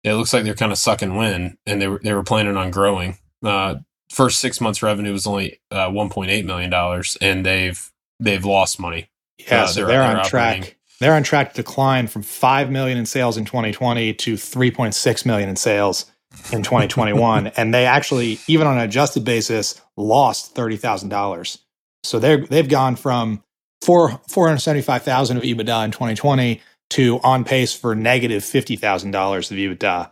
it 0.05 0.15
looks 0.15 0.33
like 0.33 0.45
they're 0.45 0.55
kind 0.55 0.73
of 0.73 0.79
sucking 0.79 1.17
wind 1.17 1.59
and 1.67 1.81
they 1.81 1.89
were, 1.89 2.01
they 2.03 2.13
were 2.13 2.23
planning 2.23 2.57
on 2.57 2.71
growing. 2.71 3.19
Uh, 3.43 3.77
first 4.11 4.41
six 4.41 4.61
months 4.61 4.83
revenue 4.83 5.13
was 5.13 5.27
only 5.27 5.61
uh, 5.71 5.89
$1.8 5.89 6.45
million 6.45 7.03
and 7.21 7.47
they've, 7.47 7.93
they've 8.21 8.45
lost 8.45 8.81
money. 8.81 9.11
Yeah. 9.39 9.65
Uh, 9.65 9.67
so 9.67 9.81
they're, 9.81 9.89
they're 9.89 10.03
on 10.03 10.17
they're 10.17 10.25
track. 10.25 10.77
They're 11.01 11.15
on 11.15 11.23
track 11.23 11.51
to 11.51 11.63
decline 11.63 12.09
from 12.09 12.23
5 12.23 12.71
million 12.71 12.99
in 12.99 13.07
sales 13.07 13.37
in 13.37 13.45
2020 13.45 14.15
to 14.15 14.35
3.6 14.35 15.27
million 15.27 15.49
in 15.49 15.55
sales 15.55 16.07
in 16.53 16.63
2021. 16.63 17.47
and 17.57 17.73
they 17.75 17.87
actually, 17.87 18.39
even 18.47 18.67
on 18.67 18.79
an 18.79 18.85
adjusted 18.85 19.25
basis, 19.25 19.81
lost 19.97 20.55
$30,000 20.55 21.59
so 22.05 22.19
they're 22.19 22.39
they've 22.47 22.69
gone 22.69 22.97
from 22.97 23.43
four 23.83 24.21
four 24.29 24.47
hundred 24.47 24.61
seventy 24.61 24.83
five 24.83 25.03
thousand 25.03 25.37
of 25.37 25.43
EBITDA 25.43 25.85
in 25.85 25.91
twenty 25.91 26.15
twenty 26.15 26.61
to 26.91 27.21
on 27.23 27.45
pace 27.45 27.75
for 27.75 27.95
negative 27.95 28.45
fifty 28.45 28.77
thousand 28.77 29.11
dollars 29.11 29.51
of 29.51 29.57
EBITDA 29.57 30.11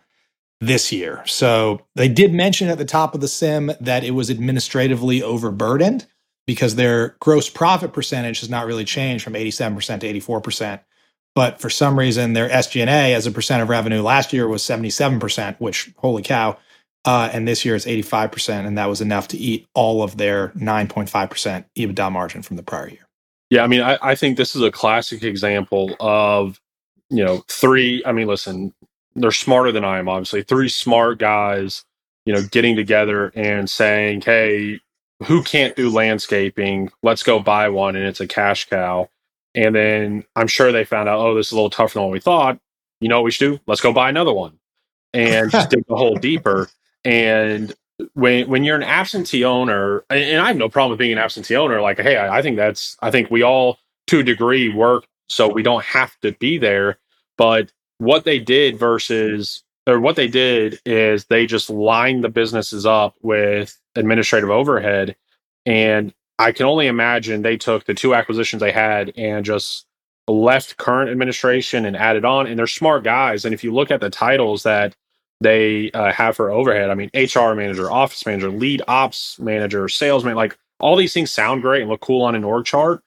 this 0.60 0.90
year. 0.90 1.22
So 1.26 1.82
they 1.94 2.08
did 2.08 2.32
mention 2.32 2.68
at 2.68 2.78
the 2.78 2.84
top 2.84 3.14
of 3.14 3.20
the 3.20 3.26
CIM 3.26 3.76
that 3.78 4.04
it 4.04 4.12
was 4.12 4.30
administratively 4.30 5.22
overburdened 5.22 6.06
because 6.46 6.76
their 6.76 7.16
gross 7.20 7.50
profit 7.50 7.92
percentage 7.92 8.40
has 8.40 8.48
not 8.48 8.66
really 8.66 8.84
changed 8.84 9.22
from 9.24 9.34
87% 9.34 10.00
to 10.00 10.14
84%. 10.14 10.80
But 11.36 11.60
for 11.60 11.68
some 11.68 11.98
reason, 11.98 12.32
their 12.32 12.48
SG&A 12.48 13.14
as 13.14 13.26
a 13.26 13.30
percent 13.30 13.62
of 13.62 13.68
revenue 13.68 14.00
last 14.00 14.32
year 14.32 14.48
was 14.48 14.62
77%, 14.62 15.56
which 15.60 15.92
holy 15.98 16.22
cow, 16.22 16.56
uh, 17.04 17.28
and 17.30 17.46
this 17.46 17.62
year 17.62 17.76
it's 17.76 17.84
85%, 17.84 18.66
and 18.66 18.78
that 18.78 18.86
was 18.86 19.02
enough 19.02 19.28
to 19.28 19.36
eat 19.36 19.66
all 19.74 20.02
of 20.02 20.16
their 20.16 20.48
9.5% 20.56 21.64
EBITDA 21.76 22.10
margin 22.10 22.40
from 22.40 22.56
the 22.56 22.62
prior 22.62 22.88
year. 22.88 23.06
Yeah, 23.50 23.64
I 23.64 23.66
mean, 23.66 23.82
I, 23.82 23.98
I 24.00 24.14
think 24.14 24.38
this 24.38 24.56
is 24.56 24.62
a 24.62 24.70
classic 24.70 25.22
example 25.22 25.94
of, 26.00 26.58
you 27.10 27.22
know, 27.22 27.44
three. 27.48 28.02
I 28.06 28.12
mean, 28.12 28.26
listen, 28.28 28.72
they're 29.14 29.30
smarter 29.30 29.72
than 29.72 29.84
I 29.84 29.98
am, 29.98 30.08
obviously. 30.08 30.42
Three 30.42 30.70
smart 30.70 31.18
guys, 31.18 31.84
you 32.24 32.32
know, 32.32 32.42
getting 32.50 32.76
together 32.76 33.30
and 33.36 33.68
saying, 33.68 34.22
hey, 34.22 34.80
who 35.26 35.42
can't 35.42 35.76
do 35.76 35.90
landscaping? 35.90 36.90
Let's 37.02 37.22
go 37.22 37.40
buy 37.40 37.68
one. 37.68 37.94
And 37.94 38.06
it's 38.06 38.20
a 38.20 38.26
cash 38.26 38.68
cow. 38.70 39.10
And 39.56 39.74
then 39.74 40.24
I'm 40.36 40.46
sure 40.46 40.70
they 40.70 40.84
found 40.84 41.08
out, 41.08 41.18
oh, 41.18 41.34
this 41.34 41.46
is 41.46 41.52
a 41.52 41.56
little 41.56 41.70
tougher 41.70 41.94
than 41.94 42.04
what 42.04 42.12
we 42.12 42.20
thought. 42.20 42.58
You 43.00 43.08
know 43.08 43.16
what 43.16 43.24
we 43.24 43.30
should 43.30 43.56
do? 43.56 43.60
Let's 43.66 43.80
go 43.80 43.92
buy 43.92 44.08
another 44.08 44.32
one 44.32 44.58
and 45.12 45.50
just 45.50 45.70
dig 45.70 45.84
the 45.88 45.96
hole 45.96 46.16
deeper. 46.20 46.68
And 47.04 47.74
when 48.14 48.48
when 48.48 48.62
you're 48.64 48.76
an 48.76 48.82
absentee 48.82 49.44
owner, 49.44 50.04
and 50.10 50.40
I 50.40 50.48
have 50.48 50.56
no 50.56 50.68
problem 50.68 50.90
with 50.90 50.98
being 50.98 51.12
an 51.12 51.18
absentee 51.18 51.56
owner, 51.56 51.80
like, 51.80 51.98
hey, 51.98 52.16
I, 52.16 52.38
I 52.38 52.42
think 52.42 52.56
that's 52.56 52.96
I 53.00 53.10
think 53.10 53.30
we 53.30 53.42
all 53.42 53.78
to 54.08 54.20
a 54.20 54.22
degree 54.22 54.68
work 54.68 55.06
so 55.28 55.48
we 55.48 55.62
don't 55.62 55.84
have 55.84 56.18
to 56.20 56.32
be 56.32 56.58
there. 56.58 56.98
But 57.38 57.72
what 57.98 58.24
they 58.24 58.38
did 58.38 58.78
versus 58.78 59.62
or 59.86 60.00
what 60.00 60.16
they 60.16 60.28
did 60.28 60.80
is 60.84 61.26
they 61.26 61.46
just 61.46 61.70
lined 61.70 62.24
the 62.24 62.28
businesses 62.28 62.84
up 62.84 63.14
with 63.22 63.78
administrative 63.94 64.50
overhead. 64.50 65.16
And 65.64 66.12
I 66.38 66.52
can 66.52 66.66
only 66.66 66.86
imagine 66.86 67.42
they 67.42 67.56
took 67.56 67.84
the 67.84 67.94
two 67.94 68.14
acquisitions 68.14 68.60
they 68.60 68.72
had 68.72 69.12
and 69.16 69.44
just 69.44 69.86
left 70.28 70.76
current 70.76 71.10
administration 71.10 71.86
and 71.86 71.96
added 71.96 72.24
on. 72.24 72.46
And 72.46 72.58
they're 72.58 72.66
smart 72.66 73.04
guys. 73.04 73.44
And 73.44 73.54
if 73.54 73.64
you 73.64 73.72
look 73.72 73.90
at 73.90 74.00
the 74.00 74.10
titles 74.10 74.62
that 74.64 74.94
they 75.40 75.90
uh, 75.92 76.12
have 76.12 76.36
for 76.36 76.50
overhead. 76.50 76.90
I 76.90 76.94
mean, 76.94 77.10
HR 77.14 77.54
manager, 77.54 77.90
office 77.90 78.24
manager, 78.24 78.50
lead 78.50 78.82
ops 78.88 79.38
manager, 79.38 79.88
salesman, 79.88 80.34
like 80.34 80.56
all 80.80 80.96
these 80.96 81.12
things 81.12 81.30
sound 81.30 81.62
great 81.62 81.82
and 81.82 81.90
look 81.90 82.00
cool 82.00 82.22
on 82.22 82.34
an 82.34 82.44
org 82.44 82.64
chart. 82.64 83.02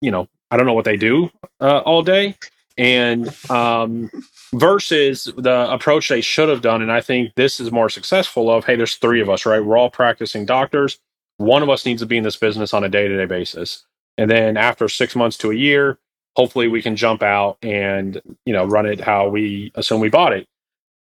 You 0.00 0.10
know, 0.10 0.28
I 0.50 0.56
don't 0.56 0.66
know 0.66 0.74
what 0.74 0.84
they 0.84 0.96
do 0.96 1.30
uh, 1.60 1.78
all 1.78 2.02
day. 2.02 2.36
And 2.78 3.34
um, 3.50 4.10
versus 4.54 5.30
the 5.36 5.70
approach 5.70 6.08
they 6.08 6.20
should 6.20 6.48
have 6.48 6.62
done. 6.62 6.82
And 6.82 6.90
I 6.90 7.00
think 7.00 7.34
this 7.36 7.60
is 7.60 7.70
more 7.70 7.88
successful 7.88 8.50
of, 8.50 8.64
hey, 8.64 8.76
there's 8.76 8.96
three 8.96 9.20
of 9.20 9.28
us, 9.28 9.46
right? 9.46 9.60
We're 9.60 9.76
all 9.76 9.90
practicing 9.90 10.46
doctors. 10.46 10.98
One 11.38 11.62
of 11.62 11.70
us 11.70 11.84
needs 11.84 12.02
to 12.02 12.06
be 12.06 12.16
in 12.16 12.24
this 12.24 12.36
business 12.36 12.74
on 12.74 12.84
a 12.84 12.88
day 12.88 13.08
to 13.08 13.16
day 13.16 13.26
basis. 13.26 13.84
And 14.18 14.30
then 14.30 14.56
after 14.56 14.88
six 14.88 15.16
months 15.16 15.36
to 15.38 15.50
a 15.50 15.54
year, 15.54 15.98
hopefully 16.36 16.68
we 16.68 16.82
can 16.82 16.96
jump 16.96 17.22
out 17.22 17.58
and, 17.62 18.20
you 18.44 18.52
know, 18.52 18.64
run 18.64 18.86
it 18.86 19.00
how 19.00 19.28
we 19.28 19.72
assume 19.74 20.00
we 20.00 20.10
bought 20.10 20.32
it. 20.32 20.46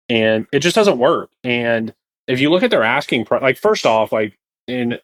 And 0.09 0.47
it 0.53 0.61
just 0.61 0.75
doesn't 0.75 0.99
work. 0.99 1.31
And 1.43 1.95
if 2.27 2.41
you 2.41 2.51
look 2.51 2.63
at 2.63 2.71
their 2.71 2.83
asking 2.83 3.25
price, 3.25 3.43
like 3.43 3.59
first 3.59 3.87
off, 3.87 4.13
like 4.13 4.39
in 4.67 4.99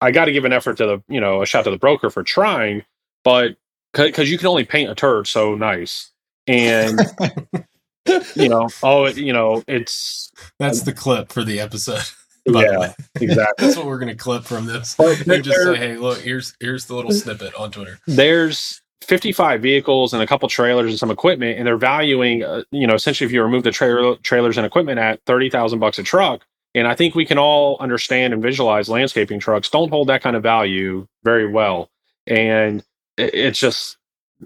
I 0.00 0.10
got 0.10 0.26
to 0.26 0.32
give 0.32 0.44
an 0.44 0.52
effort 0.52 0.76
to 0.78 0.86
the, 0.86 1.02
you 1.08 1.20
know, 1.20 1.42
a 1.42 1.46
shot 1.46 1.64
to 1.64 1.70
the 1.70 1.78
broker 1.78 2.10
for 2.10 2.22
trying, 2.22 2.84
but 3.22 3.56
because 3.92 4.30
you 4.30 4.38
can 4.38 4.48
only 4.48 4.64
paint 4.64 4.90
a 4.90 4.94
turd 4.94 5.26
so 5.26 5.54
nice. 5.54 6.10
And, 6.46 7.00
you 8.34 8.48
know, 8.48 8.68
oh, 8.82 9.06
you 9.06 9.32
know, 9.32 9.62
it's. 9.66 10.30
That's 10.58 10.82
the 10.82 10.92
clip 10.92 11.32
for 11.32 11.42
the 11.42 11.60
episode. 11.60 12.02
Yeah, 12.46 12.92
exactly. 13.20 13.66
That's 13.66 13.76
what 13.76 13.86
we're 13.86 13.98
going 13.98 14.12
to 14.12 14.16
clip 14.16 14.44
from 14.44 14.66
this. 14.66 14.96
You 14.98 15.42
just 15.42 15.62
say, 15.62 15.76
hey, 15.76 15.96
look, 15.96 16.18
here's 16.20 16.54
here's 16.60 16.86
the 16.86 16.94
little 16.94 17.12
snippet 17.12 17.54
on 17.54 17.70
Twitter. 17.70 17.98
There's 18.06 18.82
55 19.02 19.62
vehicles 19.62 20.12
and 20.12 20.22
a 20.22 20.26
couple 20.26 20.48
trailers 20.48 20.90
and 20.90 20.98
some 20.98 21.10
equipment, 21.10 21.58
and 21.58 21.66
they're 21.66 21.76
valuing, 21.76 22.42
uh, 22.42 22.62
you 22.70 22.86
know, 22.86 22.94
essentially 22.94 23.26
if 23.26 23.32
you 23.32 23.42
remove 23.42 23.62
the 23.62 23.70
tra- 23.70 24.16
trailers 24.22 24.56
and 24.56 24.66
equipment 24.66 24.98
at 24.98 25.20
30,000 25.26 25.78
bucks 25.78 25.98
a 25.98 26.02
truck, 26.02 26.44
and 26.74 26.86
I 26.86 26.94
think 26.94 27.14
we 27.14 27.24
can 27.24 27.38
all 27.38 27.76
understand 27.80 28.32
and 28.32 28.42
visualize 28.42 28.88
landscaping 28.88 29.40
trucks 29.40 29.70
don't 29.70 29.90
hold 29.90 30.08
that 30.08 30.22
kind 30.22 30.36
of 30.36 30.42
value 30.42 31.06
very 31.22 31.46
well. 31.46 31.90
And 32.26 32.82
it's 33.16 33.58
just 33.58 33.96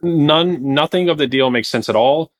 none, 0.03 0.75
nothing 0.75 1.09
of 1.09 1.19
the 1.19 1.27
deal 1.27 1.51
makes 1.51 1.69
sense 1.69 1.89
at 1.89 1.97
all. 1.97 2.31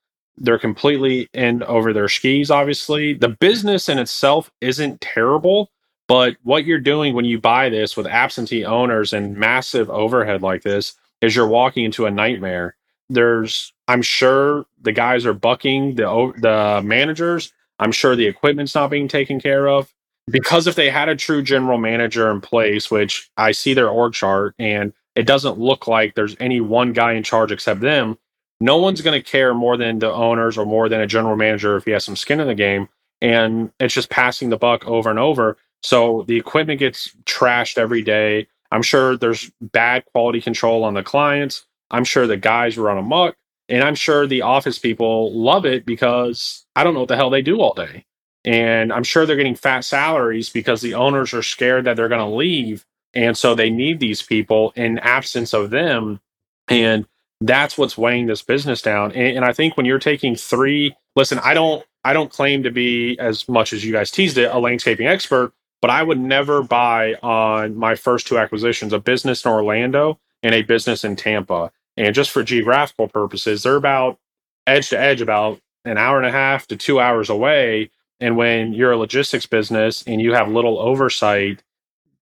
They're 0.41 0.59
completely 0.59 1.29
in 1.33 1.63
over 1.65 1.93
their 1.93 2.09
skis, 2.09 2.51
obviously. 2.51 3.15
The 3.15 3.29
business 3.29 3.89
in 3.89 3.99
itself 3.99 4.51
isn't 4.61 5.01
terrible, 5.01 5.71
but 6.07 6.37
what 6.43 6.65
you're 6.65 6.79
doing 6.79 7.15
when 7.15 7.25
you 7.25 7.41
buy 7.41 7.69
this 7.69 7.97
with 7.97 8.07
absentee 8.07 8.65
owners 8.65 9.13
and 9.13 9.37
massive 9.37 9.91
overhead 9.91 10.43
like 10.43 10.63
this 10.63 10.95
is 11.21 11.35
you're 11.35 11.49
walking 11.49 11.85
into 11.85 12.07
a 12.07 12.11
nightmare. 12.11 12.77
There's, 13.11 13.73
I'm 13.89 14.03
sure 14.03 14.67
the 14.81 14.93
guys 14.93 15.27
are 15.27 15.35
bucking 15.35 15.97
the 15.97 16.33
the 16.41 16.83
managers 16.85 17.53
I'm 17.79 17.93
sure 17.93 18.17
the 18.17 18.27
equipment's 18.27 18.75
not 18.75 18.91
being 18.91 19.09
taken 19.09 19.41
care 19.41 19.69
of. 19.69 19.93
Because 20.31 20.67
if 20.67 20.75
they 20.75 20.91
had 20.91 21.09
a 21.09 21.17
true 21.17 21.43
general 21.43 21.79
manager 21.79 22.31
in 22.31 22.41
place, 22.43 22.91
which 22.91 23.31
I 23.39 23.53
see 23.53 23.73
their 23.73 23.89
org 23.89 24.13
chart 24.13 24.55
and 24.59 24.93
it 25.15 25.27
doesn't 25.27 25.59
look 25.59 25.87
like 25.89 26.15
there's 26.15 26.37
any 26.39 26.61
one 26.61 26.93
guy 26.93 27.13
in 27.15 27.23
charge 27.23 27.51
except 27.51 27.81
them, 27.81 28.19
no 28.61 28.77
one's 28.79 29.01
going 29.01 29.21
to 29.21 29.31
care 29.31 29.55
more 29.55 29.77
than 29.77 29.99
the 29.99 30.13
owners 30.13 30.59
or 30.59 30.67
more 30.67 30.89
than 30.89 31.01
a 31.01 31.07
general 31.07 31.37
manager 31.37 31.77
if 31.77 31.85
he 31.85 31.93
has 31.93 32.05
some 32.05 32.17
skin 32.17 32.41
in 32.41 32.49
the 32.49 32.55
game. 32.55 32.89
And 33.21 33.73
it's 33.81 33.95
just 33.95 34.11
passing 34.11 34.51
the 34.51 34.57
buck 34.57 34.87
over 34.87 35.11
and 35.11 35.19
over. 35.19 35.57
So 35.83 36.25
the 36.27 36.37
equipment 36.37 36.81
gets 36.81 37.15
trashed 37.25 37.79
every 37.79 38.03
day. 38.03 38.49
I'm 38.71 38.83
sure 38.83 39.17
there's 39.17 39.51
bad 39.61 40.05
quality 40.13 40.41
control 40.41 40.85
on 40.85 40.95
the 40.95 41.03
clients. 41.03 41.67
I'm 41.91 42.05
sure 42.05 42.27
the 42.27 42.37
guys 42.37 42.77
run 42.77 42.99
amok. 42.99 43.37
And 43.69 43.85
I'm 43.85 43.95
sure 43.95 44.27
the 44.27 44.43
office 44.43 44.79
people 44.79 45.33
love 45.33 45.67
it 45.67 45.85
because 45.85 46.65
I 46.75 46.85
don't 46.85 46.95
know 46.95 47.01
what 47.01 47.09
the 47.09 47.17
hell 47.17 47.31
they 47.31 47.43
do 47.43 47.61
all 47.61 47.75
day. 47.75 48.05
And 48.45 48.93
I'm 48.93 49.05
sure 49.05 49.27
they're 49.27 49.37
getting 49.37 49.55
fat 49.55 49.85
salaries 49.85 50.49
because 50.49 50.81
the 50.81 50.95
owners 50.95 51.35
are 51.35 51.43
scared 51.43 51.85
that 51.85 51.97
they're 51.97 52.09
going 52.09 52.27
to 52.27 52.37
leave. 52.37 52.87
And 53.15 53.37
so 53.37 53.55
they 53.55 53.69
need 53.69 54.01
these 54.01 54.23
people 54.23 54.73
in 54.75 54.99
absence 55.01 55.53
of 55.53 55.71
them. 55.71 56.21
And 56.69 57.07
that's 57.41 57.79
what's 57.79 57.97
weighing 57.97 58.27
this 58.27 58.43
business 58.43 58.83
down. 58.83 59.13
And, 59.13 59.39
and 59.39 59.45
I 59.45 59.53
think 59.53 59.77
when 59.77 59.87
you're 59.87 59.99
taking 59.99 60.35
three, 60.35 60.95
listen, 61.15 61.39
I 61.41 61.55
don't, 61.55 61.85
I 62.05 62.13
don't 62.13 62.31
claim 62.31 62.63
to 62.63 62.71
be 62.71 63.19
as 63.19 63.49
much 63.49 63.73
as 63.73 63.85
you 63.85 63.93
guys 63.93 64.11
teased 64.11 64.39
it, 64.39 64.51
a 64.53 64.59
landscaping 64.59 65.07
expert, 65.07 65.53
but 65.81 65.91
I 65.91 66.03
would 66.03 66.19
never 66.19 66.63
buy 66.63 67.15
on 67.23 67.77
my 67.77 67.95
first 67.95 68.27
two 68.27 68.39
acquisitions 68.39 68.93
a 68.93 68.99
business 68.99 69.45
in 69.45 69.51
Orlando 69.51 70.19
and 70.43 70.55
a 70.55 70.63
business 70.63 71.05
in 71.05 71.17
Tampa. 71.17 71.71
And 71.97 72.15
just 72.15 72.31
for 72.31 72.43
geographical 72.43 73.09
purposes, 73.09 73.63
they're 73.63 73.77
about 73.77 74.19
edge 74.67 74.89
to 74.91 74.99
edge, 74.99 75.21
about 75.21 75.61
an 75.85 75.99
hour 75.99 76.17
and 76.19 76.27
a 76.27 76.33
half 76.33 76.67
to 76.69 76.77
two 76.77 77.01
hours 77.01 77.29
away. 77.29 77.91
And 78.21 78.37
when 78.37 78.73
you're 78.73 78.93
a 78.93 78.97
logistics 78.97 79.47
business 79.47 80.03
and 80.07 80.21
you 80.21 80.33
have 80.35 80.49
little 80.49 80.79
oversight, 80.79 81.63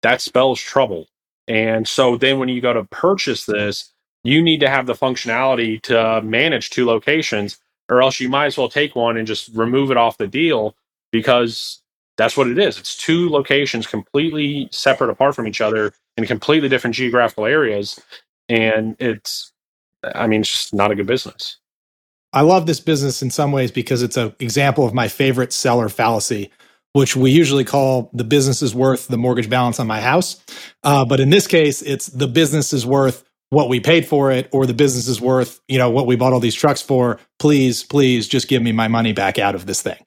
that 0.01 0.21
spells 0.21 0.59
trouble. 0.59 1.07
And 1.47 1.87
so 1.87 2.15
then 2.15 2.39
when 2.39 2.49
you 2.49 2.61
go 2.61 2.73
to 2.73 2.83
purchase 2.85 3.45
this, 3.45 3.91
you 4.23 4.41
need 4.41 4.59
to 4.59 4.69
have 4.69 4.85
the 4.85 4.93
functionality 4.93 5.81
to 5.83 6.21
manage 6.21 6.69
two 6.69 6.85
locations, 6.85 7.57
or 7.89 8.01
else 8.01 8.19
you 8.19 8.29
might 8.29 8.47
as 8.47 8.57
well 8.57 8.69
take 8.69 8.95
one 8.95 9.17
and 9.17 9.27
just 9.27 9.49
remove 9.55 9.91
it 9.91 9.97
off 9.97 10.17
the 10.17 10.27
deal 10.27 10.75
because 11.11 11.81
that's 12.17 12.35
what 12.35 12.47
it 12.47 12.59
is. 12.59 12.77
It's 12.77 12.97
two 12.97 13.29
locations 13.29 13.87
completely 13.87 14.67
separate 14.71 15.09
apart 15.09 15.35
from 15.35 15.47
each 15.47 15.61
other 15.61 15.93
in 16.17 16.25
completely 16.25 16.69
different 16.69 16.95
geographical 16.95 17.45
areas. 17.45 17.99
And 18.49 18.95
it's 18.99 19.51
I 20.03 20.27
mean, 20.27 20.41
it's 20.41 20.51
just 20.51 20.73
not 20.73 20.91
a 20.91 20.95
good 20.95 21.07
business. 21.07 21.57
I 22.31 22.41
love 22.41 22.67
this 22.67 22.79
business 22.79 23.21
in 23.21 23.31
some 23.31 23.51
ways 23.51 23.71
because 23.71 24.03
it's 24.03 24.17
an 24.17 24.35
example 24.39 24.85
of 24.85 24.93
my 24.93 25.07
favorite 25.07 25.51
seller 25.51 25.89
fallacy, 25.89 26.51
which 26.93 27.15
we 27.15 27.31
usually 27.31 27.65
call 27.65 28.09
the 28.13 28.23
business 28.23 28.61
is 28.61 28.75
worth 28.75 29.07
the 29.07 29.17
mortgage 29.17 29.49
balance 29.49 29.79
on 29.79 29.87
my 29.87 29.99
house. 29.99 30.43
Uh, 30.83 31.05
but 31.05 31.19
in 31.19 31.31
this 31.31 31.47
case, 31.47 31.81
it's 31.81 32.07
the 32.07 32.27
business 32.27 32.71
is 32.71 32.85
worth 32.85 33.23
what 33.51 33.67
we 33.67 33.79
paid 33.79 34.07
for 34.07 34.31
it, 34.31 34.47
or 34.51 34.65
the 34.65 34.73
business 34.73 35.07
is 35.07 35.19
worth, 35.19 35.59
you 35.67 35.77
know, 35.77 35.89
what 35.89 36.05
we 36.05 36.15
bought 36.15 36.33
all 36.33 36.39
these 36.39 36.55
trucks 36.55 36.81
for. 36.81 37.19
Please, 37.39 37.83
please 37.83 38.27
just 38.27 38.47
give 38.47 38.61
me 38.61 38.71
my 38.71 38.87
money 38.87 39.11
back 39.11 39.39
out 39.39 39.55
of 39.55 39.65
this 39.65 39.81
thing. 39.81 39.97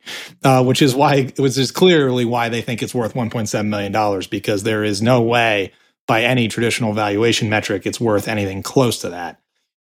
Uh, 0.45 0.63
which 0.63 0.81
is 0.81 0.95
why, 0.95 1.25
which 1.37 1.59
is 1.59 1.73
clearly 1.73 2.25
why 2.25 2.49
they 2.49 2.63
think 2.63 2.83
it's 2.83 2.95
worth 2.95 3.15
$1.7 3.15 3.67
million 3.67 4.23
because 4.31 4.63
there 4.63 4.85
is 4.85 5.03
no 5.03 5.23
way 5.23 5.73
by 6.07 6.23
any 6.23 6.49
traditional 6.49 6.93
valuation 6.93 7.49
metric 7.49 7.87
it's 7.87 8.01
worth 8.01 8.29
anything 8.29 8.63
close 8.63 8.99
to 8.99 9.11
that 9.11 9.41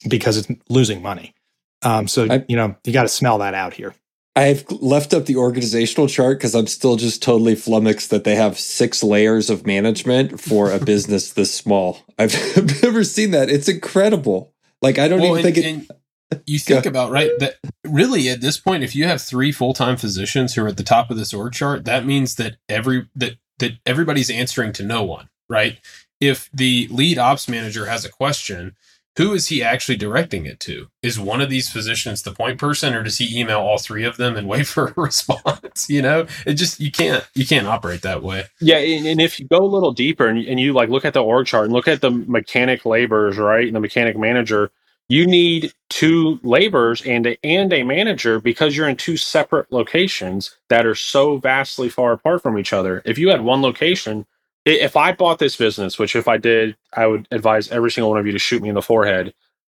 because 0.08 0.38
it's 0.38 0.48
losing 0.70 1.02
money. 1.02 1.34
Um, 1.82 2.08
so 2.08 2.28
I, 2.30 2.46
you 2.48 2.56
know 2.56 2.76
you 2.84 2.94
got 2.94 3.04
to 3.04 3.10
smell 3.10 3.40
that 3.40 3.54
out 3.54 3.74
here. 3.74 3.94
I've 4.36 4.70
left 4.70 5.14
up 5.14 5.26
the 5.26 5.38
organizational 5.38 6.08
chart 6.08 6.38
because 6.38 6.56
I'm 6.56 6.68
still 6.68 6.98
just 6.98 7.24
totally 7.24 7.56
flummoxed 7.56 8.10
that 8.10 8.26
they 8.26 8.36
have 8.36 8.60
six 8.60 9.02
layers 9.02 9.50
of 9.50 9.66
management 9.66 10.42
for 10.42 10.72
a 10.72 10.80
business 10.86 11.32
this 11.32 11.54
small. 11.54 12.00
I've, 12.20 12.34
never 12.84 13.04
seen 13.04 13.32
that. 13.32 13.50
It's 13.50 13.70
incredible. 13.70 14.54
Like 14.82 15.00
I 15.00 15.08
don't 15.08 15.22
well, 15.22 15.38
even 15.38 15.46
and, 15.46 15.56
think 15.56 15.90
it. 15.90 16.42
you 16.46 16.60
think 16.60 16.86
about 16.86 17.12
right 17.12 17.32
that 17.40 17.56
really 17.86 18.30
at 18.30 18.42
this 18.42 18.58
point, 18.58 18.84
if 18.84 18.96
you 18.96 19.06
have 19.06 19.22
three 19.22 19.52
full 19.52 19.74
time 19.74 19.96
physicians 19.96 20.54
who 20.54 20.64
are 20.64 20.68
at 20.68 20.78
the 20.78 20.84
top 20.84 21.10
of 21.10 21.18
this 21.18 21.34
org 21.34 21.54
chart, 21.54 21.86
that 21.86 22.06
means 22.06 22.36
that 22.36 22.58
every 22.68 23.08
that 23.16 23.38
that 23.60 23.74
everybody's 23.86 24.30
answering 24.30 24.74
to 24.74 24.84
no 24.84 25.02
one, 25.04 25.30
right? 25.50 25.80
If 26.20 26.50
the 26.54 26.88
lead 26.92 27.18
ops 27.18 27.48
manager 27.48 27.86
has 27.86 28.06
a 28.06 28.10
question, 28.10 28.76
who 29.18 29.34
is 29.34 29.48
he 29.48 29.64
actually 29.64 29.98
directing 29.98 30.46
it 30.46 30.60
to? 30.62 30.88
Is 31.02 31.20
one 31.20 31.42
of 31.42 31.50
these 31.50 31.70
physicians 31.70 32.22
the 32.22 32.34
point 32.34 32.60
person, 32.60 32.94
or 32.94 33.04
does 33.04 33.18
he 33.18 33.40
email 33.40 33.60
all 33.60 33.78
three 33.78 34.04
of 34.04 34.18
them 34.18 34.36
and 34.36 34.48
wait 34.50 34.68
for 34.68 34.88
a 34.90 34.94
response? 35.02 35.90
You 35.90 36.02
know, 36.02 36.28
it 36.46 36.54
just 36.54 36.80
you 36.80 36.92
can't 36.92 37.28
you 37.34 37.46
can't 37.46 37.68
operate 37.68 38.02
that 38.04 38.24
way. 38.24 38.46
Yeah, 38.60 38.78
and, 38.78 39.08
and 39.08 39.22
if 39.22 39.40
you 39.40 39.48
go 39.48 39.64
a 39.64 39.66
little 39.66 39.92
deeper 39.94 40.28
and, 40.28 40.40
and 40.40 40.60
you 40.60 40.74
like 40.74 40.90
look 40.90 41.06
at 41.06 41.14
the 41.14 41.24
org 41.24 41.48
chart 41.48 41.66
and 41.66 41.74
look 41.74 41.88
at 41.88 42.02
the 42.02 42.12
mechanic 42.12 42.86
laborers, 42.86 43.38
right, 43.38 43.66
and 43.66 43.76
the 43.76 43.80
mechanic 43.80 44.18
manager, 44.18 44.72
you 45.08 45.28
need 45.28 45.72
two 45.90 46.40
laborers 46.44 47.02
and 47.04 47.28
a, 47.28 47.46
and 47.46 47.72
a 47.72 47.84
manager 47.84 48.40
because 48.40 48.76
you're 48.76 48.90
in 48.90 48.98
two 48.98 49.18
separate 49.18 49.72
locations 49.72 50.58
that 50.70 50.86
are 50.86 50.96
so 50.96 51.38
vastly 51.38 51.90
far 51.90 52.14
apart 52.14 52.42
from 52.42 52.58
each 52.58 52.74
other. 52.74 53.02
If 53.06 53.18
you 53.18 53.30
had 53.30 53.42
one 53.42 53.62
location, 53.62 54.26
if 54.66 54.98
I 54.98 55.12
bought 55.12 55.40
this 55.40 55.56
business, 55.56 56.00
which 56.00 56.16
if 56.16 56.28
I 56.28 56.38
did, 56.38 56.76
I 56.94 57.08
would 57.08 57.28
advise 57.32 57.72
every 57.72 57.92
single 57.92 58.10
one 58.10 58.20
of 58.20 58.26
you 58.26 58.32
to 58.32 58.40
shoot 58.40 58.62
me 58.62 58.70
in 58.70 58.76
the 58.76 58.82
forehead. 58.82 59.34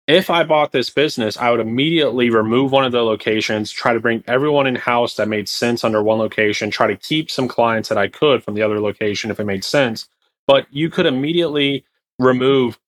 If 0.09 0.31
I 0.31 0.43
bought 0.43 0.73
this 0.73 0.91
business, 0.91 1.37
I 1.37 1.51
would 1.51 1.61
immediately 1.61 2.31
remove 2.31 2.73
one 2.73 2.85
of 2.85 2.93
the 2.93 3.03
locations, 3.03 3.71
try 3.71 3.95
to 3.95 4.01
bring 4.01 4.25
everyone 4.27 4.67
in 4.67 4.75
house 4.75 5.15
that 5.15 5.29
made 5.29 5.49
sense 5.49 5.85
under 5.85 6.03
one 6.03 6.19
location, 6.19 6.71
try 6.71 6.89
to 6.89 6.97
keep 6.97 7.31
some 7.31 7.47
clients 7.47 7.89
that 7.89 7.99
I 7.99 8.09
could 8.09 8.43
from 8.43 8.55
the 8.55 8.63
other 8.63 8.81
location 8.81 9.31
if 9.31 9.39
it 9.39 9.45
made 9.45 9.65
sense. 9.65 10.09
But 10.49 10.67
you 10.71 10.91
could 10.91 11.07
immediately 11.07 11.85
remove 12.19 12.79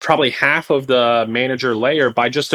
probably 0.00 0.30
half 0.30 0.70
of 0.70 0.88
the 0.88 1.26
manager 1.28 1.76
layer 1.76 2.10
by 2.10 2.28
just 2.28 2.52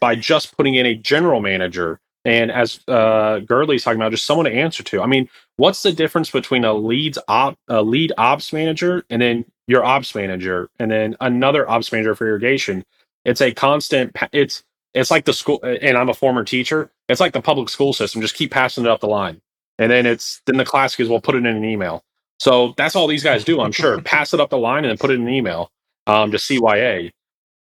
by 0.00 0.14
just 0.14 0.56
putting 0.56 0.74
in 0.74 0.86
a 0.86 0.94
general 0.94 1.40
manager 1.40 2.00
and 2.24 2.50
as 2.50 2.80
uh, 2.88 3.40
Girdley's 3.40 3.82
talking 3.82 4.00
about, 4.00 4.12
just 4.12 4.26
someone 4.26 4.46
to 4.46 4.52
answer 4.52 4.82
to. 4.84 5.02
I 5.02 5.06
mean, 5.06 5.28
what's 5.56 5.82
the 5.82 5.92
difference 5.92 6.30
between 6.30 6.64
a 6.64 6.72
leads 6.72 7.18
op, 7.28 7.58
a 7.68 7.82
lead 7.82 8.12
ops 8.18 8.52
manager, 8.52 9.04
and 9.10 9.20
then 9.20 9.44
your 9.66 9.84
ops 9.84 10.14
manager, 10.14 10.70
and 10.78 10.90
then 10.90 11.16
another 11.20 11.68
ops 11.68 11.90
manager 11.90 12.14
for 12.14 12.26
irrigation? 12.26 12.84
It's 13.24 13.40
a 13.40 13.52
constant. 13.52 14.16
It's 14.32 14.62
it's 14.94 15.10
like 15.10 15.24
the 15.24 15.32
school, 15.32 15.60
and 15.62 15.96
I'm 15.96 16.08
a 16.08 16.14
former 16.14 16.44
teacher. 16.44 16.90
It's 17.08 17.20
like 17.20 17.32
the 17.32 17.42
public 17.42 17.68
school 17.68 17.92
system. 17.92 18.20
Just 18.20 18.36
keep 18.36 18.50
passing 18.50 18.84
it 18.84 18.90
up 18.90 19.00
the 19.00 19.08
line, 19.08 19.40
and 19.78 19.90
then 19.90 20.06
it's 20.06 20.42
then 20.46 20.58
the 20.58 20.64
class 20.64 20.98
is, 21.00 21.08
well, 21.08 21.20
put 21.20 21.34
it 21.34 21.38
in 21.38 21.46
an 21.46 21.64
email. 21.64 22.04
So 22.38 22.74
that's 22.76 22.96
all 22.96 23.06
these 23.06 23.22
guys 23.22 23.44
do. 23.44 23.60
I'm 23.60 23.72
sure 23.72 24.00
pass 24.02 24.34
it 24.34 24.40
up 24.40 24.50
the 24.50 24.58
line 24.58 24.84
and 24.84 24.90
then 24.90 24.98
put 24.98 25.10
it 25.10 25.14
in 25.14 25.22
an 25.22 25.28
email 25.32 25.70
um, 26.06 26.30
to 26.32 26.36
CYA 26.36 27.10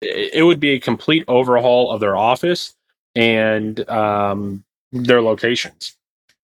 it 0.04 0.44
would 0.44 0.60
be 0.60 0.70
a 0.70 0.80
complete 0.80 1.24
overhaul 1.28 1.90
of 1.90 2.00
their 2.00 2.16
office 2.16 2.74
and 3.14 3.88
um, 3.88 4.64
their 4.92 5.22
locations. 5.22 5.96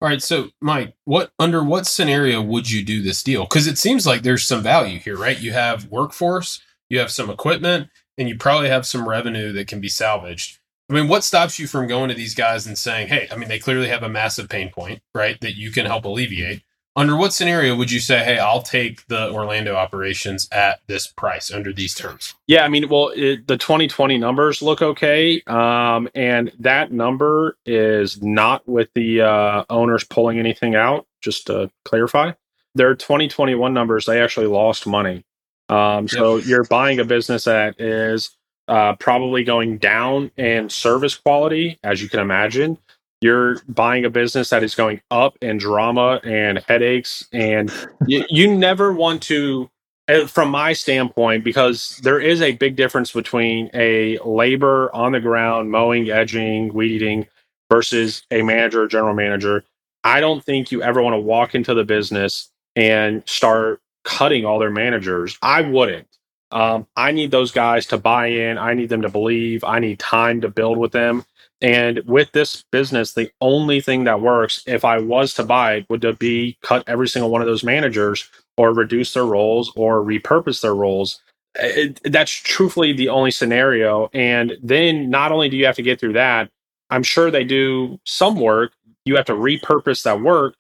All 0.02 0.10
right, 0.10 0.22
so 0.22 0.50
Mike, 0.62 0.94
what 1.06 1.32
under 1.40 1.64
what 1.64 1.88
scenario 1.88 2.42
would 2.42 2.70
you 2.70 2.84
do 2.84 3.02
this 3.02 3.24
deal? 3.24 3.44
Because 3.44 3.66
it 3.66 3.78
seems 3.78 4.06
like 4.06 4.24
there's 4.24 4.46
some 4.46 4.62
value 4.62 5.00
here, 5.00 5.18
right? 5.18 5.40
You 5.40 5.54
have 5.54 5.90
workforce, 5.90 6.62
you 6.90 7.00
have 7.00 7.12
some 7.12 7.30
equipment, 7.30 7.90
and 8.18 8.28
you 8.28 8.38
probably 8.38 8.70
have 8.70 8.86
some 8.86 9.08
revenue 9.08 9.54
that 9.54 9.68
can 9.68 9.80
be 9.80 9.90
salvaged. 9.90 10.60
I 10.90 10.94
mean, 10.94 11.08
what 11.08 11.24
stops 11.24 11.58
you 11.58 11.66
from 11.66 11.88
going 11.88 12.10
to 12.10 12.16
these 12.16 12.36
guys 12.36 12.68
and 12.68 12.78
saying, 12.78 13.08
"Hey, 13.08 13.28
I 13.32 13.36
mean, 13.38 13.50
they 13.50 13.58
clearly 13.58 13.88
have 13.88 14.04
a 14.04 14.10
massive 14.10 14.50
pain 14.50 14.70
point, 14.70 15.02
right? 15.16 15.40
That 15.42 15.56
you 15.56 15.72
can 15.72 15.86
help 15.86 16.06
alleviate." 16.06 16.62
Under 16.98 17.18
what 17.18 17.34
scenario 17.34 17.76
would 17.76 17.92
you 17.92 18.00
say, 18.00 18.24
"Hey, 18.24 18.40
I'll 18.40 18.62
take 18.62 19.06
the 19.08 19.30
Orlando 19.32 19.76
operations 19.76 20.48
at 20.52 20.80
this 20.88 21.08
price 21.08 21.52
under 21.52 21.74
these 21.74 21.94
terms"? 21.94 22.36
Yeah, 22.48 22.64
I 22.64 22.70
mean, 22.70 22.88
well, 22.88 23.12
it, 23.14 23.48
the 23.48 23.58
2020 23.58 24.18
numbers 24.18 24.62
look 24.62 24.82
okay, 24.82 25.42
um, 25.48 26.08
and 26.16 26.52
that 26.60 26.94
number 26.94 27.58
is 27.66 28.22
not 28.22 28.66
with 28.68 28.90
the 28.96 29.22
uh, 29.22 29.66
owners 29.70 30.06
pulling 30.06 30.40
anything 30.40 30.76
out. 30.76 31.06
Just 31.22 31.48
to 31.48 31.70
clarify, 31.84 32.32
their 32.76 32.96
2021 32.96 33.74
numbers 33.74 34.06
they 34.06 34.22
actually 34.22 34.48
lost 34.48 34.88
money. 34.88 35.26
Um, 35.68 36.08
so 36.08 36.38
yep. 36.38 36.46
you're 36.46 36.64
buying 36.66 37.00
a 37.00 37.06
business 37.06 37.46
that 37.46 37.82
is 37.82 38.38
uh, 38.68 38.96
probably 38.96 39.44
going 39.44 39.78
down 39.78 40.32
in 40.38 40.70
service 40.70 41.16
quality, 41.16 41.80
as 41.84 42.02
you 42.02 42.10
can 42.10 42.20
imagine. 42.20 42.78
You're 43.26 43.58
buying 43.68 44.06
a 44.06 44.12
business 44.12 44.52
that 44.52 44.62
is 44.62 44.76
going 44.76 45.02
up 45.10 45.36
in 45.42 45.58
drama 45.58 46.22
and 46.24 46.60
headaches, 46.68 47.28
and 47.34 47.74
you, 48.06 48.24
you 48.30 48.56
never 48.56 48.94
want 48.94 49.24
to, 49.24 49.68
uh, 50.08 50.28
from 50.28 50.52
my 50.52 50.74
standpoint, 50.74 51.44
because 51.44 51.98
there 52.04 52.20
is 52.20 52.40
a 52.44 52.52
big 52.52 52.76
difference 52.76 53.12
between 53.12 53.72
a 53.74 54.20
labor 54.24 54.94
on 54.94 55.14
the 55.14 55.20
ground, 55.20 55.72
mowing, 55.72 56.08
edging, 56.12 56.72
weeding, 56.72 57.26
versus 57.72 58.22
a 58.30 58.44
manager 58.44 58.88
general 58.88 59.16
manager. 59.16 59.64
I 60.04 60.20
don't 60.20 60.44
think 60.44 60.72
you 60.72 60.84
ever 60.84 61.02
want 61.02 61.16
to 61.16 61.20
walk 61.20 61.56
into 61.56 61.74
the 61.74 61.84
business 61.84 62.52
and 62.76 63.24
start 63.26 63.82
cutting 64.04 64.46
all 64.46 64.60
their 64.60 64.70
managers. 64.70 65.36
I 65.42 65.62
wouldn't. 65.62 66.08
Um, 66.52 66.86
I 66.96 67.12
need 67.12 67.32
those 67.32 67.52
guys 67.52 67.88
to 67.88 67.98
buy 67.98 68.28
in. 68.28 68.60
I 68.60 68.76
need 68.76 68.90
them 68.90 69.02
to 69.02 69.10
believe. 69.10 69.64
I 69.64 69.80
need 69.80 69.98
time 69.98 70.42
to 70.42 70.48
build 70.48 70.78
with 70.78 70.92
them. 70.92 71.26
And 71.62 72.02
with 72.06 72.32
this 72.34 72.64
business, 72.72 73.14
the 73.14 73.32
only 73.42 73.82
thing 73.82 74.04
that 74.04 74.22
works, 74.22 74.64
if 74.68 74.86
I 74.86 75.00
was 75.00 75.34
to 75.36 75.44
buy 75.44 75.76
it, 75.76 75.86
would 75.90 76.20
be 76.20 76.58
cut 76.62 76.84
every 76.88 77.08
single 77.08 77.32
one 77.32 77.42
of 77.42 77.48
those 77.48 77.64
managers 77.64 78.30
or 78.58 78.74
reduce 78.74 79.14
their 79.14 79.26
roles 79.26 79.72
or 79.76 80.04
repurpose 80.04 80.62
their 80.62 80.76
roles. 80.76 81.22
It, 81.56 82.02
that's 82.04 82.32
truthfully 82.32 82.94
the 82.94 83.10
only 83.10 83.32
scenario. 83.32 84.10
And 84.14 84.58
then 84.62 85.10
not 85.10 85.32
only 85.32 85.50
do 85.50 85.58
you 85.58 85.66
have 85.66 85.78
to 85.78 85.82
get 85.82 86.00
through 86.00 86.14
that, 86.14 86.50
I'm 86.90 87.04
sure 87.04 87.32
they 87.32 87.44
do 87.44 88.00
some 88.06 88.40
work. 88.40 88.74
You 89.06 89.16
have 89.16 89.26
to 89.26 89.34
repurpose 89.34 90.04
that 90.04 90.22
work, 90.22 90.56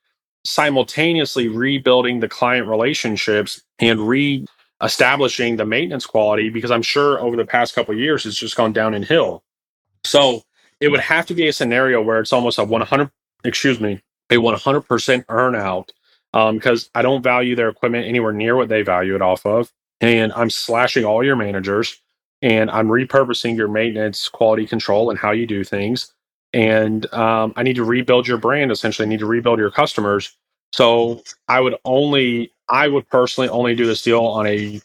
simultaneously 0.45 1.49
rebuilding 1.49 2.19
the 2.21 2.29
client 2.29 2.67
relationships 2.67 3.61
and 3.79 4.07
re 4.07 4.45
establishing 4.83 5.55
the 5.55 5.65
maintenance 5.65 6.05
quality 6.05 6.49
because 6.49 6.71
I'm 6.71 6.81
sure 6.81 7.19
over 7.19 7.35
the 7.37 7.45
past 7.45 7.75
couple 7.75 7.95
years 7.97 8.25
it's 8.25 8.37
just 8.37 8.55
gone 8.57 8.73
down 8.73 8.93
in 8.93 9.03
hill. 9.03 9.43
So 10.03 10.43
it 10.80 10.89
would 10.89 10.99
have 10.99 11.26
to 11.28 11.34
be 11.34 11.47
a 11.47 11.53
scenario 11.53 12.01
where 12.01 12.19
it's 12.19 12.34
almost 12.34 12.59
a 12.59 12.63
100 12.63 13.09
excuse 13.43 13.80
me 13.80 14.01
a 14.30 14.36
100% 14.36 15.26
earnout 15.26 15.89
um, 16.34 16.55
because 16.55 16.89
I 16.95 17.01
don't 17.01 17.21
value 17.21 17.55
their 17.55 17.69
equipment 17.69 18.07
anywhere 18.07 18.34
near 18.34 18.55
what 18.55 18.69
they 18.69 18.82
value 18.82 19.15
it 19.15 19.21
off 19.21 19.45
of, 19.45 19.71
and 20.01 20.34
I'm 20.34 20.49
slashing 20.49 21.05
all 21.05 21.23
your 21.23 21.36
managers 21.36 21.99
and 22.41 22.69
I'm 22.69 22.88
repurposing 22.88 23.55
your 23.55 23.67
maintenance 23.67 24.28
quality 24.28 24.67
control 24.67 25.09
and 25.09 25.17
how 25.17 25.32
you 25.32 25.47
do 25.47 25.63
things. 25.63 26.13
And 26.53 27.11
um, 27.13 27.53
I 27.55 27.63
need 27.63 27.76
to 27.78 27.84
rebuild 27.84 28.28
your 28.28 28.38
brand. 28.38 28.71
Essentially, 28.71 29.05
I 29.05 29.09
need 29.09 29.19
to 29.19 29.26
rebuild 29.26 29.59
your 29.59 29.71
customers. 29.71 30.36
So 30.71 31.23
I 31.47 31.59
would 31.59 31.76
only 31.86 32.51
I 32.69 32.88
would 32.88 33.07
personally 33.09 33.49
only 33.49 33.76
do 33.76 33.86
this 33.86 34.01
deal 34.01 34.21
on 34.21 34.47
a 34.47 34.82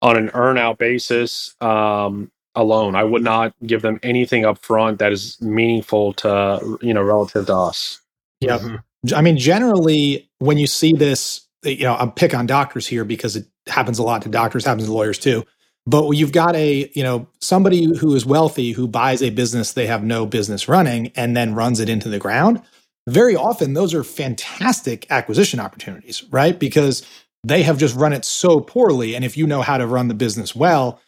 on 0.00 0.16
an 0.16 0.30
earn 0.34 0.58
out 0.58 0.78
basis 0.78 1.54
um, 1.60 2.30
alone. 2.54 2.94
I 2.96 3.04
would 3.04 3.22
not 3.22 3.54
give 3.66 3.82
them 3.82 3.98
anything 4.02 4.44
up 4.44 4.58
front 4.58 4.98
that 4.98 5.12
is 5.12 5.40
meaningful 5.40 6.12
to 6.14 6.78
you 6.82 6.94
know 6.94 7.02
relative 7.02 7.46
to 7.46 7.54
us. 7.54 8.00
Yeah, 8.40 8.58
mm-hmm. 8.58 9.14
I 9.14 9.22
mean, 9.22 9.36
generally 9.36 10.30
when 10.38 10.58
you 10.58 10.66
see 10.66 10.92
this, 10.92 11.46
you 11.64 11.84
know, 11.84 11.94
I'm 11.94 12.12
pick 12.12 12.34
on 12.34 12.46
doctors 12.46 12.86
here 12.86 13.04
because 13.04 13.36
it 13.36 13.46
happens 13.66 13.98
a 13.98 14.02
lot 14.02 14.22
to 14.22 14.28
doctors, 14.28 14.64
happens 14.64 14.86
to 14.86 14.92
lawyers 14.92 15.18
too. 15.18 15.44
But 15.84 16.08
you've 16.10 16.32
got 16.32 16.54
a, 16.54 16.90
you 16.94 17.02
know, 17.02 17.26
somebody 17.40 17.96
who 17.96 18.14
is 18.14 18.24
wealthy 18.24 18.70
who 18.70 18.86
buys 18.86 19.20
a 19.20 19.30
business 19.30 19.72
they 19.72 19.86
have 19.86 20.04
no 20.04 20.26
business 20.26 20.68
running 20.68 21.10
and 21.16 21.36
then 21.36 21.54
runs 21.54 21.80
it 21.80 21.88
into 21.88 22.08
the 22.08 22.20
ground. 22.20 22.62
Very 23.08 23.34
often, 23.34 23.74
those 23.74 23.92
are 23.94 24.04
fantastic 24.04 25.10
acquisition 25.10 25.58
opportunities, 25.58 26.22
right? 26.30 26.56
Because 26.56 27.02
they 27.42 27.64
have 27.64 27.78
just 27.78 27.96
run 27.96 28.12
it 28.12 28.24
so 28.24 28.60
poorly. 28.60 29.16
And 29.16 29.24
if 29.24 29.36
you 29.36 29.44
know 29.44 29.62
how 29.62 29.76
to 29.76 29.86
run 29.88 30.06
the 30.06 30.14
business 30.14 30.54
well, 30.54 31.00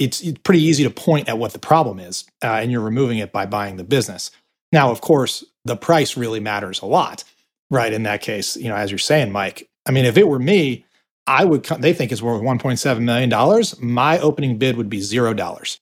it's, 0.00 0.20
it's 0.20 0.38
pretty 0.42 0.62
easy 0.62 0.84
to 0.84 0.90
point 0.90 1.28
at 1.28 1.38
what 1.38 1.52
the 1.52 1.58
problem 1.58 1.98
is, 1.98 2.24
uh, 2.42 2.46
and 2.46 2.72
you're 2.72 2.80
removing 2.80 3.18
it 3.18 3.32
by 3.32 3.46
buying 3.46 3.76
the 3.76 3.84
business. 3.84 4.30
Now, 4.72 4.90
of 4.90 5.00
course, 5.00 5.44
the 5.64 5.76
price 5.76 6.16
really 6.16 6.40
matters 6.40 6.80
a 6.80 6.86
lot, 6.86 7.24
right? 7.70 7.92
In 7.92 8.04
that 8.04 8.22
case, 8.22 8.56
you 8.56 8.68
know, 8.68 8.76
as 8.76 8.90
you're 8.90 8.98
saying, 8.98 9.32
Mike. 9.32 9.68
I 9.86 9.92
mean, 9.92 10.04
if 10.04 10.16
it 10.16 10.28
were 10.28 10.38
me, 10.38 10.84
I 11.26 11.44
would. 11.44 11.64
They 11.64 11.92
think 11.92 12.12
it's 12.12 12.22
worth 12.22 12.42
1.7 12.42 13.00
million 13.00 13.28
dollars. 13.28 13.78
My 13.80 14.18
opening 14.18 14.58
bid 14.58 14.76
would 14.76 14.90
be 14.90 15.00
zero 15.00 15.34
dollars, 15.34 15.78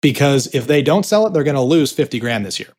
because 0.00 0.48
if 0.54 0.66
they 0.66 0.82
don't 0.82 1.04
sell 1.04 1.26
it, 1.26 1.32
they're 1.32 1.44
going 1.44 1.54
to 1.54 1.62
lose 1.62 1.92
50 1.92 2.18
grand 2.20 2.44
this 2.44 2.58
year. 2.58 2.70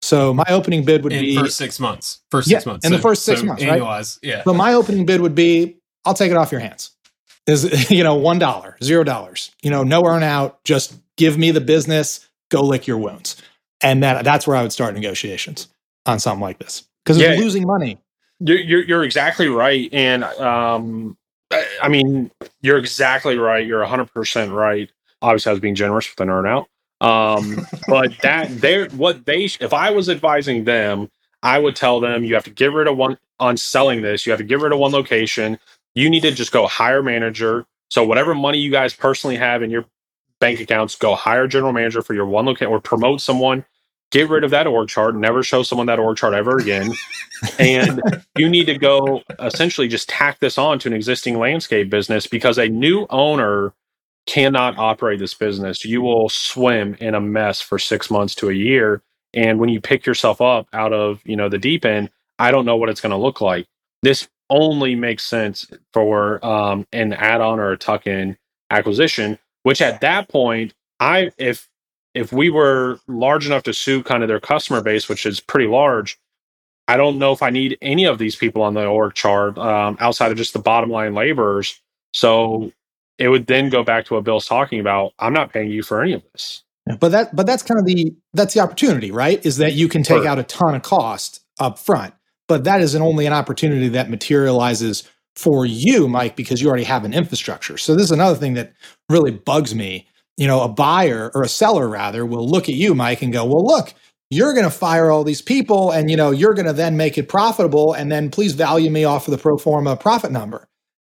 So 0.00 0.32
my 0.32 0.44
opening 0.48 0.84
bid 0.84 1.02
would 1.02 1.12
in 1.12 1.20
be 1.20 1.36
first 1.36 1.56
six 1.56 1.80
months. 1.80 2.20
First 2.30 2.48
six 2.48 2.66
months. 2.66 2.86
In 2.86 2.92
so, 2.92 2.96
the 2.96 3.02
first 3.02 3.24
six 3.24 3.40
so 3.40 3.46
months, 3.46 3.64
right? 3.64 4.18
Yeah. 4.22 4.44
So 4.44 4.54
my 4.54 4.74
opening 4.74 5.06
bid 5.06 5.20
would 5.20 5.34
be 5.34 5.76
I'll 6.04 6.14
take 6.14 6.30
it 6.30 6.36
off 6.36 6.52
your 6.52 6.60
hands. 6.60 6.92
Is 7.48 7.90
you 7.90 8.04
know 8.04 8.14
one 8.14 8.38
dollar, 8.38 8.76
zero 8.82 9.02
dollars. 9.02 9.50
You 9.62 9.70
know, 9.70 9.82
no 9.82 10.04
earn 10.06 10.22
out. 10.22 10.62
Just 10.64 10.94
give 11.16 11.36
me 11.38 11.50
the 11.50 11.60
business. 11.60 12.28
Go 12.50 12.62
lick 12.62 12.86
your 12.86 12.98
wounds. 12.98 13.36
And 13.80 14.02
that 14.02 14.24
that's 14.24 14.46
where 14.46 14.56
I 14.56 14.62
would 14.62 14.72
start 14.72 14.94
negotiations 14.94 15.68
on 16.06 16.18
something 16.18 16.40
like 16.40 16.58
this 16.58 16.84
because 17.04 17.18
yeah, 17.18 17.32
it's 17.32 17.42
losing 17.42 17.66
money. 17.66 17.98
You're, 18.40 18.58
you're, 18.58 18.84
you're 18.84 19.04
exactly 19.04 19.48
right, 19.48 19.88
and 19.92 20.24
um, 20.24 21.16
I 21.82 21.88
mean 21.88 22.30
you're 22.60 22.78
exactly 22.78 23.38
right. 23.38 23.66
You're 23.66 23.80
100 23.80 24.12
percent 24.12 24.52
right. 24.52 24.90
Obviously, 25.22 25.50
I 25.50 25.52
was 25.52 25.60
being 25.60 25.74
generous 25.74 26.10
with 26.10 26.20
an 26.20 26.30
earn 26.30 26.46
out. 26.46 26.68
Um, 27.00 27.66
but 27.88 28.12
that 28.22 28.60
they're 28.60 28.88
what 28.90 29.24
they 29.26 29.44
if 29.44 29.72
I 29.72 29.90
was 29.90 30.08
advising 30.08 30.64
them, 30.64 31.08
I 31.42 31.58
would 31.58 31.76
tell 31.76 32.00
them 32.00 32.24
you 32.24 32.34
have 32.34 32.44
to 32.44 32.50
get 32.50 32.72
rid 32.72 32.88
of 32.88 32.96
one 32.96 33.18
on 33.40 33.56
selling 33.56 34.02
this. 34.02 34.26
You 34.26 34.32
have 34.32 34.40
to 34.40 34.44
get 34.44 34.60
rid 34.60 34.72
of 34.72 34.78
one 34.78 34.92
location. 34.92 35.58
You 35.94 36.10
need 36.10 36.20
to 36.20 36.30
just 36.30 36.52
go 36.52 36.66
hire 36.66 37.02
manager. 37.02 37.66
So 37.90 38.04
whatever 38.04 38.34
money 38.34 38.58
you 38.58 38.70
guys 38.70 38.94
personally 38.94 39.36
have 39.36 39.62
in 39.62 39.70
your 39.70 39.84
bank 40.40 40.60
accounts, 40.60 40.94
go 40.94 41.14
hire 41.14 41.46
general 41.46 41.72
manager 41.72 42.02
for 42.02 42.14
your 42.14 42.26
one 42.26 42.46
location 42.46 42.72
or 42.72 42.80
promote 42.80 43.20
someone. 43.20 43.64
Get 44.10 44.28
rid 44.30 44.44
of 44.44 44.50
that 44.52 44.66
org 44.66 44.88
chart. 44.88 45.16
Never 45.16 45.42
show 45.42 45.62
someone 45.62 45.86
that 45.88 45.98
org 45.98 46.16
chart 46.16 46.32
ever 46.32 46.58
again. 46.58 46.92
and 47.58 48.00
you 48.36 48.48
need 48.48 48.64
to 48.66 48.78
go 48.78 49.22
essentially 49.40 49.88
just 49.88 50.08
tack 50.08 50.38
this 50.40 50.56
on 50.56 50.78
to 50.80 50.88
an 50.88 50.94
existing 50.94 51.38
landscape 51.38 51.90
business 51.90 52.26
because 52.26 52.58
a 52.58 52.68
new 52.68 53.06
owner 53.10 53.74
cannot 54.26 54.78
operate 54.78 55.18
this 55.18 55.34
business. 55.34 55.84
You 55.84 56.02
will 56.02 56.28
swim 56.28 56.96
in 57.00 57.14
a 57.14 57.20
mess 57.20 57.60
for 57.60 57.78
six 57.78 58.10
months 58.10 58.34
to 58.36 58.50
a 58.50 58.54
year. 58.54 59.02
And 59.34 59.58
when 59.58 59.68
you 59.68 59.80
pick 59.80 60.06
yourself 60.06 60.40
up 60.40 60.68
out 60.72 60.92
of, 60.92 61.20
you 61.24 61.36
know, 61.36 61.48
the 61.48 61.58
deep 61.58 61.84
end, 61.84 62.10
I 62.38 62.50
don't 62.50 62.64
know 62.64 62.76
what 62.76 62.88
it's 62.88 63.00
going 63.00 63.10
to 63.10 63.16
look 63.16 63.40
like. 63.40 63.66
This 64.02 64.28
only 64.50 64.94
makes 64.94 65.24
sense 65.24 65.66
for 65.92 66.44
um, 66.44 66.86
an 66.92 67.12
add-on 67.12 67.60
or 67.60 67.72
a 67.72 67.78
tuck-in 67.78 68.36
acquisition. 68.70 69.38
Which 69.62 69.82
at 69.82 70.00
that 70.00 70.28
point, 70.28 70.74
I 71.00 71.30
if 71.38 71.68
if 72.14 72.32
we 72.32 72.50
were 72.50 72.98
large 73.06 73.46
enough 73.46 73.62
to 73.64 73.74
sue 73.74 74.02
kind 74.02 74.22
of 74.22 74.28
their 74.28 74.40
customer 74.40 74.80
base, 74.80 75.08
which 75.08 75.26
is 75.26 75.40
pretty 75.40 75.68
large, 75.68 76.18
I 76.86 76.96
don't 76.96 77.18
know 77.18 77.32
if 77.32 77.42
I 77.42 77.50
need 77.50 77.76
any 77.82 78.04
of 78.04 78.18
these 78.18 78.34
people 78.34 78.62
on 78.62 78.74
the 78.74 78.86
org 78.86 79.14
chart 79.14 79.58
um, 79.58 79.96
outside 80.00 80.30
of 80.30 80.38
just 80.38 80.54
the 80.54 80.58
bottom 80.58 80.90
line 80.90 81.14
laborers. 81.14 81.80
So 82.14 82.72
it 83.18 83.28
would 83.28 83.46
then 83.46 83.68
go 83.68 83.82
back 83.82 84.06
to 84.06 84.14
what 84.14 84.24
Bill's 84.24 84.46
talking 84.46 84.80
about. 84.80 85.12
I'm 85.18 85.32
not 85.32 85.52
paying 85.52 85.70
you 85.70 85.82
for 85.82 86.02
any 86.02 86.14
of 86.14 86.22
this. 86.32 86.62
But 86.98 87.10
that 87.10 87.36
but 87.36 87.46
that's 87.46 87.62
kind 87.62 87.78
of 87.78 87.84
the 87.84 88.14
that's 88.32 88.54
the 88.54 88.60
opportunity, 88.60 89.10
right? 89.10 89.44
Is 89.44 89.58
that 89.58 89.74
you 89.74 89.88
can 89.88 90.02
take 90.02 90.22
sure. 90.22 90.28
out 90.28 90.38
a 90.38 90.44
ton 90.44 90.74
of 90.74 90.82
cost 90.82 91.42
up 91.60 91.78
front. 91.78 92.14
But 92.48 92.64
that 92.64 92.80
is 92.80 92.94
an 92.94 93.02
only 93.02 93.26
an 93.26 93.32
opportunity 93.32 93.88
that 93.88 94.10
materializes 94.10 95.04
for 95.36 95.64
you, 95.64 96.08
Mike, 96.08 96.34
because 96.34 96.60
you 96.60 96.68
already 96.68 96.84
have 96.84 97.04
an 97.04 97.14
infrastructure. 97.14 97.78
So 97.78 97.94
this 97.94 98.04
is 98.04 98.10
another 98.10 98.38
thing 98.38 98.54
that 98.54 98.72
really 99.08 99.30
bugs 99.30 99.74
me. 99.74 100.08
You 100.36 100.46
know, 100.46 100.62
a 100.62 100.68
buyer 100.68 101.30
or 101.34 101.42
a 101.42 101.48
seller 101.48 101.88
rather 101.88 102.24
will 102.24 102.48
look 102.48 102.68
at 102.68 102.74
you, 102.74 102.94
Mike, 102.94 103.22
and 103.22 103.32
go, 103.32 103.44
"Well, 103.44 103.64
look, 103.64 103.92
you're 104.30 104.54
going 104.54 104.64
to 104.64 104.70
fire 104.70 105.10
all 105.10 105.24
these 105.24 105.42
people 105.42 105.90
and 105.90 106.10
you 106.10 106.16
know, 106.16 106.30
you're 106.30 106.54
going 106.54 106.66
to 106.66 106.72
then 106.72 106.96
make 106.96 107.18
it 107.18 107.28
profitable 107.28 107.92
and 107.92 108.10
then 108.10 108.30
please 108.30 108.52
value 108.52 108.90
me 108.90 109.04
off 109.04 109.26
of 109.28 109.32
the 109.32 109.38
pro 109.38 109.58
forma 109.58 109.96
profit 109.96 110.32
number." 110.32 110.68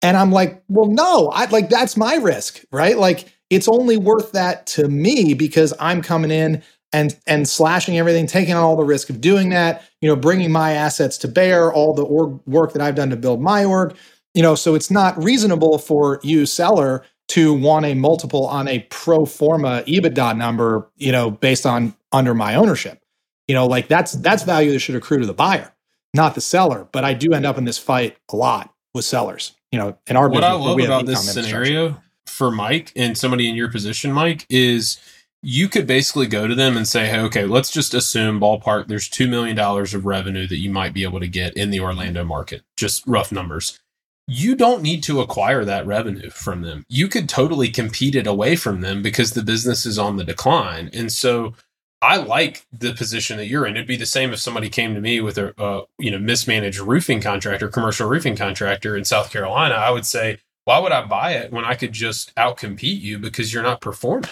And 0.04 0.18
I'm 0.18 0.30
like, 0.30 0.62
well, 0.68 0.90
no, 0.90 1.30
I 1.30 1.46
like 1.46 1.70
that's 1.70 1.96
my 1.96 2.16
risk, 2.16 2.62
right? 2.70 2.98
Like 2.98 3.32
it's 3.48 3.68
only 3.68 3.96
worth 3.96 4.32
that 4.32 4.66
to 4.68 4.86
me 4.88 5.32
because 5.32 5.72
I'm 5.80 6.02
coming 6.02 6.30
in 6.30 6.62
and 6.94 7.18
and 7.26 7.48
slashing 7.48 7.98
everything, 7.98 8.26
taking 8.26 8.54
on 8.54 8.62
all 8.62 8.76
the 8.76 8.84
risk 8.84 9.10
of 9.10 9.20
doing 9.20 9.48
that, 9.48 9.82
you 10.00 10.08
know, 10.08 10.14
bringing 10.14 10.52
my 10.52 10.72
assets 10.72 11.18
to 11.18 11.28
bear, 11.28 11.72
all 11.72 11.92
the 11.92 12.04
org 12.04 12.40
work 12.46 12.72
that 12.72 12.80
I've 12.80 12.94
done 12.94 13.10
to 13.10 13.16
build 13.16 13.42
my 13.42 13.64
org, 13.64 13.96
you 14.32 14.42
know, 14.42 14.54
so 14.54 14.76
it's 14.76 14.92
not 14.92 15.20
reasonable 15.22 15.78
for 15.78 16.20
you 16.22 16.46
seller 16.46 17.04
to 17.26 17.52
want 17.52 17.84
a 17.84 17.94
multiple 17.94 18.46
on 18.46 18.68
a 18.68 18.86
pro 18.90 19.26
forma 19.26 19.82
EBITDA 19.88 20.36
number, 20.36 20.88
you 20.96 21.10
know, 21.10 21.32
based 21.32 21.66
on 21.66 21.94
under 22.12 22.32
my 22.32 22.54
ownership. 22.54 23.00
You 23.48 23.56
know, 23.56 23.66
like 23.66 23.88
that's 23.88 24.12
that's 24.12 24.44
value 24.44 24.70
that 24.70 24.78
should 24.78 24.94
accrue 24.94 25.18
to 25.18 25.26
the 25.26 25.34
buyer, 25.34 25.74
not 26.14 26.36
the 26.36 26.40
seller. 26.40 26.86
But 26.92 27.04
I 27.04 27.12
do 27.12 27.34
end 27.34 27.44
up 27.44 27.58
in 27.58 27.64
this 27.64 27.76
fight 27.76 28.16
a 28.30 28.36
lot 28.36 28.72
with 28.94 29.04
sellers. 29.04 29.52
You 29.72 29.80
know, 29.80 29.98
in 30.06 30.16
our 30.16 30.28
what 30.28 30.42
business, 30.42 30.48
I 30.48 30.52
love 30.52 30.78
about 30.78 31.06
this 31.06 31.32
scenario 31.32 32.00
for 32.26 32.52
Mike 32.52 32.92
and 32.94 33.18
somebody 33.18 33.48
in 33.48 33.56
your 33.56 33.68
position, 33.68 34.12
Mike, 34.12 34.46
is 34.48 34.98
you 35.46 35.68
could 35.68 35.86
basically 35.86 36.26
go 36.26 36.48
to 36.48 36.54
them 36.54 36.74
and 36.74 36.88
say, 36.88 37.06
hey, 37.06 37.20
okay, 37.20 37.44
let's 37.44 37.70
just 37.70 37.92
assume 37.92 38.40
ballpark 38.40 38.88
there's 38.88 39.10
$2 39.10 39.28
million 39.28 39.58
of 39.58 40.06
revenue 40.06 40.46
that 40.46 40.56
you 40.56 40.70
might 40.70 40.94
be 40.94 41.02
able 41.02 41.20
to 41.20 41.28
get 41.28 41.54
in 41.54 41.70
the 41.70 41.80
Orlando 41.80 42.24
market, 42.24 42.62
just 42.78 43.06
rough 43.06 43.30
numbers. 43.30 43.78
You 44.26 44.56
don't 44.56 44.82
need 44.82 45.02
to 45.02 45.20
acquire 45.20 45.62
that 45.66 45.86
revenue 45.86 46.30
from 46.30 46.62
them. 46.62 46.86
You 46.88 47.08
could 47.08 47.28
totally 47.28 47.68
compete 47.68 48.14
it 48.14 48.26
away 48.26 48.56
from 48.56 48.80
them 48.80 49.02
because 49.02 49.32
the 49.32 49.42
business 49.42 49.84
is 49.84 49.98
on 49.98 50.16
the 50.16 50.24
decline. 50.24 50.88
And 50.94 51.12
so 51.12 51.52
I 52.00 52.16
like 52.16 52.64
the 52.72 52.94
position 52.94 53.36
that 53.36 53.46
you're 53.46 53.66
in. 53.66 53.76
It'd 53.76 53.86
be 53.86 53.96
the 53.96 54.06
same 54.06 54.32
if 54.32 54.40
somebody 54.40 54.70
came 54.70 54.94
to 54.94 55.00
me 55.02 55.20
with 55.20 55.36
a, 55.36 55.60
uh, 55.60 55.82
you 55.98 56.10
know, 56.10 56.18
mismanaged 56.18 56.78
roofing 56.78 57.20
contractor, 57.20 57.68
commercial 57.68 58.08
roofing 58.08 58.34
contractor 58.34 58.96
in 58.96 59.04
South 59.04 59.30
Carolina. 59.30 59.74
I 59.74 59.90
would 59.90 60.06
say, 60.06 60.38
why 60.64 60.78
would 60.78 60.92
I 60.92 61.04
buy 61.04 61.32
it 61.32 61.52
when 61.52 61.66
I 61.66 61.74
could 61.74 61.92
just 61.92 62.34
outcompete 62.34 63.02
you 63.02 63.18
because 63.18 63.52
you're 63.52 63.62
not 63.62 63.82
performing? 63.82 64.30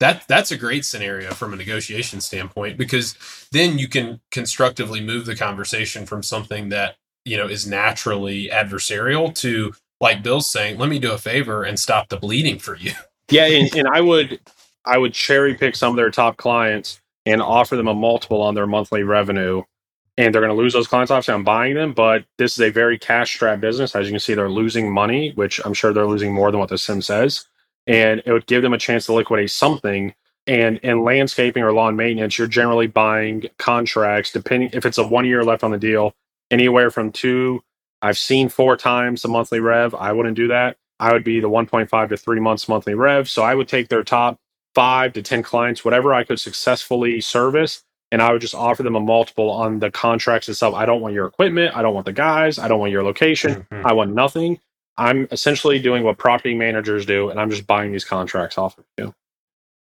That 0.00 0.24
that's 0.28 0.50
a 0.50 0.56
great 0.56 0.84
scenario 0.86 1.32
from 1.32 1.52
a 1.52 1.56
negotiation 1.56 2.20
standpoint 2.22 2.78
because 2.78 3.16
then 3.52 3.78
you 3.78 3.88
can 3.88 4.20
constructively 4.30 5.00
move 5.00 5.26
the 5.26 5.36
conversation 5.36 6.06
from 6.06 6.22
something 6.22 6.70
that 6.70 6.96
you 7.24 7.36
know 7.36 7.46
is 7.46 7.66
naturally 7.66 8.48
adversarial 8.48 9.34
to 9.36 9.74
like 10.00 10.22
bill's 10.22 10.50
saying 10.50 10.78
let 10.78 10.88
me 10.88 10.98
do 10.98 11.12
a 11.12 11.18
favor 11.18 11.62
and 11.64 11.78
stop 11.78 12.08
the 12.08 12.16
bleeding 12.16 12.58
for 12.58 12.76
you. 12.76 12.92
Yeah 13.30 13.46
and, 13.46 13.72
and 13.76 13.86
i 13.86 14.00
would 14.00 14.40
i 14.84 14.98
would 14.98 15.14
cherry 15.14 15.54
pick 15.54 15.76
some 15.76 15.90
of 15.90 15.96
their 15.96 16.10
top 16.10 16.36
clients 16.36 17.00
and 17.26 17.40
offer 17.40 17.76
them 17.76 17.86
a 17.86 17.94
multiple 17.94 18.42
on 18.42 18.56
their 18.56 18.66
monthly 18.66 19.04
revenue 19.04 19.62
and 20.18 20.34
they're 20.34 20.42
going 20.42 20.54
to 20.54 20.60
lose 20.60 20.72
those 20.72 20.88
clients. 20.88 21.12
Obviously 21.12 21.34
i'm 21.34 21.44
buying 21.44 21.76
them 21.76 21.92
but 21.92 22.24
this 22.38 22.54
is 22.54 22.60
a 22.60 22.70
very 22.70 22.98
cash 22.98 23.32
strapped 23.34 23.60
business. 23.60 23.94
As 23.94 24.06
you 24.06 24.12
can 24.12 24.20
see 24.20 24.34
they're 24.34 24.50
losing 24.50 24.92
money 24.92 25.30
which 25.36 25.60
i'm 25.64 25.74
sure 25.74 25.92
they're 25.92 26.06
losing 26.08 26.34
more 26.34 26.50
than 26.50 26.58
what 26.58 26.70
the 26.70 26.74
CIM 26.74 27.04
says 27.04 27.46
and 27.86 28.22
it 28.24 28.32
would 28.32 28.46
give 28.46 28.62
them 28.62 28.72
a 28.72 28.78
chance 28.78 29.06
to 29.06 29.12
liquidate 29.12 29.50
something. 29.50 30.14
And 30.46 30.78
in 30.78 31.04
landscaping 31.04 31.62
or 31.62 31.72
lawn 31.72 31.96
maintenance, 31.96 32.38
you're 32.38 32.48
generally 32.48 32.86
buying 32.86 33.44
contracts, 33.58 34.32
depending 34.32 34.70
if 34.72 34.86
it's 34.86 34.98
a 34.98 35.06
one 35.06 35.24
year 35.24 35.44
left 35.44 35.62
on 35.62 35.70
the 35.70 35.78
deal, 35.78 36.14
anywhere 36.50 36.90
from 36.90 37.12
two. 37.12 37.62
I've 38.02 38.18
seen 38.18 38.48
four 38.48 38.76
times 38.76 39.22
the 39.22 39.28
monthly 39.28 39.60
rev. 39.60 39.94
I 39.94 40.12
wouldn't 40.12 40.36
do 40.36 40.48
that. 40.48 40.76
I 40.98 41.12
would 41.12 41.24
be 41.24 41.40
the 41.40 41.48
1.5 41.48 42.08
to 42.08 42.16
three 42.16 42.40
months 42.40 42.68
monthly 42.68 42.94
rev. 42.94 43.28
So 43.28 43.42
I 43.42 43.54
would 43.54 43.68
take 43.68 43.88
their 43.88 44.02
top 44.02 44.38
five 44.74 45.12
to 45.14 45.22
10 45.22 45.42
clients, 45.42 45.84
whatever 45.84 46.14
I 46.14 46.24
could 46.24 46.40
successfully 46.40 47.20
service, 47.20 47.82
and 48.12 48.22
I 48.22 48.32
would 48.32 48.40
just 48.40 48.54
offer 48.54 48.82
them 48.82 48.96
a 48.96 49.00
multiple 49.00 49.50
on 49.50 49.78
the 49.78 49.90
contracts 49.90 50.48
itself. 50.48 50.74
I 50.74 50.86
don't 50.86 51.00
want 51.00 51.14
your 51.14 51.26
equipment. 51.26 51.76
I 51.76 51.82
don't 51.82 51.94
want 51.94 52.06
the 52.06 52.12
guys. 52.12 52.58
I 52.58 52.68
don't 52.68 52.80
want 52.80 52.92
your 52.92 53.02
location. 53.02 53.66
Mm-hmm. 53.70 53.86
I 53.86 53.92
want 53.92 54.14
nothing. 54.14 54.60
I'm 55.00 55.26
essentially 55.30 55.78
doing 55.78 56.04
what 56.04 56.18
property 56.18 56.54
managers 56.54 57.06
do, 57.06 57.30
and 57.30 57.40
I'm 57.40 57.50
just 57.50 57.66
buying 57.66 57.90
these 57.90 58.04
contracts 58.04 58.58
off 58.58 58.76
of 58.76 58.84
you. 58.98 59.14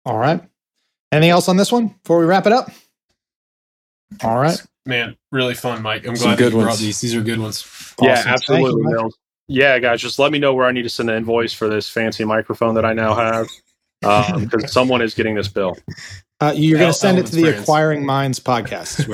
All 0.05 0.19
right. 0.19 0.43
Anything 1.11 1.31
else 1.31 1.49
on 1.49 1.57
this 1.57 1.73
one 1.73 1.89
before 1.89 2.19
we 2.19 2.27
wrap 2.27 2.47
it 2.47 2.53
up? 2.53 2.71
All 4.23 4.39
right. 4.39 4.63
Man, 4.85 5.17
really 5.33 5.55
fun, 5.55 5.83
Mike. 5.83 6.07
I'm 6.07 6.15
Some 6.15 6.29
glad 6.29 6.39
good 6.39 6.53
you 6.53 6.61
brought 6.61 6.77
these. 6.77 7.01
These 7.01 7.15
are 7.15 7.23
good 7.23 7.39
ones. 7.39 7.63
Awesome. 7.99 8.07
Yeah, 8.07 8.23
absolutely. 8.27 8.83
You, 8.83 9.11
yeah, 9.49 9.79
guys, 9.79 10.03
just 10.03 10.19
let 10.19 10.31
me 10.31 10.39
know 10.39 10.53
where 10.53 10.67
I 10.67 10.73
need 10.73 10.83
to 10.83 10.91
send 10.91 11.09
an 11.09 11.17
invoice 11.17 11.55
for 11.55 11.69
this 11.69 11.89
fancy 11.89 12.25
microphone 12.27 12.75
that 12.75 12.85
I 12.85 12.93
now 12.93 13.15
have 13.15 13.49
because 14.01 14.33
um, 14.33 14.61
someone 14.67 15.03
is 15.03 15.15
getting 15.15 15.35
this 15.35 15.49
bill. 15.49 15.77
Uh, 16.41 16.53
you're 16.55 16.79
going 16.79 16.93
to 16.93 16.99
send 16.99 17.19
it 17.19 17.27
to 17.27 17.35
the 17.35 17.43
friends. 17.43 17.63
Acquiring 17.63 18.07
Minds 18.07 18.39
podcast. 18.39 19.05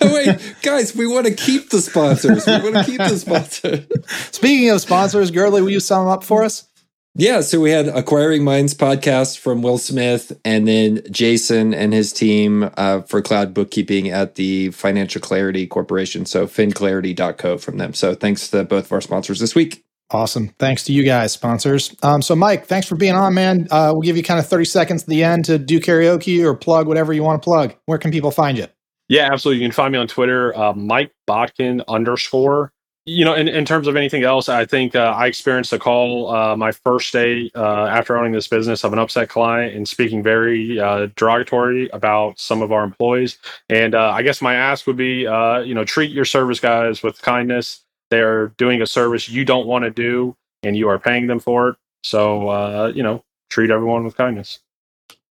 oh, 0.00 0.14
wait, 0.14 0.56
guys, 0.62 0.96
we 0.96 1.06
want 1.06 1.26
to 1.26 1.34
keep 1.34 1.70
the 1.70 1.80
sponsors. 1.80 2.44
We 2.44 2.58
want 2.58 2.74
to 2.74 2.84
keep 2.84 2.98
the 2.98 3.16
sponsors. 3.16 3.86
Speaking 4.32 4.70
of 4.70 4.80
sponsors, 4.80 5.30
Girdley, 5.30 5.62
will 5.62 5.70
you 5.70 5.78
sum 5.78 6.04
them 6.04 6.12
up 6.12 6.24
for 6.24 6.42
us? 6.42 6.68
Yeah, 7.14 7.40
so 7.40 7.60
we 7.60 7.70
had 7.70 7.86
Acquiring 7.86 8.42
Minds 8.44 8.74
podcast 8.74 9.38
from 9.38 9.62
Will 9.62 9.78
Smith, 9.78 10.38
and 10.44 10.68
then 10.68 11.02
Jason 11.10 11.72
and 11.72 11.94
his 11.94 12.12
team 12.12 12.68
uh, 12.76 13.02
for 13.02 13.22
cloud 13.22 13.54
bookkeeping 13.54 14.10
at 14.10 14.34
the 14.34 14.70
Financial 14.70 15.20
Clarity 15.20 15.66
Corporation. 15.68 16.26
So 16.26 16.46
finclarity.co 16.46 17.58
from 17.58 17.78
them. 17.78 17.94
So 17.94 18.14
thanks 18.14 18.48
to 18.48 18.64
both 18.64 18.86
of 18.86 18.92
our 18.92 19.00
sponsors 19.00 19.38
this 19.38 19.54
week. 19.54 19.85
Awesome. 20.10 20.48
Thanks 20.60 20.84
to 20.84 20.92
you 20.92 21.02
guys, 21.02 21.32
sponsors. 21.32 21.94
Um, 22.02 22.22
so, 22.22 22.36
Mike, 22.36 22.66
thanks 22.66 22.86
for 22.86 22.94
being 22.94 23.14
on, 23.14 23.34
man. 23.34 23.66
Uh, 23.72 23.90
we'll 23.92 24.02
give 24.02 24.16
you 24.16 24.22
kind 24.22 24.38
of 24.38 24.46
30 24.46 24.64
seconds 24.64 25.02
at 25.02 25.08
the 25.08 25.24
end 25.24 25.44
to 25.46 25.58
do 25.58 25.80
karaoke 25.80 26.44
or 26.44 26.54
plug 26.54 26.86
whatever 26.86 27.12
you 27.12 27.24
want 27.24 27.42
to 27.42 27.44
plug. 27.44 27.74
Where 27.86 27.98
can 27.98 28.12
people 28.12 28.30
find 28.30 28.56
you? 28.56 28.66
Yeah, 29.08 29.28
absolutely. 29.32 29.62
You 29.62 29.68
can 29.68 29.74
find 29.74 29.92
me 29.92 29.98
on 29.98 30.06
Twitter, 30.06 30.56
uh, 30.56 30.72
Mike 30.74 31.12
Botkin 31.26 31.82
underscore. 31.88 32.72
You 33.08 33.24
know, 33.24 33.34
in, 33.34 33.46
in 33.46 33.64
terms 33.64 33.86
of 33.86 33.94
anything 33.94 34.24
else, 34.24 34.48
I 34.48 34.64
think 34.64 34.96
uh, 34.96 35.14
I 35.16 35.26
experienced 35.26 35.72
a 35.72 35.78
call 35.78 36.34
uh, 36.34 36.56
my 36.56 36.72
first 36.72 37.12
day 37.12 37.50
uh, 37.54 37.86
after 37.86 38.16
owning 38.16 38.32
this 38.32 38.48
business 38.48 38.82
of 38.82 38.92
an 38.92 38.98
upset 38.98 39.28
client 39.28 39.76
and 39.76 39.88
speaking 39.88 40.24
very 40.24 40.80
uh, 40.80 41.06
derogatory 41.14 41.88
about 41.92 42.38
some 42.40 42.62
of 42.62 42.72
our 42.72 42.82
employees. 42.82 43.38
And 43.68 43.94
I 43.94 44.22
guess 44.22 44.42
my 44.42 44.54
ask 44.54 44.88
would 44.88 44.96
be, 44.96 45.20
you 45.20 45.74
know, 45.74 45.84
treat 45.84 46.10
your 46.10 46.24
service 46.24 46.58
guys 46.58 47.04
with 47.04 47.22
kindness 47.22 47.85
they're 48.10 48.48
doing 48.58 48.82
a 48.82 48.86
service 48.86 49.28
you 49.28 49.44
don't 49.44 49.66
want 49.66 49.84
to 49.84 49.90
do 49.90 50.36
and 50.62 50.76
you 50.76 50.88
are 50.88 50.98
paying 50.98 51.26
them 51.26 51.38
for 51.38 51.70
it. 51.70 51.76
So, 52.02 52.48
uh, 52.48 52.92
you 52.94 53.02
know, 53.02 53.24
treat 53.50 53.70
everyone 53.70 54.04
with 54.04 54.16
kindness. 54.16 54.60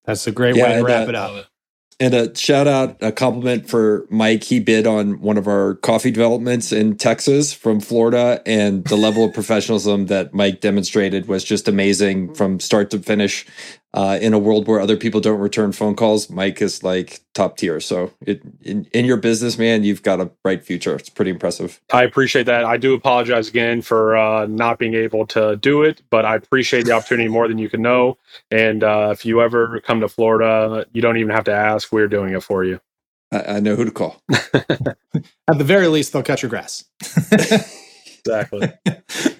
That's 0.05 0.27
a 0.27 0.31
great 0.31 0.55
yeah, 0.55 0.63
way 0.63 0.75
to 0.77 0.83
wrap 0.83 1.07
uh, 1.07 1.09
it 1.09 1.15
up. 1.15 1.45
And 1.97 2.13
a 2.13 2.35
shout 2.35 2.67
out, 2.67 2.97
a 3.01 3.13
compliment 3.13 3.69
for 3.69 4.05
Mike. 4.09 4.43
He 4.43 4.59
bid 4.59 4.85
on 4.85 5.21
one 5.21 5.37
of 5.37 5.47
our 5.47 5.75
coffee 5.75 6.11
developments 6.11 6.73
in 6.73 6.97
Texas 6.97 7.53
from 7.53 7.79
Florida, 7.79 8.41
and 8.45 8.83
the 8.85 8.97
level 8.97 9.23
of 9.23 9.33
professionalism 9.33 10.07
that 10.07 10.33
Mike 10.33 10.59
demonstrated 10.59 11.29
was 11.29 11.45
just 11.45 11.69
amazing 11.69 12.33
from 12.33 12.59
start 12.59 12.89
to 12.91 12.99
finish 12.99 13.45
uh, 13.95 14.19
in 14.21 14.33
a 14.33 14.39
world 14.39 14.67
where 14.67 14.81
other 14.81 14.97
people 14.97 15.21
don't 15.21 15.39
return 15.39 15.71
phone 15.71 15.95
calls, 15.95 16.29
Mike 16.29 16.61
is 16.61 16.83
like 16.83 17.21
top 17.33 17.55
tier. 17.55 17.79
So 17.79 18.11
it, 18.19 18.41
in, 18.61 18.85
in 18.91 19.05
your 19.05 19.15
business, 19.15 19.57
man, 19.57 19.85
you've 19.85 20.03
got 20.03 20.19
a 20.19 20.25
bright 20.25 20.65
future. 20.65 20.95
It's 20.95 21.07
pretty 21.07 21.31
impressive. 21.31 21.79
I 21.93 22.03
appreciate 22.03 22.45
that. 22.47 22.65
I 22.65 22.75
do 22.75 22.93
apologize 22.93 23.47
again 23.47 23.81
for 23.81 24.17
uh, 24.17 24.47
not 24.47 24.79
being 24.79 24.95
able 24.95 25.25
to 25.27 25.55
do 25.55 25.83
it, 25.83 26.01
but 26.09 26.25
I 26.25 26.35
appreciate 26.35 26.85
the 26.85 26.91
opportunity 26.91 27.29
more 27.29 27.47
than 27.47 27.57
you 27.57 27.69
can 27.69 27.81
know. 27.81 28.17
And 28.51 28.83
uh, 28.83 29.09
if 29.13 29.25
you 29.25 29.41
ever 29.41 29.79
come 29.79 30.01
to 30.01 30.09
Florida, 30.09 30.85
you 30.91 31.01
don't 31.01 31.15
even 31.15 31.31
have 31.31 31.45
to 31.45 31.53
ask. 31.53 31.93
We're 31.93 32.09
doing 32.09 32.33
it 32.33 32.43
for 32.43 32.65
you. 32.65 32.81
I, 33.31 33.55
I 33.55 33.59
know 33.61 33.77
who 33.77 33.85
to 33.85 33.91
call. 33.91 34.21
At 34.53 35.57
the 35.57 35.63
very 35.63 35.87
least, 35.87 36.11
they'll 36.11 36.21
cut 36.21 36.41
your 36.41 36.49
grass. 36.49 36.83
exactly. 38.19 38.73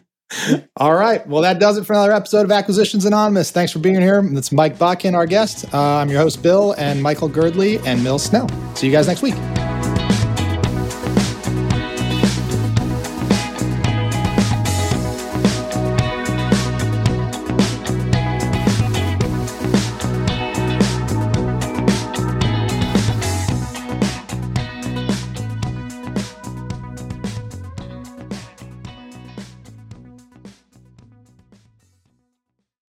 All 0.77 0.95
right. 0.95 1.25
Well, 1.27 1.41
that 1.43 1.59
does 1.59 1.77
it 1.77 1.85
for 1.85 1.93
another 1.93 2.11
episode 2.11 2.45
of 2.45 2.51
Acquisitions 2.51 3.05
Anonymous. 3.05 3.51
Thanks 3.51 3.71
for 3.71 3.79
being 3.79 4.01
here. 4.01 4.21
It's 4.33 4.51
Mike 4.51 4.77
Botkin, 4.77 5.13
our 5.13 5.25
guest. 5.25 5.71
Uh, 5.73 5.97
I'm 5.97 6.09
your 6.09 6.19
host, 6.19 6.41
Bill, 6.41 6.73
and 6.77 7.01
Michael 7.01 7.29
Girdley 7.29 7.81
and 7.85 8.03
Mills 8.03 8.23
Snell. 8.23 8.49
See 8.75 8.87
you 8.87 8.91
guys 8.91 9.07
next 9.07 9.21
week. 9.21 9.35